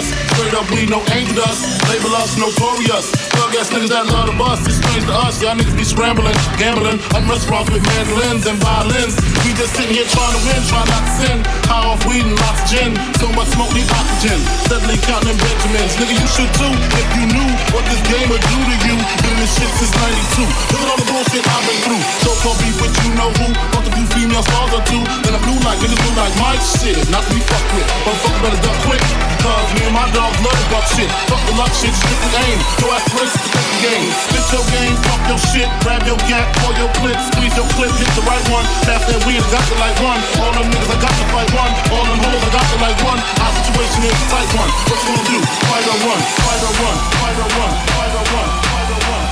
house 0.00 0.29
no 0.68 1.00
angel 1.16 1.40
dust. 1.40 1.64
Label 1.88 2.12
us 2.20 2.36
notorious. 2.36 3.08
Thug 3.32 3.56
ass 3.56 3.72
niggas 3.72 3.88
that 3.88 4.04
love 4.12 4.28
the 4.28 4.36
bus. 4.36 4.60
It's 4.68 4.76
strange 4.76 5.08
to 5.08 5.14
us. 5.24 5.40
Y'all 5.40 5.56
niggas 5.56 5.72
be 5.72 5.88
scrambling, 5.88 6.36
gambling. 6.60 7.00
I'm 7.16 7.24
restaurants 7.24 7.72
with 7.72 7.80
mandolins 7.80 8.44
and 8.44 8.60
violins. 8.60 9.16
We 9.40 9.56
just 9.56 9.72
sitting 9.72 9.96
here 9.96 10.04
trying 10.12 10.36
to 10.36 10.42
win, 10.44 10.60
trying 10.68 10.84
not 10.92 11.00
to 11.00 11.12
sin. 11.16 11.36
High 11.64 11.86
off 11.88 12.04
weed 12.04 12.28
and 12.28 12.36
lots 12.36 12.60
of 12.60 12.68
gin. 12.68 12.92
So 13.16 13.32
much 13.32 13.48
smoke, 13.56 13.72
need 13.72 13.88
oxygen. 13.88 14.36
Steadily 14.68 15.00
counting 15.08 15.38
Benjamins. 15.40 15.96
Nigga, 15.96 16.14
you 16.20 16.28
should 16.28 16.52
too. 16.52 16.72
If 16.92 17.08
you 17.16 17.24
knew 17.32 17.48
what 17.72 17.84
this 17.88 18.02
game 18.12 18.28
would 18.28 18.44
do 18.44 18.58
to 18.60 18.76
you. 18.84 18.96
Been 19.24 19.36
this 19.40 19.56
shit 19.56 19.70
since 19.80 19.96
92. 19.96 20.44
Look 20.44 20.82
at 20.84 20.88
all 20.92 21.00
the 21.00 21.08
bullshit 21.08 21.44
I've 21.48 21.64
been 21.64 21.80
through. 21.88 22.04
So 22.20 22.30
called 22.44 22.60
beef 22.60 22.76
with 22.84 22.92
you 23.00 23.16
know 23.16 23.32
who. 23.40 23.48
Fuck 23.72 23.88
a 23.88 23.92
few 23.96 24.06
female 24.12 24.44
stars 24.44 24.76
or 24.76 24.84
two. 24.84 25.00
Then 25.24 25.32
I'm 25.32 25.40
blue 25.40 25.56
like 25.64 25.80
niggas 25.80 25.96
blue 25.96 26.16
like 26.20 26.34
Mike. 26.36 26.60
Shit, 26.60 27.00
not 27.08 27.24
to 27.24 27.30
be 27.32 27.40
fucked 27.48 27.70
with. 27.72 27.88
But 28.04 28.14
fuck 28.20 28.36
better 28.44 28.60
duck 28.60 28.78
quick. 28.84 29.02
Cause 29.40 29.68
me 29.72 29.88
and 29.88 29.96
my 29.96 30.04
dogs 30.12 30.36
love 30.44 30.49
the 30.56 30.66
buck 30.72 30.86
shit. 30.90 31.10
Fuck 31.30 31.42
the 31.46 31.54
luck 31.58 31.72
shit, 31.74 31.94
stick 31.94 32.18
the 32.24 32.30
aim. 32.46 32.58
No 32.82 32.90
aspirations, 32.94 33.42
protect 33.46 33.68
the 33.70 33.78
game. 33.84 34.10
Spit 34.10 34.46
your 34.54 34.64
game, 34.72 34.94
fuck 35.06 35.22
your 35.28 35.40
shit. 35.50 35.68
Grab 35.84 36.02
your 36.06 36.20
gap, 36.30 36.46
pull 36.62 36.74
your 36.78 36.90
clip, 36.98 37.18
squeeze 37.32 37.54
your 37.54 37.68
clip, 37.76 37.92
hit 38.00 38.10
the 38.16 38.24
right 38.26 38.44
one. 38.50 38.64
Pass 38.86 39.04
that 39.06 39.20
weed, 39.26 39.42
got 39.52 39.64
the 39.70 39.76
like 39.78 39.98
one. 40.00 40.20
All 40.42 40.52
them 40.54 40.66
niggas, 40.70 40.90
I 40.90 40.96
got 40.98 41.14
to 41.14 41.26
fight 41.30 41.50
one. 41.54 41.72
All 41.92 42.04
them 42.06 42.18
hoes, 42.24 42.42
I 42.42 42.50
got 42.54 42.66
to 42.66 42.76
like 42.82 43.00
one. 43.06 43.20
Our 43.20 43.52
situation 43.60 44.02
is 44.08 44.18
tight 44.30 44.50
one. 44.56 44.70
What 44.88 44.98
you 44.98 45.14
gonna 45.14 45.30
do? 45.30 45.38
Fight 45.68 45.86
or 45.86 45.98
run, 46.06 46.20
fight 46.42 46.62
or 46.64 46.72
run, 46.80 46.96
fight 47.20 47.38
or 47.38 47.50
run, 47.54 47.72
fight 47.90 48.14
or 48.16 48.24
run. 48.34 48.48
Fight 48.70 48.90
or 48.90 49.02
run. 49.06 49.30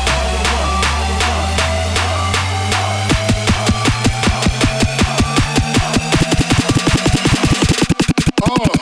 From 8.39 8.78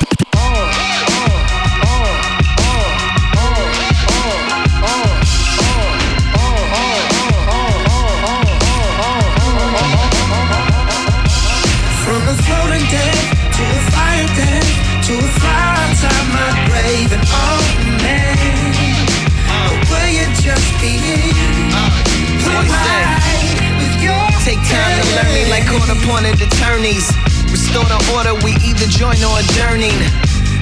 attorneys. 26.47 27.07
Restore 27.51 27.86
the 27.86 27.99
order, 28.14 28.34
we 28.42 28.55
either 28.62 28.86
join 28.86 29.18
or 29.22 29.38
adjourning. 29.42 29.97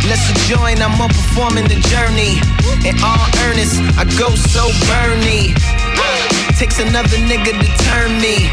Let's 0.09 0.25
join, 0.49 0.81
I'm 0.85 1.01
on 1.01 1.09
performing 1.09 1.65
the 1.65 1.81
journey. 1.89 2.41
In 2.85 2.97
all 3.01 3.25
earnest, 3.49 3.81
I 3.97 4.05
go 4.21 4.29
so 4.37 4.69
burny. 4.89 5.57
Takes 6.59 6.79
another 6.79 7.19
nigga 7.25 7.57
to 7.57 7.69
turn 7.89 8.13
me. 8.21 8.49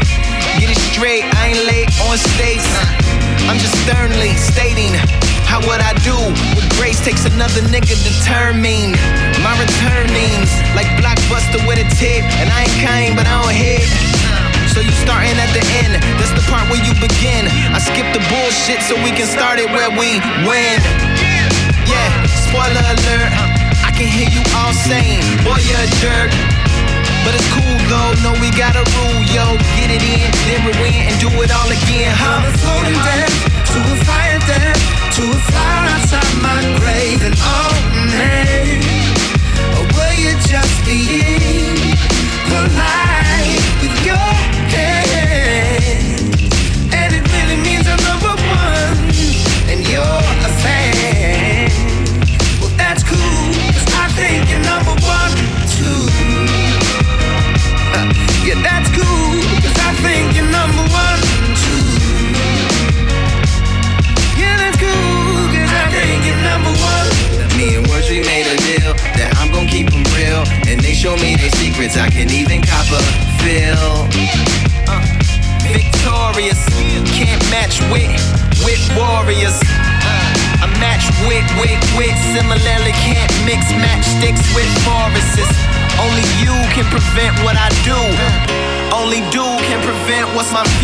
Get 0.58 0.72
it 0.72 0.80
straight, 0.92 1.24
I 1.38 1.52
ain't 1.52 1.64
late 1.68 1.88
on 2.08 2.16
stage. 2.18 2.64
I'm 3.48 3.58
just 3.58 3.76
sternly 3.84 4.32
stating 4.36 4.92
how 5.46 5.60
what 5.68 5.80
I 5.80 5.92
do 6.00 6.16
with 6.56 6.66
grace 6.80 7.04
takes 7.04 7.24
another 7.26 7.60
nigga 7.68 7.92
to 7.92 8.12
turn 8.24 8.60
mean. 8.60 8.92
My 9.44 9.52
returnings 9.60 10.50
like 10.74 10.88
blockbuster 10.96 11.60
with 11.68 11.78
a 11.78 11.88
tip, 12.00 12.24
and 12.40 12.48
I 12.48 12.64
ain't 12.64 12.78
kind, 12.80 13.16
but 13.16 13.26
I 13.26 13.42
don't 13.42 13.52
hit. 13.54 14.11
So 14.72 14.80
you 14.80 14.92
starting 15.04 15.36
at 15.36 15.52
the 15.52 15.60
end, 15.84 16.00
that's 16.16 16.32
the 16.32 16.40
part 16.48 16.64
where 16.72 16.80
you 16.80 16.96
begin. 16.96 17.44
I 17.76 17.78
skip 17.78 18.08
the 18.16 18.24
bullshit 18.32 18.80
so 18.80 18.96
we 19.04 19.12
can 19.12 19.28
start 19.28 19.60
it 19.60 19.68
where 19.68 19.92
we 19.92 20.16
win. 20.48 20.80
Yeah, 21.84 22.08
spoiler 22.48 22.80
alert, 22.80 23.30
I 23.84 23.92
can 23.92 24.08
hear 24.08 24.32
you 24.32 24.40
all 24.56 24.72
saying, 24.72 25.20
boy, 25.44 25.60
you're 25.68 25.76
a 25.76 25.90
jerk. 26.00 26.32
But 27.20 27.36
it's 27.36 27.48
cool 27.52 27.78
though, 27.92 28.12
no, 28.24 28.32
we 28.40 28.48
got 28.56 28.72
a 28.72 28.84
rule, 28.96 29.20
yo. 29.28 29.44
Get 29.76 29.92
it 29.92 30.00
in, 30.00 30.24
then 30.48 30.64
we 30.64 30.72
win 30.80 30.96
and 31.04 31.16
do 31.20 31.28
it 31.44 31.52
all 31.52 31.68
again, 31.68 32.08
huh? 32.16 32.48
A 32.48 32.50
floating 32.56 32.96
death 33.04 33.31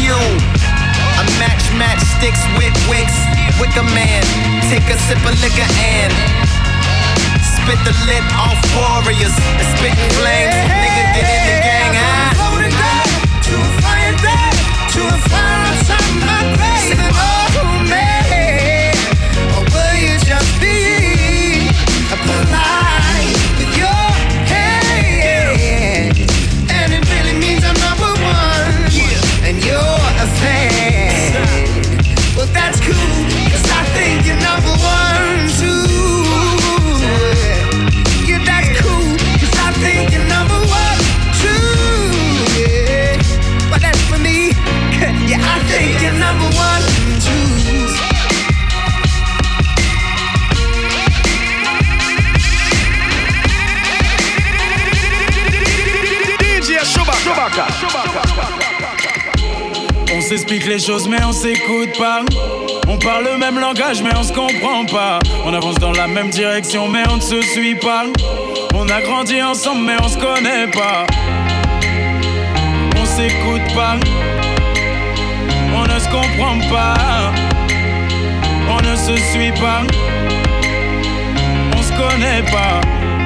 fuel. 0.08 0.32
I 1.20 1.22
match 1.36 1.64
matchsticks 1.76 2.40
with 2.56 2.72
wicks. 2.88 3.16
Wicker 3.60 3.84
man, 3.92 4.24
take 4.72 4.88
a 4.88 4.96
sip 5.04 5.20
of 5.20 5.36
liquor 5.44 5.68
and 5.84 6.12
spit 7.44 7.80
the 7.84 7.92
lid 8.08 8.24
off 8.32 8.56
warriors 8.72 9.36
and 9.36 9.66
spit 9.76 9.96
flames. 10.16 10.56
Nigga, 10.64 11.04
get 11.12 11.26
in 11.28 11.42
the 11.44 11.56
gang, 11.60 11.92
huh? 11.92 12.32
Floating 12.40 12.72
death 12.72 13.12
to 13.44 13.52
a 13.52 13.68
fire 13.84 14.16
death 14.24 14.56
to 14.96 15.00
a 15.04 15.18
fire 15.28 15.60
outside 15.76 16.14
my 16.24 16.40
grave 16.56 16.96
and 16.96 17.12
oh 17.12 17.84
man, 17.92 18.17
On 60.14 60.20
s'explique 60.20 60.66
les 60.66 60.78
choses 60.78 61.08
mais 61.08 61.22
on 61.24 61.32
s'écoute 61.32 61.96
pas. 61.98 62.22
On 62.88 62.98
parle 62.98 63.24
le 63.24 63.38
même 63.38 63.58
langage 63.58 64.02
mais 64.02 64.10
on 64.16 64.22
se 64.22 64.32
comprend 64.32 64.84
pas. 64.86 65.18
On 65.44 65.52
avance 65.52 65.76
dans 65.76 65.92
la 65.92 66.06
même 66.06 66.30
direction 66.30 66.88
mais 66.88 67.02
on 67.08 67.16
ne 67.16 67.20
se 67.20 67.40
suit 67.42 67.74
pas. 67.74 68.04
On 68.74 68.88
a 68.88 69.02
grandi 69.02 69.42
ensemble 69.42 69.84
mais 69.84 69.96
on 70.02 70.08
se 70.08 70.16
connaît 70.16 70.68
pas. 70.68 71.06
On 72.96 73.04
s'écoute 73.04 73.74
pas. 73.74 73.96
On 75.74 75.82
ne 75.82 75.98
se 75.98 76.08
comprend 76.08 76.58
pas. 76.70 77.32
On 78.70 78.80
ne 78.80 78.96
se 78.96 79.16
suit 79.30 79.52
pas. 79.52 79.82
On 81.76 81.82
se 81.82 81.92
connaît 81.92 82.42
pas. 82.50 82.80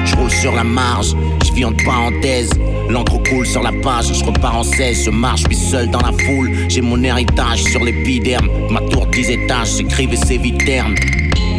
Je 0.05 0.15
roule 0.15 0.31
sur 0.31 0.53
la 0.53 0.63
marge, 0.63 1.15
je 1.45 1.53
vis 1.53 1.65
entre 1.65 1.83
parenthèses. 1.85 2.49
L'encre 2.89 3.21
coule 3.23 3.45
sur 3.45 3.63
la 3.63 3.71
page, 3.71 4.13
je 4.13 4.23
repars 4.23 4.57
en 4.57 4.63
16. 4.63 5.05
Je 5.05 5.09
marche, 5.09 5.43
je 5.49 5.55
suis 5.55 5.65
seul 5.69 5.89
dans 5.89 6.01
la 6.01 6.11
foule. 6.11 6.51
J'ai 6.69 6.81
mon 6.81 7.01
héritage 7.03 7.63
sur 7.63 7.83
l'épiderme. 7.83 8.47
Ma 8.69 8.81
tour 8.81 9.05
10 9.07 9.29
étages, 9.29 9.77
j'écrivais 9.77 10.17
ses 10.17 10.37
viternes. 10.37 10.95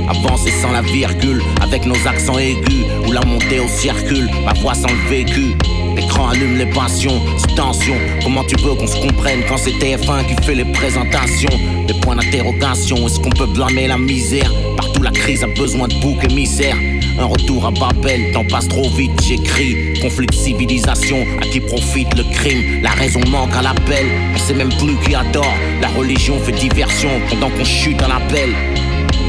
Avancer 0.08 0.50
sans 0.50 0.70
la 0.70 0.82
virgule, 0.82 1.42
avec 1.62 1.86
nos 1.86 1.96
accents 2.06 2.38
aigus. 2.38 2.84
Ou 3.06 3.12
la 3.12 3.24
montée 3.24 3.60
au 3.60 3.68
circule, 3.68 4.28
ma 4.44 4.52
voix 4.54 4.74
sans 4.74 4.88
le 4.88 5.08
vécu. 5.08 5.54
L'écran 5.96 6.28
allume 6.28 6.58
les 6.58 6.66
passions, 6.66 7.20
sous 7.38 7.54
tension. 7.54 7.94
Comment 8.22 8.44
tu 8.44 8.56
veux 8.62 8.74
qu'on 8.74 8.86
se 8.86 8.96
comprenne 8.96 9.40
quand 9.48 9.56
c'est 9.56 9.70
TF1 9.70 10.26
qui 10.26 10.44
fait 10.44 10.54
les 10.54 10.64
présentations? 10.64 11.56
Des 11.86 11.94
points 12.00 12.16
d'interrogation, 12.16 13.06
est-ce 13.06 13.20
qu'on 13.20 13.30
peut 13.30 13.46
blâmer 13.46 13.86
la 13.86 13.96
misère? 13.96 14.52
Partout 14.76 15.02
la 15.02 15.10
crise 15.10 15.44
a 15.44 15.46
besoin 15.46 15.88
de 15.88 15.94
bouc 16.00 16.22
émissaires. 16.24 16.76
Un 17.18 17.26
retour 17.26 17.64
à 17.64 17.70
Babel, 17.70 18.32
temps 18.32 18.44
passe 18.44 18.66
trop 18.66 18.88
vite, 18.90 19.12
j'écris. 19.22 19.94
Conflit 20.00 20.26
de 20.26 20.34
civilisation, 20.34 21.24
à 21.40 21.46
qui 21.46 21.60
profite 21.60 22.12
le 22.16 22.24
crime 22.24 22.82
La 22.82 22.90
raison 22.90 23.20
manque 23.30 23.54
à 23.54 23.62
l'appel, 23.62 24.06
on 24.34 24.38
sait 24.38 24.54
même 24.54 24.72
plus 24.76 24.96
qui 25.04 25.14
adore. 25.14 25.54
La 25.80 25.88
religion 25.88 26.38
fait 26.40 26.52
diversion 26.52 27.10
pendant 27.30 27.50
qu'on 27.50 27.64
chute 27.64 28.02
à 28.02 28.08
l'appel. 28.08 28.50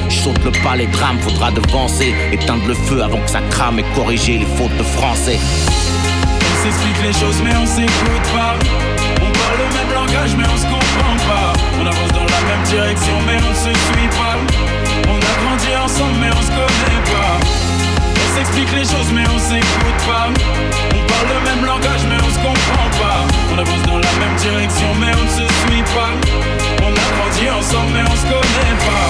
Je 0.09 0.15
saute 0.15 0.43
le 0.43 0.51
pas, 0.63 0.75
les 0.75 0.87
drames, 0.87 1.19
faudra 1.19 1.51
devancer. 1.51 2.13
Éteindre 2.31 2.67
le 2.67 2.73
feu 2.73 3.03
avant 3.03 3.19
que 3.19 3.29
ça 3.29 3.41
crame 3.51 3.77
et 3.79 3.85
corriger 3.95 4.39
les 4.39 4.45
fautes 4.45 4.75
de 4.77 4.83
français. 4.83 5.37
On 5.37 6.63
s'explique 6.63 7.03
les 7.03 7.13
choses, 7.13 7.39
mais 7.43 7.55
on 7.55 7.65
s'écoute 7.67 8.25
pas. 8.33 8.55
On 9.21 9.31
parle 9.31 9.57
le 9.59 9.73
même 9.77 9.93
langage, 9.93 10.35
mais 10.35 10.45
on 10.51 10.57
se 10.57 10.65
comprend 10.65 11.17
pas. 11.27 11.53
On 11.79 11.85
avance 11.85 12.11
dans 12.13 12.25
la 12.25 12.41
même 12.49 12.63
direction, 12.65 13.13
mais 13.27 13.37
on 13.37 13.49
ne 13.49 13.55
se 13.55 13.79
suit 13.79 14.09
pas. 14.09 14.37
On 15.07 15.17
a 15.17 15.33
grandi 15.43 15.75
ensemble, 15.83 16.17
mais 16.19 16.29
on 16.31 16.41
se 16.41 16.49
connaît 16.49 17.03
pas. 17.13 17.64
On 18.35 18.37
s'explique 18.37 18.71
les 18.73 18.83
choses, 18.83 19.13
mais 19.13 19.23
on 19.33 19.39
s'écoute 19.39 19.99
pas. 20.05 20.27
On 20.93 21.07
parle 21.07 21.27
le 21.35 21.41
même 21.49 21.63
langage, 21.63 22.01
mais 22.09 22.17
on 22.17 22.29
se 22.29 22.35
comprend 22.35 22.89
pas. 22.99 23.23
On 23.53 23.57
avance 23.57 23.81
dans 23.83 23.97
la 23.97 24.11
même 24.19 24.35
direction, 24.35 24.87
mais 24.99 25.07
on 25.17 25.23
ne 25.23 25.29
se 25.29 25.53
suit 25.63 25.83
pas. 25.95 26.11
On 26.83 26.91
a 26.91 27.07
grandi 27.15 27.49
ensemble, 27.49 27.91
mais 27.93 28.01
on 28.01 28.13
se 28.13 28.25
pas. 28.27 29.07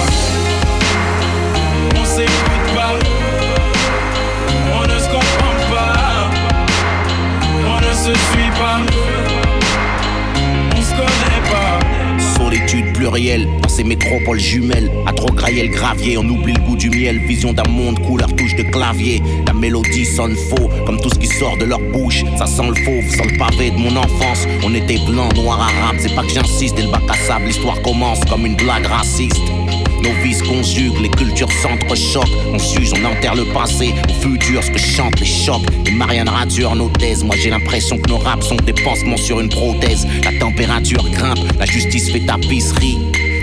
On 1.98 2.04
s'écoute 2.04 2.66
pas. 2.72 2.94
On 4.72 4.82
ne 4.86 4.96
se 4.96 5.08
comprend 5.08 5.56
pas. 5.74 6.30
On 7.66 7.80
ne 7.80 7.94
se 7.94 8.14
suit 8.30 8.52
pas. 8.60 8.78
On 10.76 10.82
se 10.82 10.94
pas. 12.56 12.66
Solitude 12.66 12.92
plurielle 12.94 13.48
dans 13.62 13.68
ces 13.68 13.84
métropoles 13.84 14.38
jumelles. 14.38 14.90
À 15.06 15.12
trop 15.12 15.32
grailler 15.32 15.68
le 15.68 15.74
gravier, 15.74 16.18
on 16.18 16.24
oublie 16.28 16.54
le 16.54 16.60
goût 16.60 16.76
du 16.76 16.90
miel. 16.90 17.18
Vision 17.18 17.52
d'un 17.52 17.68
monde 17.68 17.98
couleur 18.00 18.34
touche 18.34 18.54
de 18.56 18.62
clavier. 18.62 19.22
La 19.46 19.52
mélodie 19.52 20.04
sonne 20.04 20.34
faux, 20.34 20.68
comme 20.86 21.00
tout 21.00 21.10
ce 21.10 21.18
qui 21.18 21.26
sort 21.26 21.56
de 21.58 21.64
leur 21.64 21.80
bouche. 21.80 22.24
Ça 22.38 22.46
sent 22.46 22.68
le 22.68 22.74
fauve, 22.74 23.08
sent 23.10 23.32
le 23.32 23.38
pavé 23.38 23.70
de 23.70 23.76
mon 23.76 23.96
enfance. 23.96 24.46
On 24.64 24.74
était 24.74 24.98
blanc, 25.06 25.28
noir, 25.34 25.60
arabe. 25.60 25.96
C'est 26.00 26.14
pas 26.14 26.22
que 26.22 26.30
j'insiste, 26.30 26.76
dès 26.76 26.82
le 26.82 26.90
bac 26.90 27.02
à 27.08 27.14
sable, 27.14 27.46
l'histoire 27.46 27.80
commence 27.82 28.20
comme 28.24 28.46
une 28.46 28.56
blague 28.56 28.86
raciste. 28.86 29.42
Nos 30.02 30.12
vies 30.22 30.38
conjuguent, 30.48 31.00
les 31.00 31.10
cultures 31.10 31.50
s'entrechoquent. 31.62 32.36
On 32.52 32.58
s'use, 32.58 32.92
on 32.92 33.04
enterre 33.04 33.34
le 33.34 33.44
passé, 33.46 33.94
au 34.08 34.12
futur, 34.22 34.62
ce 34.62 34.70
que 34.70 34.78
chantent 34.78 35.20
les 35.20 35.26
chocs. 35.26 35.62
Les 35.84 35.92
Marianne 35.92 36.28
radure 36.28 36.74
nos 36.74 36.88
thèses. 36.88 37.24
Moi 37.24 37.36
j'ai 37.36 37.50
l'impression 37.50 37.98
que 37.98 38.08
nos 38.08 38.18
raps 38.18 38.46
sont 38.46 38.56
des 38.56 38.72
pansements 38.72 39.16
sur 39.16 39.40
une 39.40 39.48
prothèse. 39.48 40.06
La 40.24 40.38
température 40.38 41.08
grimpe, 41.10 41.38
la 41.58 41.66
justice 41.66 42.10
fait 42.10 42.20
tapisserie. 42.20 42.98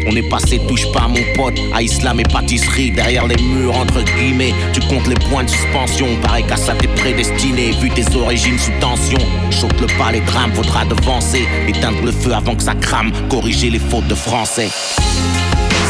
On 0.05 0.15
est 0.15 0.29
passé, 0.29 0.59
touche 0.67 0.91
pas 0.91 1.07
mon 1.07 1.23
pote, 1.35 1.57
à 1.73 1.81
islam 1.81 2.19
et 2.19 2.23
pâtisserie. 2.23 2.91
Derrière 2.91 3.25
les 3.25 3.41
murs, 3.41 3.75
entre 3.77 4.01
guillemets, 4.03 4.53
tu 4.73 4.81
comptes 4.81 5.07
les 5.07 5.15
points 5.29 5.45
de 5.45 5.49
suspension. 5.49 6.07
Pareil 6.21 6.43
qu'à 6.45 6.57
ça 6.57 6.73
t'es 6.73 6.87
prédestiné, 6.87 7.71
vu 7.71 7.89
tes 7.89 8.05
origines 8.15 8.59
sous 8.59 8.71
tension. 8.81 9.19
Saute 9.49 9.79
le 9.79 9.87
pas, 9.97 10.11
les 10.11 10.21
drames, 10.21 10.51
faudra 10.53 10.83
devancer. 10.85 11.47
Éteindre 11.67 12.03
le 12.03 12.11
feu 12.11 12.33
avant 12.33 12.55
que 12.55 12.63
ça 12.63 12.75
crame, 12.75 13.11
corriger 13.29 13.69
les 13.69 13.79
fautes 13.79 14.07
de 14.07 14.15
français. 14.15 14.69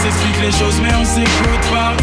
On 0.04 0.06
s'explique 0.06 0.42
les 0.42 0.52
choses 0.52 0.82
mais 0.82 0.94
on 1.00 1.06
s'écoute 1.06 1.64
pas. 1.72 1.96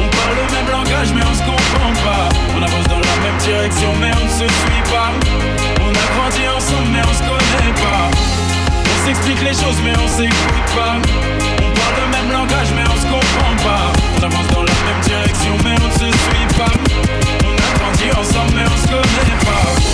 On 0.00 0.08
parle 0.08 0.34
le 0.40 0.48
même 0.56 0.70
langage 0.72 1.12
mais 1.14 1.20
on 1.20 1.34
se 1.34 1.44
comprend 1.44 1.92
pas. 2.00 2.26
On 2.56 2.62
avance 2.62 2.88
dans 2.88 3.00
la 3.00 3.16
même 3.20 3.36
direction 3.36 3.92
mais 4.00 4.10
on 4.16 4.24
ne 4.24 4.30
se 4.30 4.48
suit 4.48 4.84
pas. 4.88 5.12
On 5.84 5.90
a 5.92 6.06
grandi 6.16 6.48
ensemble 6.48 6.88
mais 6.90 7.02
on 7.04 7.12
se 7.12 7.20
connaît 7.20 7.74
pas. 7.84 8.08
On 8.88 9.06
s'explique 9.06 9.42
les 9.42 9.52
choses 9.52 9.76
mais 9.84 9.92
on 9.92 10.08
s'écoute 10.08 10.68
pas. 10.72 10.96
On 11.60 11.68
parle 11.68 11.96
le 12.00 12.08
même 12.16 12.32
langage 12.32 12.72
mais 12.74 12.84
on 12.88 12.96
se 12.96 13.08
comprend 13.12 13.56
pas. 13.60 13.92
On 14.16 14.24
avance 14.24 14.48
dans 14.48 14.64
la 14.64 14.78
même 14.88 15.02
direction 15.04 15.52
mais 15.64 15.76
on 15.84 15.88
ne 15.88 15.98
se 16.00 16.16
suit 16.16 16.48
pas. 16.56 16.72
On 17.44 17.52
a 17.52 17.70
grandi 17.76 18.08
ensemble 18.08 18.52
mais 18.56 18.64
on 18.64 18.78
se 18.80 18.88
connaît 18.88 19.38
pas 19.44 19.84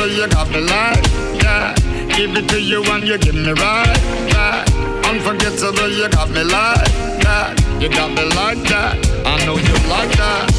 Unforgettable, 0.00 0.16
you 0.16 0.28
got 0.28 0.48
me 0.48 0.60
like 0.60 1.02
that. 1.42 1.76
Give 2.16 2.34
it 2.34 2.48
to 2.48 2.60
you 2.60 2.82
and 2.84 3.06
you 3.06 3.18
give 3.18 3.34
me 3.34 3.50
right 3.50 4.00
back. 4.30 4.66
Unforgettable, 5.04 5.90
you 5.90 6.08
got 6.08 6.30
me 6.30 6.42
like 6.42 7.20
that. 7.20 7.60
You 7.78 7.90
got 7.90 8.10
me 8.10 8.24
like 8.34 8.62
that. 8.68 8.96
I 9.26 9.44
know 9.44 9.58
you 9.58 9.74
like 9.90 10.10
that. 10.16 10.50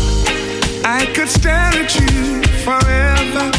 I 0.85 1.07
could 1.15 1.27
stare 1.27 1.73
at 1.73 1.95
you 1.95 2.43
forever. 2.61 3.51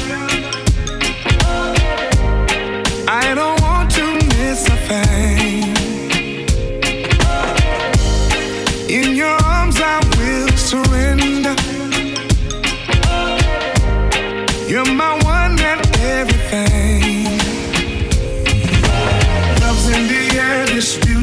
I 3.08 3.34
don't 3.34 3.60
want 3.62 3.90
to 3.92 4.14
miss 4.38 4.68
a 4.68 4.76
thing. 4.86 5.51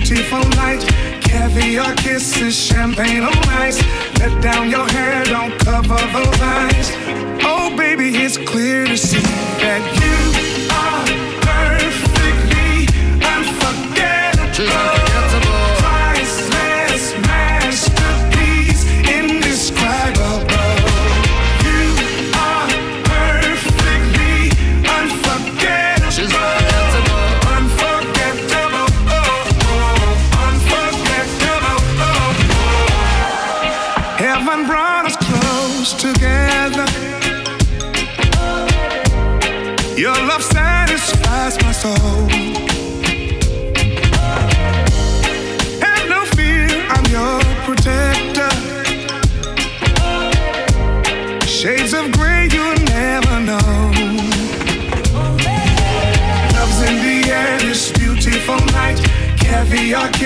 Beautiful 0.10 0.44
night. 0.58 0.82
Caviar 1.22 1.94
kisses, 1.96 2.58
champagne 2.58 3.22
on 3.22 3.38
ice. 3.50 3.80
Let 4.20 4.42
down 4.42 4.70
your 4.70 4.88
hair, 4.90 5.24
don't 5.26 5.56
cover 5.60 6.00
those 6.14 6.42
eyes. 6.42 6.92
Oh, 7.44 7.76
baby, 7.78 8.10
it's 8.18 8.38
clear 8.38 8.88
to 8.88 8.98
see 8.98 9.20
that 9.20 9.99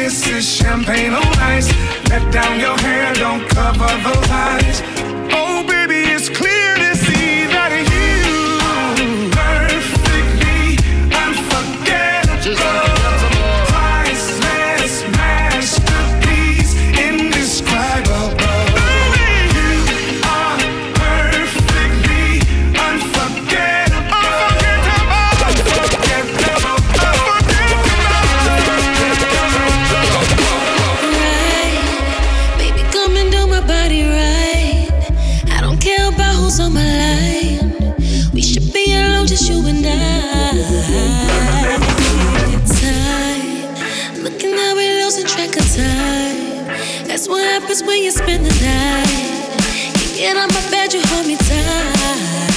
Caviar 0.04 0.10
kisses, 0.10 0.58
champagne 0.58 1.14
on 1.14 1.40
ice. 1.40 1.70
Let 2.10 2.30
down 2.34 2.60
your 2.60 2.78
hair, 2.80 3.14
don't 3.14 3.48
cover 3.50 3.88
those 4.04 4.30
eyes. 4.30 4.93
Spend 48.64 49.06
the 49.06 49.58
night. 49.58 50.02
You 50.02 50.16
get 50.16 50.38
on 50.38 50.48
my 50.48 50.72
bed, 50.72 50.94
you 50.94 51.02
hold 51.06 51.28
me 51.28 51.36
tight. 51.36 52.53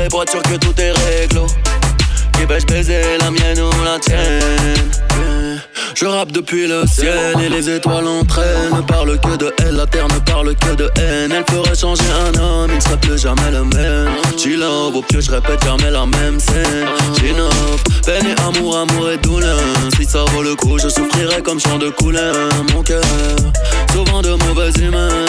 Calibré 0.00 0.08
pour 0.08 0.24
sûr 0.30 0.42
que 0.42 0.56
tout 0.56 0.80
est 0.80 0.92
réglo. 0.92 1.46
Qui 2.34 2.46
vais-je 2.46 2.66
baiser, 2.66 3.02
la 3.18 3.30
mienne 3.30 3.60
ou 3.60 3.84
la 3.84 3.98
tienne. 3.98 4.80
Je 5.94 6.06
rappe 6.06 6.32
depuis 6.32 6.66
le 6.66 6.86
ciel 6.86 7.36
et 7.40 7.48
les 7.48 7.68
étoiles 7.68 8.06
entraînent. 8.06 8.74
Ne 8.74 8.80
parle 8.80 9.18
que 9.20 9.36
de 9.36 9.52
elle, 9.58 9.76
la 9.76 9.86
terre 9.86 10.08
ne 10.08 10.18
parle 10.20 10.54
que 10.54 10.74
de 10.74 10.90
haine. 10.96 11.32
Elle 11.32 11.44
ferait 11.50 11.74
changer 11.74 12.04
un 12.24 12.40
homme, 12.40 12.70
il 12.70 12.76
ne 12.76 12.80
serait 12.80 12.96
plus 12.96 13.18
jamais 13.18 13.50
le 13.50 13.64
même. 13.64 14.14
Chill 14.38 14.60
love, 14.60 14.96
au 14.96 15.02
pied 15.02 15.20
je 15.20 15.30
répète 15.30 15.62
jamais 15.64 15.90
la 15.90 16.06
même 16.06 16.40
scène. 16.40 16.88
J'innove, 17.18 17.82
peine 18.06 18.26
et 18.26 18.40
amour, 18.40 18.78
amour 18.78 19.10
et 19.10 19.18
douleur. 19.18 19.58
Si 19.96 20.04
ça 20.04 20.24
vaut 20.32 20.42
le 20.42 20.54
coup, 20.54 20.78
je 20.78 20.88
souffrirai 20.88 21.42
comme 21.42 21.60
chant 21.60 21.78
de 21.78 21.90
couleur. 21.90 22.34
Mon 22.72 22.82
cœur, 22.82 23.02
souvent 23.92 24.22
de 24.22 24.30
mauvaises 24.46 24.76
humeurs. 24.78 25.26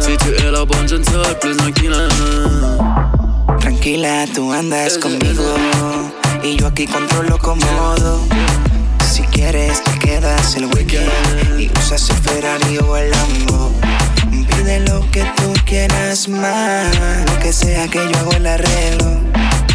Si 0.00 0.16
tu 0.18 0.46
es 0.46 0.50
la 0.50 0.64
bonne, 0.64 0.88
je 0.88 0.96
ne 0.96 1.04
serai 1.04 1.34
plus 1.40 1.56
inquiet 1.66 1.88
Tranquila, 3.86 4.26
tú 4.34 4.52
andas 4.52 4.98
conmigo 4.98 5.44
Y 6.42 6.56
yo 6.56 6.66
aquí 6.66 6.88
controlo 6.88 7.38
cómodo 7.38 8.20
Si 9.08 9.22
quieres 9.22 9.80
te 9.84 9.96
quedas 10.00 10.56
el 10.56 10.66
weekend 10.66 11.08
y 11.56 11.70
usas 11.78 12.10
el 12.10 12.16
Ferrari 12.16 12.78
o 12.78 12.96
el 12.96 13.12
Lambo. 13.12 13.70
Pide 14.48 14.80
lo 14.80 15.08
que 15.12 15.22
tú 15.36 15.52
quieras 15.64 16.28
más, 16.28 16.96
lo 17.26 17.38
que 17.38 17.52
sea 17.52 17.86
que 17.86 17.98
yo 17.98 18.18
hago 18.18 18.32
el 18.32 18.48
arreglo. 18.48 19.20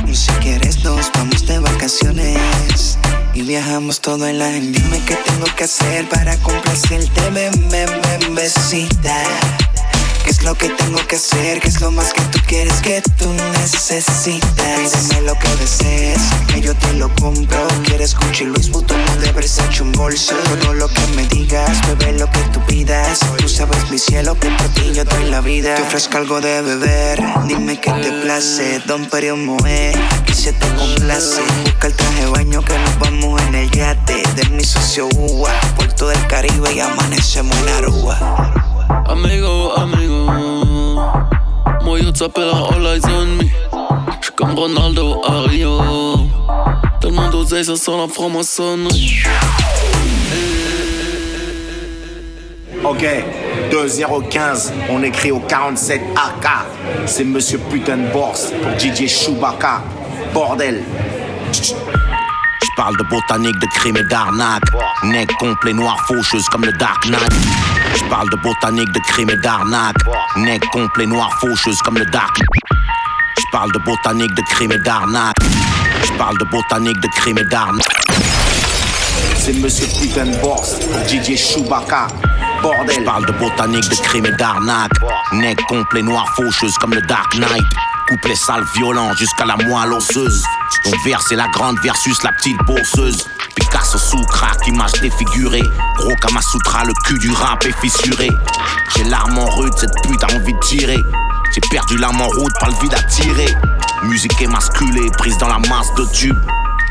Y 0.06 0.14
si 0.14 0.32
quieres 0.44 0.84
nos 0.84 1.10
vamos 1.14 1.48
de 1.48 1.60
vacaciones 1.60 2.98
y 3.34 3.44
viajamos 3.44 4.02
todo 4.02 4.28
el 4.28 4.42
año. 4.42 4.72
Dime 4.74 5.02
qué 5.08 5.16
tengo 5.16 5.46
que 5.56 5.64
hacer 5.64 6.10
para 6.10 6.36
complacerte, 6.40 7.30
bebé, 7.30 7.86
bebecita. 8.20 9.24
¿Qué 10.42 10.48
es 10.48 10.54
lo 10.54 10.58
que 10.58 10.70
tengo 10.70 10.98
que 11.08 11.18
hacer? 11.18 11.60
¿Qué 11.60 11.68
es 11.68 11.82
lo 11.82 11.92
más 11.92 12.14
que 12.14 12.22
tú 12.24 12.40
quieres 12.48 12.82
que 12.82 13.00
tú 13.16 13.32
necesitas? 13.60 14.42
Pídeme 14.58 15.22
lo 15.22 15.38
que 15.38 15.48
desees, 15.58 16.20
que 16.48 16.62
yo 16.62 16.74
te 16.74 16.94
lo 16.94 17.14
compro. 17.14 17.68
¿Quieres 17.84 18.16
Gucci, 18.16 18.46
Luis 18.46 18.72
Vuitton 18.72 18.98
de 19.22 19.32
Versace 19.34 19.84
un 19.84 19.92
bolso? 19.92 20.34
Todo 20.60 20.74
lo 20.74 20.88
que 20.88 21.06
me 21.16 21.28
digas, 21.28 21.80
bebé, 21.88 22.18
lo 22.18 22.28
que 22.32 22.40
tú 22.52 22.60
pidas. 22.66 23.20
Tú 23.38 23.48
sabes, 23.48 23.92
mi 23.92 24.00
cielo, 24.00 24.34
que 24.34 24.50
por 24.50 24.68
ti 24.70 24.92
yo 24.96 25.06
doy 25.06 25.26
la 25.30 25.42
vida. 25.42 25.76
Te 25.76 25.84
ofrezco 25.84 26.18
algo 26.18 26.42
de 26.42 26.60
beber, 26.64 27.22
dime 27.46 27.80
qué 27.80 27.92
te 27.92 28.12
place. 28.24 28.82
Don 28.88 29.06
Perio 29.06 29.38
Moe, 29.38 29.92
que 30.26 30.34
se 30.34 30.54
te 30.54 30.68
complace. 30.74 31.40
Busca 31.66 31.86
el 31.86 31.94
traje 31.94 32.26
baño 32.26 32.64
que 32.64 32.80
nos 32.80 32.98
vamos 32.98 33.40
en 33.44 33.54
el 33.54 33.70
yate. 33.70 34.24
De 34.36 34.50
mi 34.50 34.64
socio 34.64 35.08
Uwa, 35.14 35.52
puerto 35.76 36.08
del 36.08 36.26
Caribe 36.26 36.74
y 36.74 36.80
amanecemos 36.80 37.56
en 37.60 37.70
Aruba. 37.70 38.71
Amigo, 39.08 39.72
amigo, 39.78 40.26
moi 41.84 42.00
yo 42.00 42.12
t'appelle 42.12 42.50
all 42.50 42.86
eyes 42.86 43.06
on 43.06 43.38
me. 43.38 43.44
J'suis 44.22 44.34
comme 44.36 44.54
Ronaldo 44.58 45.22
à 45.26 45.42
Rio. 45.42 45.80
Tellement 47.00 47.30
d'oseille, 47.30 47.66
ça 47.66 47.76
sent 47.76 47.98
la 47.98 48.08
franc-maçonnerie. 48.08 49.24
Ok, 52.84 53.06
2015, 53.72 54.74
on 54.90 55.04
écrit 55.04 55.32
au 55.32 55.40
47 55.40 56.02
AK. 56.16 56.50
C'est 57.06 57.24
Monsieur 57.24 57.60
Putain 57.70 57.98
de 57.98 58.08
Bourse 58.12 58.52
pour 58.62 58.72
DJ 58.78 59.08
Chewbacca. 59.08 59.82
Bordel. 60.34 60.84
J'parle 62.72 62.96
de 62.98 63.04
botanique, 63.04 63.60
de 63.60 63.68
crime 63.68 63.98
et 63.98 64.04
d'arnaque. 64.04 64.64
Nec 65.04 65.30
complet, 65.40 65.74
noir, 65.74 65.98
faucheuse 66.08 66.48
comme 66.50 66.64
le 66.64 66.72
Dark 66.74 67.06
Knight. 67.10 67.34
J'parle 67.96 68.30
de 68.30 68.38
botanique, 68.38 68.92
de 68.94 69.00
crime 69.00 69.30
et 69.30 69.36
d'arnaque. 69.36 69.98
Nec 70.38 70.64
complet, 70.72 71.06
noir, 71.06 71.30
faucheuse 71.40 71.82
comme 71.82 71.98
le 71.98 72.06
Dark 72.06 72.34
J'parle 73.40 73.72
de 73.74 73.80
botanique, 73.80 74.34
de 74.36 74.42
crime 74.44 74.72
et 74.72 74.78
d'arnaque. 74.78 75.36
J'parle 76.06 76.38
de 76.38 76.46
botanique, 76.46 77.00
de 77.02 77.08
crime 77.08 77.40
et 77.40 77.44
d'arnaque. 77.44 78.06
C'est 79.36 79.54
Monsieur 79.54 79.88
Putain 80.00 80.32
pour 80.40 80.66
DJ 81.08 81.36
Chewbacca. 81.36 82.08
Bordel. 82.62 82.96
J'parle 82.96 83.26
de 83.26 83.34
botanique, 83.34 83.90
de 83.90 83.96
crime 83.96 84.28
et 84.28 84.32
d'arnaque. 84.32 84.94
Nec 85.34 85.62
complet, 85.68 86.02
noir, 86.02 86.26
faucheuse 86.36 86.78
comme 86.78 86.94
le 86.94 87.02
Dark 87.02 87.36
Knight. 87.36 87.91
Couplet 88.12 88.36
sale, 88.36 88.66
violent 88.76 89.14
jusqu'à 89.14 89.46
la 89.46 89.56
moelle 89.56 89.94
osseuse. 89.94 90.44
Ton 90.84 90.92
vers 91.06 91.22
c'est 91.22 91.38
la 91.38 91.48
grande 91.48 91.78
versus 91.82 92.22
la 92.24 92.34
petite 92.34 92.58
bourseuse. 92.66 93.24
Picasso 93.56 93.98
sous 93.98 94.22
crack, 94.26 94.68
image 94.68 94.92
défigurée. 95.02 95.64
Gros 95.96 96.16
Kamasutra, 96.22 96.84
le 96.84 96.92
cul 97.06 97.18
du 97.20 97.32
rap 97.32 97.64
est 97.64 97.80
fissuré. 97.80 98.28
J'ai 98.98 99.06
l'arme 99.06 99.38
en 99.38 99.46
rude, 99.46 99.72
cette 99.78 99.94
pute 100.04 100.22
a 100.26 100.36
envie 100.36 100.54
de 100.54 100.60
tirer. 100.60 101.00
J'ai 101.56 101.62
perdu 101.72 101.96
l'âme 101.96 102.20
en 102.20 102.28
route, 102.28 102.52
pas 102.60 102.68
le 102.68 102.76
vide 102.82 102.94
à 102.94 103.04
tirer. 103.04 103.48
Musique 104.04 104.42
émasculée, 104.42 105.10
prise 105.18 105.38
dans 105.38 105.48
la 105.48 105.60
masse 105.60 105.94
de 105.96 106.04
tubes. 106.12 106.38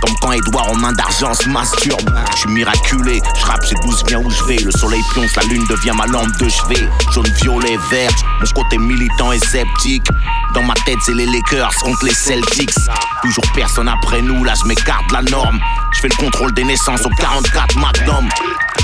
Comme 0.01 0.14
quand 0.20 0.32
Edouard 0.32 0.70
en 0.70 0.77
main 0.77 0.93
d'argent 0.93 1.35
se 1.35 1.48
masturbe. 1.48 2.10
Je 2.32 2.36
suis 2.39 2.51
miraculé, 2.51 3.20
je 3.39 3.44
rappe, 3.44 3.64
j'ai 3.64 3.74
12 3.82 4.05
bien 4.05 4.18
où 4.18 4.31
je 4.31 4.44
vais. 4.44 4.56
Le 4.56 4.70
soleil 4.70 5.02
pionce, 5.12 5.35
la 5.36 5.43
lune 5.44 5.64
devient 5.68 5.93
ma 5.97 6.06
lampe 6.06 6.36
de 6.39 6.48
chevet. 6.48 6.89
Jaune, 7.12 7.28
violet, 7.43 7.78
vert, 7.90 8.10
mon 8.40 8.62
côté 8.62 8.78
militant 8.78 9.32
et 9.32 9.39
sceptique. 9.39 10.06
Dans 10.55 10.62
ma 10.62 10.74
tête, 10.86 10.98
c'est 11.05 11.14
les 11.14 11.27
Lakers 11.27 11.74
contre 11.82 12.05
les 12.05 12.14
Celtics. 12.14 12.74
Toujours 13.22 13.44
personne 13.55 13.89
après 13.89 14.22
nous, 14.22 14.44
là 14.44 14.55
je 14.60 14.66
m'écarte 14.66 15.10
la 15.12 15.22
norme. 15.22 15.60
Je 15.93 16.01
fais 16.01 16.09
le 16.09 16.16
contrôle 16.16 16.52
des 16.52 16.64
naissances 16.64 17.05
au 17.05 17.10
44 17.10 17.77
Magnum. 17.77 18.28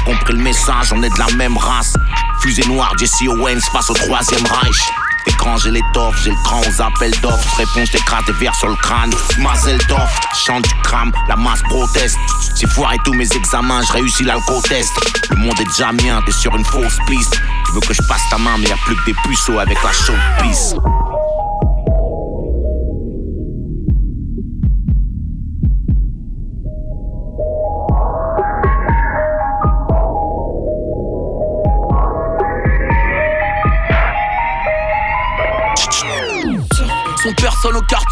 Compris 0.05 0.35
le 0.35 0.43
message, 0.43 0.93
on 0.93 1.03
est 1.03 1.11
de 1.11 1.19
la 1.19 1.35
même 1.37 1.57
race. 1.57 1.95
Fusée 2.41 2.67
noire, 2.69 2.93
Jesse 2.99 3.23
Owens 3.27 3.61
face 3.73 3.91
au 3.91 3.95
troisième 3.95 4.45
Reich. 4.47 4.81
Écran, 5.27 5.57
j'ai 5.59 5.71
l'étoffe, 5.71 6.17
j'ai 6.23 6.31
le 6.31 6.37
cran 6.45 6.61
aux 6.61 6.83
appels 6.83 7.19
d'offres. 7.21 7.57
Réponse, 7.57 7.91
t'écrases 7.91 8.25
des 8.27 8.33
verres 8.33 8.55
sur 8.55 8.69
le 8.69 8.77
crâne. 8.77 9.13
Mazel 9.39 9.79
d'off, 9.89 10.21
chante 10.35 10.65
du 10.65 10.75
crame, 10.83 11.13
la 11.29 11.37
masse 11.37 11.63
proteste. 11.63 12.19
J'ai 12.55 12.67
foiré 12.67 12.97
tous 13.05 13.15
mes 13.15 13.31
examens, 13.33 13.83
je 13.83 13.93
réussis 13.93 14.25
l'alco-test. 14.25 14.93
Le 15.31 15.37
monde 15.37 15.61
est 15.61 15.65
déjà 15.65 15.93
mien, 15.93 16.21
t'es 16.25 16.33
sur 16.33 16.55
une 16.57 16.65
fausse 16.65 16.99
piste. 17.07 17.41
Tu 17.67 17.73
veux 17.73 17.81
que 17.81 17.95
je 17.95 18.03
passe 18.03 18.23
ta 18.31 18.39
main, 18.39 18.57
mais 18.59 18.69
y 18.69 18.73
a 18.73 18.77
plus 18.85 18.97
que 18.97 19.05
des 19.07 19.15
puceaux 19.25 19.59
avec 19.59 19.83
la 19.83 19.93
chaude 19.93 20.17
piste. 20.43 20.77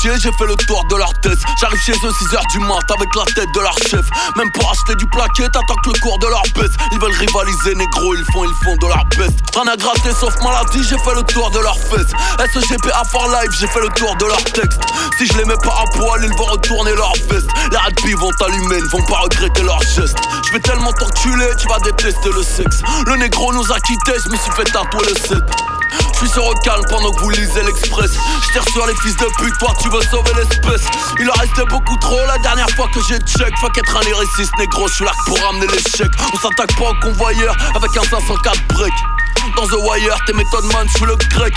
J'ai 0.04 0.32
fait 0.32 0.46
le 0.46 0.54
tour 0.66 0.84
de 0.90 0.96
leur 0.96 1.12
tête. 1.20 1.38
J'arrive 1.58 1.80
chez 1.80 1.92
eux 1.92 2.10
6h 2.10 2.38
du 2.52 2.58
mat 2.58 2.84
avec 2.90 3.08
la 3.16 3.24
tête 3.34 3.48
de 3.54 3.60
leur 3.60 3.76
chef. 3.88 4.04
Même 4.36 4.50
pour 4.52 4.70
acheter 4.70 4.94
du 4.96 5.06
plaquet, 5.06 5.48
t'attends 5.48 5.80
le 5.86 5.98
cours 6.00 6.18
de 6.18 6.26
leur 6.26 6.42
baisse. 6.54 6.76
Ils 6.92 6.98
veulent 7.00 7.16
rivaliser, 7.16 7.74
négro, 7.74 8.14
ils 8.14 8.24
font, 8.32 8.44
ils 8.44 8.64
font 8.64 8.76
de 8.76 8.86
leur 8.86 9.04
best. 9.16 9.32
Rien 9.54 9.72
à 9.72 9.76
gratter 9.76 10.12
sauf 10.12 10.34
maladie, 10.42 10.84
j'ai 10.84 10.98
fait 10.98 11.14
le 11.14 11.22
tour 11.22 11.50
de 11.50 11.58
leur 11.58 11.76
fesses. 11.78 12.12
SGPA 12.36 13.02
for 13.10 13.28
life, 13.28 13.50
j'ai 13.58 13.66
fait 13.66 13.80
le 13.80 13.88
tour 13.96 14.14
de 14.16 14.26
leur 14.26 14.44
texte. 14.44 14.80
Si 15.16 15.26
je 15.26 15.38
les 15.38 15.44
mets 15.46 15.56
pas 15.64 15.82
à 15.82 15.84
poil, 15.96 16.20
ils 16.22 16.36
vont 16.36 16.52
retourner 16.52 16.92
leur 16.94 17.12
veste. 17.30 17.48
Les 17.70 17.76
radis 17.76 18.12
vont 18.12 18.30
t'allumer, 18.38 18.80
ne 18.80 18.88
vont 18.88 19.04
pas 19.06 19.20
regretter 19.24 19.62
leurs 19.62 19.82
gestes. 19.82 20.18
Je 20.46 20.52
vais 20.52 20.60
tellement 20.60 20.92
t'enculer, 20.92 21.48
tu 21.58 21.66
vas 21.68 21.78
détester 21.80 22.28
le 22.28 22.42
sexe. 22.42 22.82
Le 23.06 23.16
négro 23.16 23.54
nous 23.54 23.72
a 23.72 23.80
quittés, 23.80 24.20
je 24.22 24.28
me 24.28 24.36
suis 24.36 24.52
fait 24.52 24.64
tatouer 24.64 25.08
le 25.08 25.14
7. 25.14 25.73
Suis 26.24 26.32
sur 26.32 26.48
le 26.48 26.58
calme 26.64 26.82
pendant 26.88 27.10
que 27.10 27.20
vous 27.20 27.28
lisez 27.28 27.62
l'Express. 27.62 28.12
Je 28.54 28.72
sur 28.72 28.86
les 28.86 28.94
fils 29.02 29.14
de 29.14 29.26
pute, 29.36 29.52
toi 29.58 29.74
tu 29.78 29.90
veux 29.90 30.00
sauver 30.00 30.32
l'espèce. 30.36 30.88
Il 31.20 31.28
en 31.28 31.34
restait 31.34 31.66
beaucoup 31.68 31.98
trop 31.98 32.18
la 32.26 32.38
dernière 32.38 32.70
fois 32.70 32.88
que 32.94 33.00
j'ai 33.06 33.18
check. 33.18 33.52
Faut 33.58 33.68
qu'être 33.68 33.94
un 33.94 34.00
lyriciste 34.00 34.52
négro, 34.58 34.88
je 34.88 34.94
suis 34.94 35.04
là 35.04 35.12
pour 35.26 35.38
ramener 35.38 35.66
l'échec. 35.66 36.10
On 36.32 36.38
s'attaque 36.38 36.78
pas 36.78 36.92
au 36.92 36.94
convoyeur 37.02 37.54
avec 37.74 37.94
un 37.98 38.08
504 38.08 38.58
break. 38.68 38.94
Dans 39.54 39.66
The 39.66 39.76
Wire, 39.86 40.16
tes 40.26 40.32
méthodes 40.32 40.64
man, 40.72 40.86
je 40.88 40.96
suis 40.96 41.06
le 41.06 41.16
grec. 41.28 41.52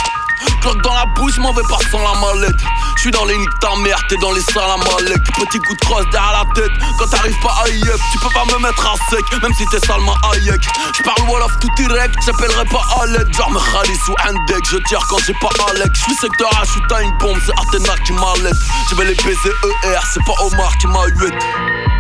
Cloque 0.62 0.82
dans 0.82 0.94
la 0.94 1.06
bouche, 1.16 1.38
m'en 1.38 1.54
vais 1.54 1.64
pas 1.64 1.78
sans 1.92 2.00
la 2.00 2.20
mallette. 2.20 2.62
Je 2.96 3.02
suis 3.02 3.12
dans 3.12 3.26
les 3.26 3.38
niques 3.38 3.60
ta 3.60 3.76
mère, 3.82 4.00
t'es 4.10 4.18
dans 4.18 4.32
les 4.32 4.42
salles 4.42 4.70
à 4.70 4.78
Malek. 4.78 5.24
Petit 5.24 5.60
coup 5.60 5.76
de 5.76 5.86
crosse 5.86 6.06
derrière 6.12 6.44
la 6.44 6.62
tête. 6.62 6.72
Quand 6.98 7.08
t'arrives 7.08 7.40
pas 7.42 7.54
à 7.64 7.70
IF, 7.70 8.02
tu 8.12 8.20
peux 8.20 8.34
pas 8.34 8.46
me 8.46 8.62
mettre 8.62 8.86
à 8.86 8.96
sec, 9.10 9.24
même 9.42 9.54
si 9.54 9.66
t'es 9.68 9.80
salement 9.86 10.16
Hayek. 10.32 10.62
J'parle 10.98 11.30
Wolof 11.30 11.52
tout 11.60 11.70
direct, 11.78 12.16
j'appellerai 12.26 12.66
pas 12.66 13.06
l'aide. 13.08 13.34
Genre 13.34 13.52
me 13.52 13.60
Khalis 13.60 14.00
ou 14.10 14.16
un 14.28 14.34
deck, 14.48 14.66
je 14.70 14.78
tire 14.88 15.06
quand 15.10 15.20
j'ai 15.26 15.34
pas 15.34 15.50
Alex. 15.70 16.00
J'suis 16.00 16.16
secteur 16.16 16.50
H, 16.52 16.66
j'suis 16.66 17.04
une 17.04 17.18
bombe, 17.20 17.38
c'est 17.46 17.54
Athéna 17.60 17.96
qui 18.06 18.14
m'allaite. 18.14 18.58
J'vais 18.90 19.06
les 19.06 19.16
baiser 19.16 19.54
ER, 19.84 20.00
c'est 20.14 20.24
pas 20.26 20.44
Omar 20.44 20.78
qui 20.78 20.88
m'a 20.88 21.06
huette. 21.16 21.97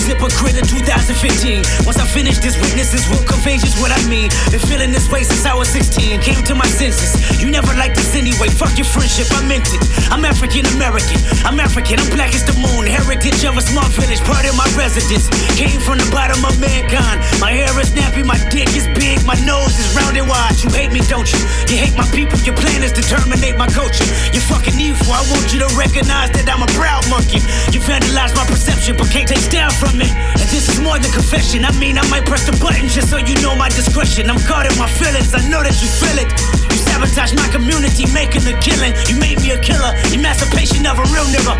2015. 0.00 1.84
Once 1.84 1.98
I 2.00 2.06
finish 2.06 2.38
this, 2.38 2.56
witnesses 2.56 3.04
will 3.12 3.20
contagious 3.28 3.76
what 3.80 3.92
I 3.92 4.00
mean. 4.08 4.30
Been 4.48 4.60
feeling 4.60 4.92
this 4.92 5.10
way 5.10 5.22
since 5.22 5.44
I 5.44 5.54
was 5.54 5.68
16. 5.68 6.20
Came 6.20 6.40
to 6.48 6.54
my 6.54 6.66
senses. 6.66 7.12
You 7.40 7.50
never 7.50 7.74
liked 7.74 7.96
this 7.96 8.14
anyway. 8.16 8.48
Fuck 8.48 8.78
your 8.78 8.88
friendship, 8.88 9.28
I 9.36 9.44
meant 9.44 9.68
it. 9.68 9.82
I'm 10.08 10.24
African 10.24 10.64
American. 10.76 11.20
I'm 11.44 11.60
African. 11.60 12.00
I'm 12.00 12.08
black 12.08 12.32
as 12.34 12.44
the 12.44 12.56
moon. 12.56 12.86
Heritage 12.86 13.44
of 13.44 13.56
a 13.56 13.64
small 13.64 13.88
village, 13.92 14.20
part 14.24 14.48
of 14.48 14.56
my 14.56 14.68
residence. 14.78 15.28
Came 15.58 15.80
from 15.80 15.98
the 15.98 16.08
bottom 16.08 16.40
of 16.44 16.56
mankind. 16.56 17.20
My 17.40 17.52
hair 17.52 17.72
is 17.76 17.90
nappy, 17.92 18.24
my 18.24 18.38
dick 18.48 18.72
is 18.72 18.88
big, 18.96 19.20
my 19.26 19.36
nose 19.44 19.76
is 19.76 19.92
round 19.92 20.16
and 20.16 20.28
wide. 20.28 20.56
You 20.62 20.70
hate 20.70 20.92
me, 20.92 21.04
don't 21.10 21.28
you? 21.28 21.40
You 21.68 21.76
hate 21.84 21.96
my 21.98 22.06
people. 22.14 22.38
Your 22.46 22.56
plan 22.56 22.80
is 22.82 22.92
to 22.96 23.02
terminate 23.02 23.58
my 23.58 23.68
culture. 23.68 24.06
You're 24.32 24.46
fucking 24.46 24.78
evil. 24.78 25.12
I 25.12 25.20
want 25.28 25.52
you 25.52 25.60
to 25.60 25.70
recognize 25.76 26.30
that 26.32 26.48
I'm 26.48 26.62
a 26.62 26.70
proud 26.78 27.04
monkey. 27.12 27.44
You 27.74 27.80
vandalize 27.84 28.32
my 28.32 28.46
perception, 28.48 28.96
but 28.96 29.10
can't 29.12 29.28
take 29.28 29.44
down 29.50 29.70
from 29.82 29.98
it. 29.98 30.12
And 30.38 30.46
this 30.54 30.70
is 30.70 30.78
more 30.78 30.98
than 31.02 31.10
confession. 31.10 31.66
I 31.66 31.74
mean, 31.82 31.98
I 31.98 32.06
might 32.06 32.22
press 32.22 32.46
the 32.46 32.54
button 32.62 32.86
just 32.86 33.10
so 33.10 33.18
you 33.18 33.34
know 33.42 33.58
my 33.58 33.68
discretion. 33.68 34.30
I'm 34.30 34.38
in 34.38 34.74
my 34.78 34.86
feelings. 34.86 35.34
I 35.34 35.42
know 35.50 35.58
that 35.66 35.74
you 35.82 35.90
feel 35.90 36.14
it. 36.22 36.30
You 36.70 36.78
sabotage 36.78 37.34
my 37.34 37.48
community, 37.50 38.06
making 38.14 38.46
a 38.46 38.54
killing. 38.62 38.94
You 39.10 39.18
made 39.18 39.42
me 39.42 39.50
a 39.50 39.58
killer. 39.58 39.90
Emancipation 40.14 40.86
of 40.86 41.02
a 41.02 41.06
real 41.10 41.26
nigga. 41.34 41.58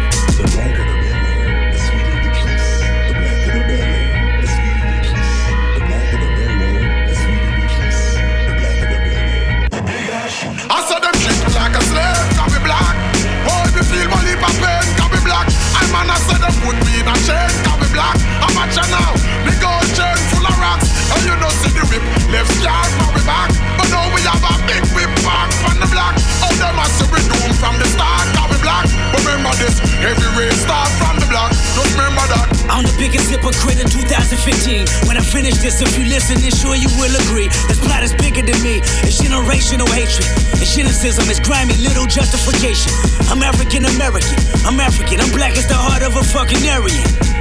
I 10.70 10.78
saw 10.86 10.98
them 11.02 11.14
treat 11.18 11.40
me 11.42 11.50
like 11.58 11.74
a 11.74 11.82
slave, 11.90 12.26
got 12.38 12.48
me 12.54 12.60
black. 12.62 12.94
Boy, 13.42 13.66
me 13.74 13.82
feel 13.82 14.06
my 14.14 14.22
lip 14.22 14.38
of 14.38 14.54
pain, 14.62 14.86
got 14.94 15.10
me 15.10 15.18
black. 15.26 15.50
I 15.74 15.82
man, 15.90 16.06
I 16.06 16.16
said 16.22 16.38
them 16.38 16.54
put 16.62 16.78
me 16.86 17.02
in 17.02 17.08
a 17.08 17.14
chain, 17.26 17.81
me 17.92 18.00
black. 18.00 18.16
I'm 18.40 18.56
a 18.56 18.64
now, 18.88 19.12
me 19.44 19.52
gold 19.60 19.84
chain 19.92 20.16
full 20.32 20.44
of 20.44 20.56
rocks. 20.56 20.88
And 21.12 21.20
you 21.28 21.36
don't 21.36 21.56
see 21.60 21.72
the 21.76 21.84
whip, 21.92 22.04
left 22.32 22.48
scar 22.56 22.84
for 22.96 23.12
me 23.12 23.22
back. 23.28 23.52
But 23.76 23.88
now 23.92 24.08
we 24.16 24.20
have 24.24 24.40
a 24.40 24.54
big 24.64 24.82
whip 24.96 25.12
back 25.20 25.52
from 25.60 25.76
the 25.76 25.88
block. 25.92 26.16
Oh, 26.40 26.52
them 26.56 26.80
I 26.80 26.88
say 26.88 27.06
we 27.12 27.20
doom 27.28 27.52
from 27.60 27.76
the 27.76 27.86
start, 27.92 28.24
got 28.32 28.48
me 28.48 28.58
black. 28.64 28.88
But 29.12 29.20
remember 29.28 29.52
this, 29.60 29.76
every 30.00 30.30
race 30.40 30.56
start 30.64 30.88
from 30.96 31.20
the 31.20 31.28
block. 31.28 31.52
Just 31.52 31.92
remember 31.92 32.24
that. 32.32 32.48
I'm 32.72 32.88
the 32.88 32.96
biggest 32.96 33.28
hypocrite 33.28 33.76
in 33.76 33.88
2015. 33.88 34.88
When 35.04 35.20
I 35.20 35.24
finish 35.24 35.60
this, 35.60 35.84
if 35.84 35.92
you 35.98 36.08
listen, 36.08 36.40
then 36.40 36.52
sure 36.52 36.74
you 36.74 36.88
will 36.96 37.12
agree. 37.28 37.52
This 37.68 37.80
plot 37.84 38.00
is 38.00 38.16
bigger 38.16 38.40
than 38.40 38.56
me. 38.64 38.80
It's 39.04 39.20
generational 39.20 39.88
hatred. 39.92 40.24
It's 40.56 40.72
cynicism. 40.72 41.28
It's 41.28 41.40
grimy, 41.44 41.76
little 41.84 42.08
justification. 42.08 42.92
I'm 43.28 43.44
African 43.44 43.84
American. 43.84 44.40
I'm 44.64 44.80
African. 44.80 45.20
I'm 45.20 45.32
black 45.36 45.60
as 45.60 45.68
the 45.68 45.76
heart 45.76 46.00
of 46.00 46.16
a 46.16 46.24
fucking 46.24 46.64
Aryan. 46.64 47.31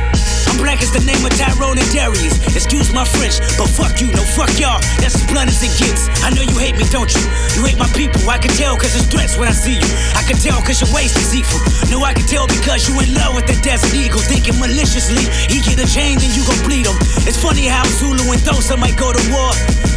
Black 0.61 0.85
as 0.85 0.93
the 0.93 1.01
name 1.01 1.25
of 1.25 1.33
Tyrone 1.33 1.81
and 1.81 1.89
Darius. 1.89 2.37
Excuse 2.53 2.93
my 2.93 3.01
French, 3.01 3.41
but 3.57 3.65
fuck 3.65 3.97
you, 3.97 4.13
no 4.13 4.21
fuck 4.21 4.53
y'all. 4.61 4.77
That's 5.01 5.17
as 5.17 5.25
blunt 5.25 5.49
as 5.49 5.57
it 5.65 5.73
gets. 5.81 6.05
I 6.21 6.29
know 6.29 6.45
you 6.45 6.53
hate 6.61 6.77
me, 6.77 6.85
don't 6.93 7.09
you? 7.09 7.25
You 7.57 7.65
hate 7.65 7.81
my 7.81 7.89
people. 7.97 8.21
I 8.29 8.37
can 8.37 8.53
tell 8.53 8.77
cause 8.77 8.93
it's 8.93 9.09
threats 9.09 9.41
when 9.41 9.49
I 9.49 9.55
see 9.57 9.81
you. 9.81 9.89
I 10.13 10.21
can 10.21 10.37
tell 10.37 10.61
cause 10.61 10.77
your 10.77 10.93
waist 10.93 11.17
is 11.17 11.33
evil. 11.33 11.57
No, 11.89 12.05
I 12.05 12.13
can 12.13 12.29
tell 12.29 12.45
because 12.45 12.85
you 12.85 12.93
in 13.01 13.09
love 13.17 13.33
with 13.33 13.49
the 13.49 13.57
desert 13.65 13.97
eagle. 13.97 14.21
Thinking 14.21 14.61
maliciously, 14.61 15.25
he 15.49 15.65
get 15.65 15.81
a 15.81 15.87
chain, 15.89 16.21
then 16.21 16.29
you 16.37 16.45
gon' 16.45 16.61
bleed 16.61 16.85
him. 16.85 16.97
It's 17.25 17.41
funny 17.41 17.65
how 17.65 17.81
Zulu 17.97 18.21
and 18.29 18.41
Xhosa 18.45 18.77
might 18.77 18.95
go 19.01 19.09
to 19.09 19.23
war. 19.33 19.49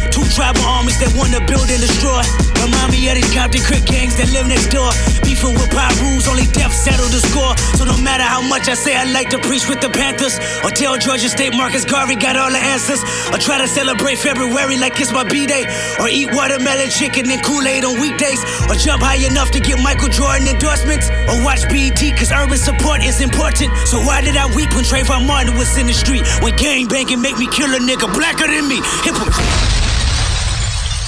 Two 0.09 0.25
tribal 0.33 0.65
armies 0.65 0.97
that 0.97 1.13
wanna 1.13 1.45
build 1.45 1.69
and 1.69 1.81
destroy. 1.81 2.25
Remind 2.65 2.89
me 2.89 3.05
of 3.09 3.15
these 3.21 3.29
Compton 3.35 3.61
Crip 3.61 3.85
gangs 3.85 4.17
that 4.17 4.31
live 4.33 4.47
next 4.49 4.73
door. 4.73 4.89
Beefing 5.21 5.53
with 5.53 5.69
rules, 6.01 6.27
only 6.27 6.47
death 6.55 6.73
settle 6.73 7.05
the 7.11 7.21
score. 7.29 7.53
So 7.77 7.85
no 7.85 7.97
matter 8.01 8.23
how 8.23 8.41
much 8.41 8.67
I 8.69 8.73
say 8.73 8.95
I 8.95 9.03
like 9.11 9.29
to 9.29 9.39
preach 9.39 9.67
with 9.69 9.81
the 9.81 9.89
Panthers, 9.89 10.39
or 10.63 10.71
tell 10.71 10.97
Georgia 10.97 11.29
State 11.29 11.53
Marcus 11.55 11.85
Garvey 11.85 12.15
got 12.15 12.35
all 12.37 12.51
the 12.51 12.57
answers, 12.57 13.01
or 13.33 13.37
try 13.37 13.57
to 13.57 13.67
celebrate 13.67 14.17
February 14.17 14.77
like 14.77 14.99
it's 14.99 15.11
my 15.11 15.23
B-Day, 15.23 15.65
or 15.99 16.07
eat 16.07 16.29
watermelon 16.33 16.89
chicken 16.89 17.29
and 17.29 17.41
Kool-Aid 17.43 17.83
on 17.85 17.99
weekdays, 17.99 18.41
or 18.69 18.75
jump 18.75 19.01
high 19.01 19.21
enough 19.25 19.51
to 19.51 19.59
get 19.59 19.81
Michael 19.81 20.09
Jordan 20.09 20.47
endorsements, 20.47 21.09
or 21.29 21.43
watch 21.43 21.67
BET 21.69 21.99
cause 22.17 22.31
urban 22.31 22.57
support 22.57 23.03
is 23.03 23.21
important. 23.21 23.71
So 23.87 23.99
why 23.99 24.21
did 24.21 24.37
I 24.37 24.47
weep 24.55 24.73
when 24.75 24.83
Trayvon 24.83 25.27
Martin 25.27 25.55
was 25.57 25.77
in 25.77 25.87
the 25.87 25.93
street? 25.93 26.23
When 26.41 26.55
gang 26.55 26.87
banging 26.87 27.21
make 27.21 27.37
me 27.37 27.47
kill 27.47 27.73
a 27.73 27.79
nigga 27.79 28.11
blacker 28.13 28.47
than 28.47 28.67
me. 28.67 28.81
Hypocrite. 29.03 29.45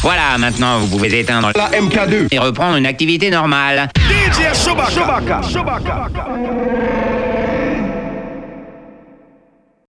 Voilà, 0.03 0.37
maintenant 0.37 0.79
vous 0.79 0.87
pouvez 0.87 1.19
éteindre 1.19 1.51
la 1.55 1.69
MK2 1.71 2.27
et 2.31 2.39
reprendre 2.39 2.77
une 2.77 2.85
activité 2.85 3.31
normale. 3.31 3.89
DJ 3.97 4.53
Chewbacca. 4.53 4.91
Chewbacca. 4.91 5.41
Chewbacca. 5.51 7.16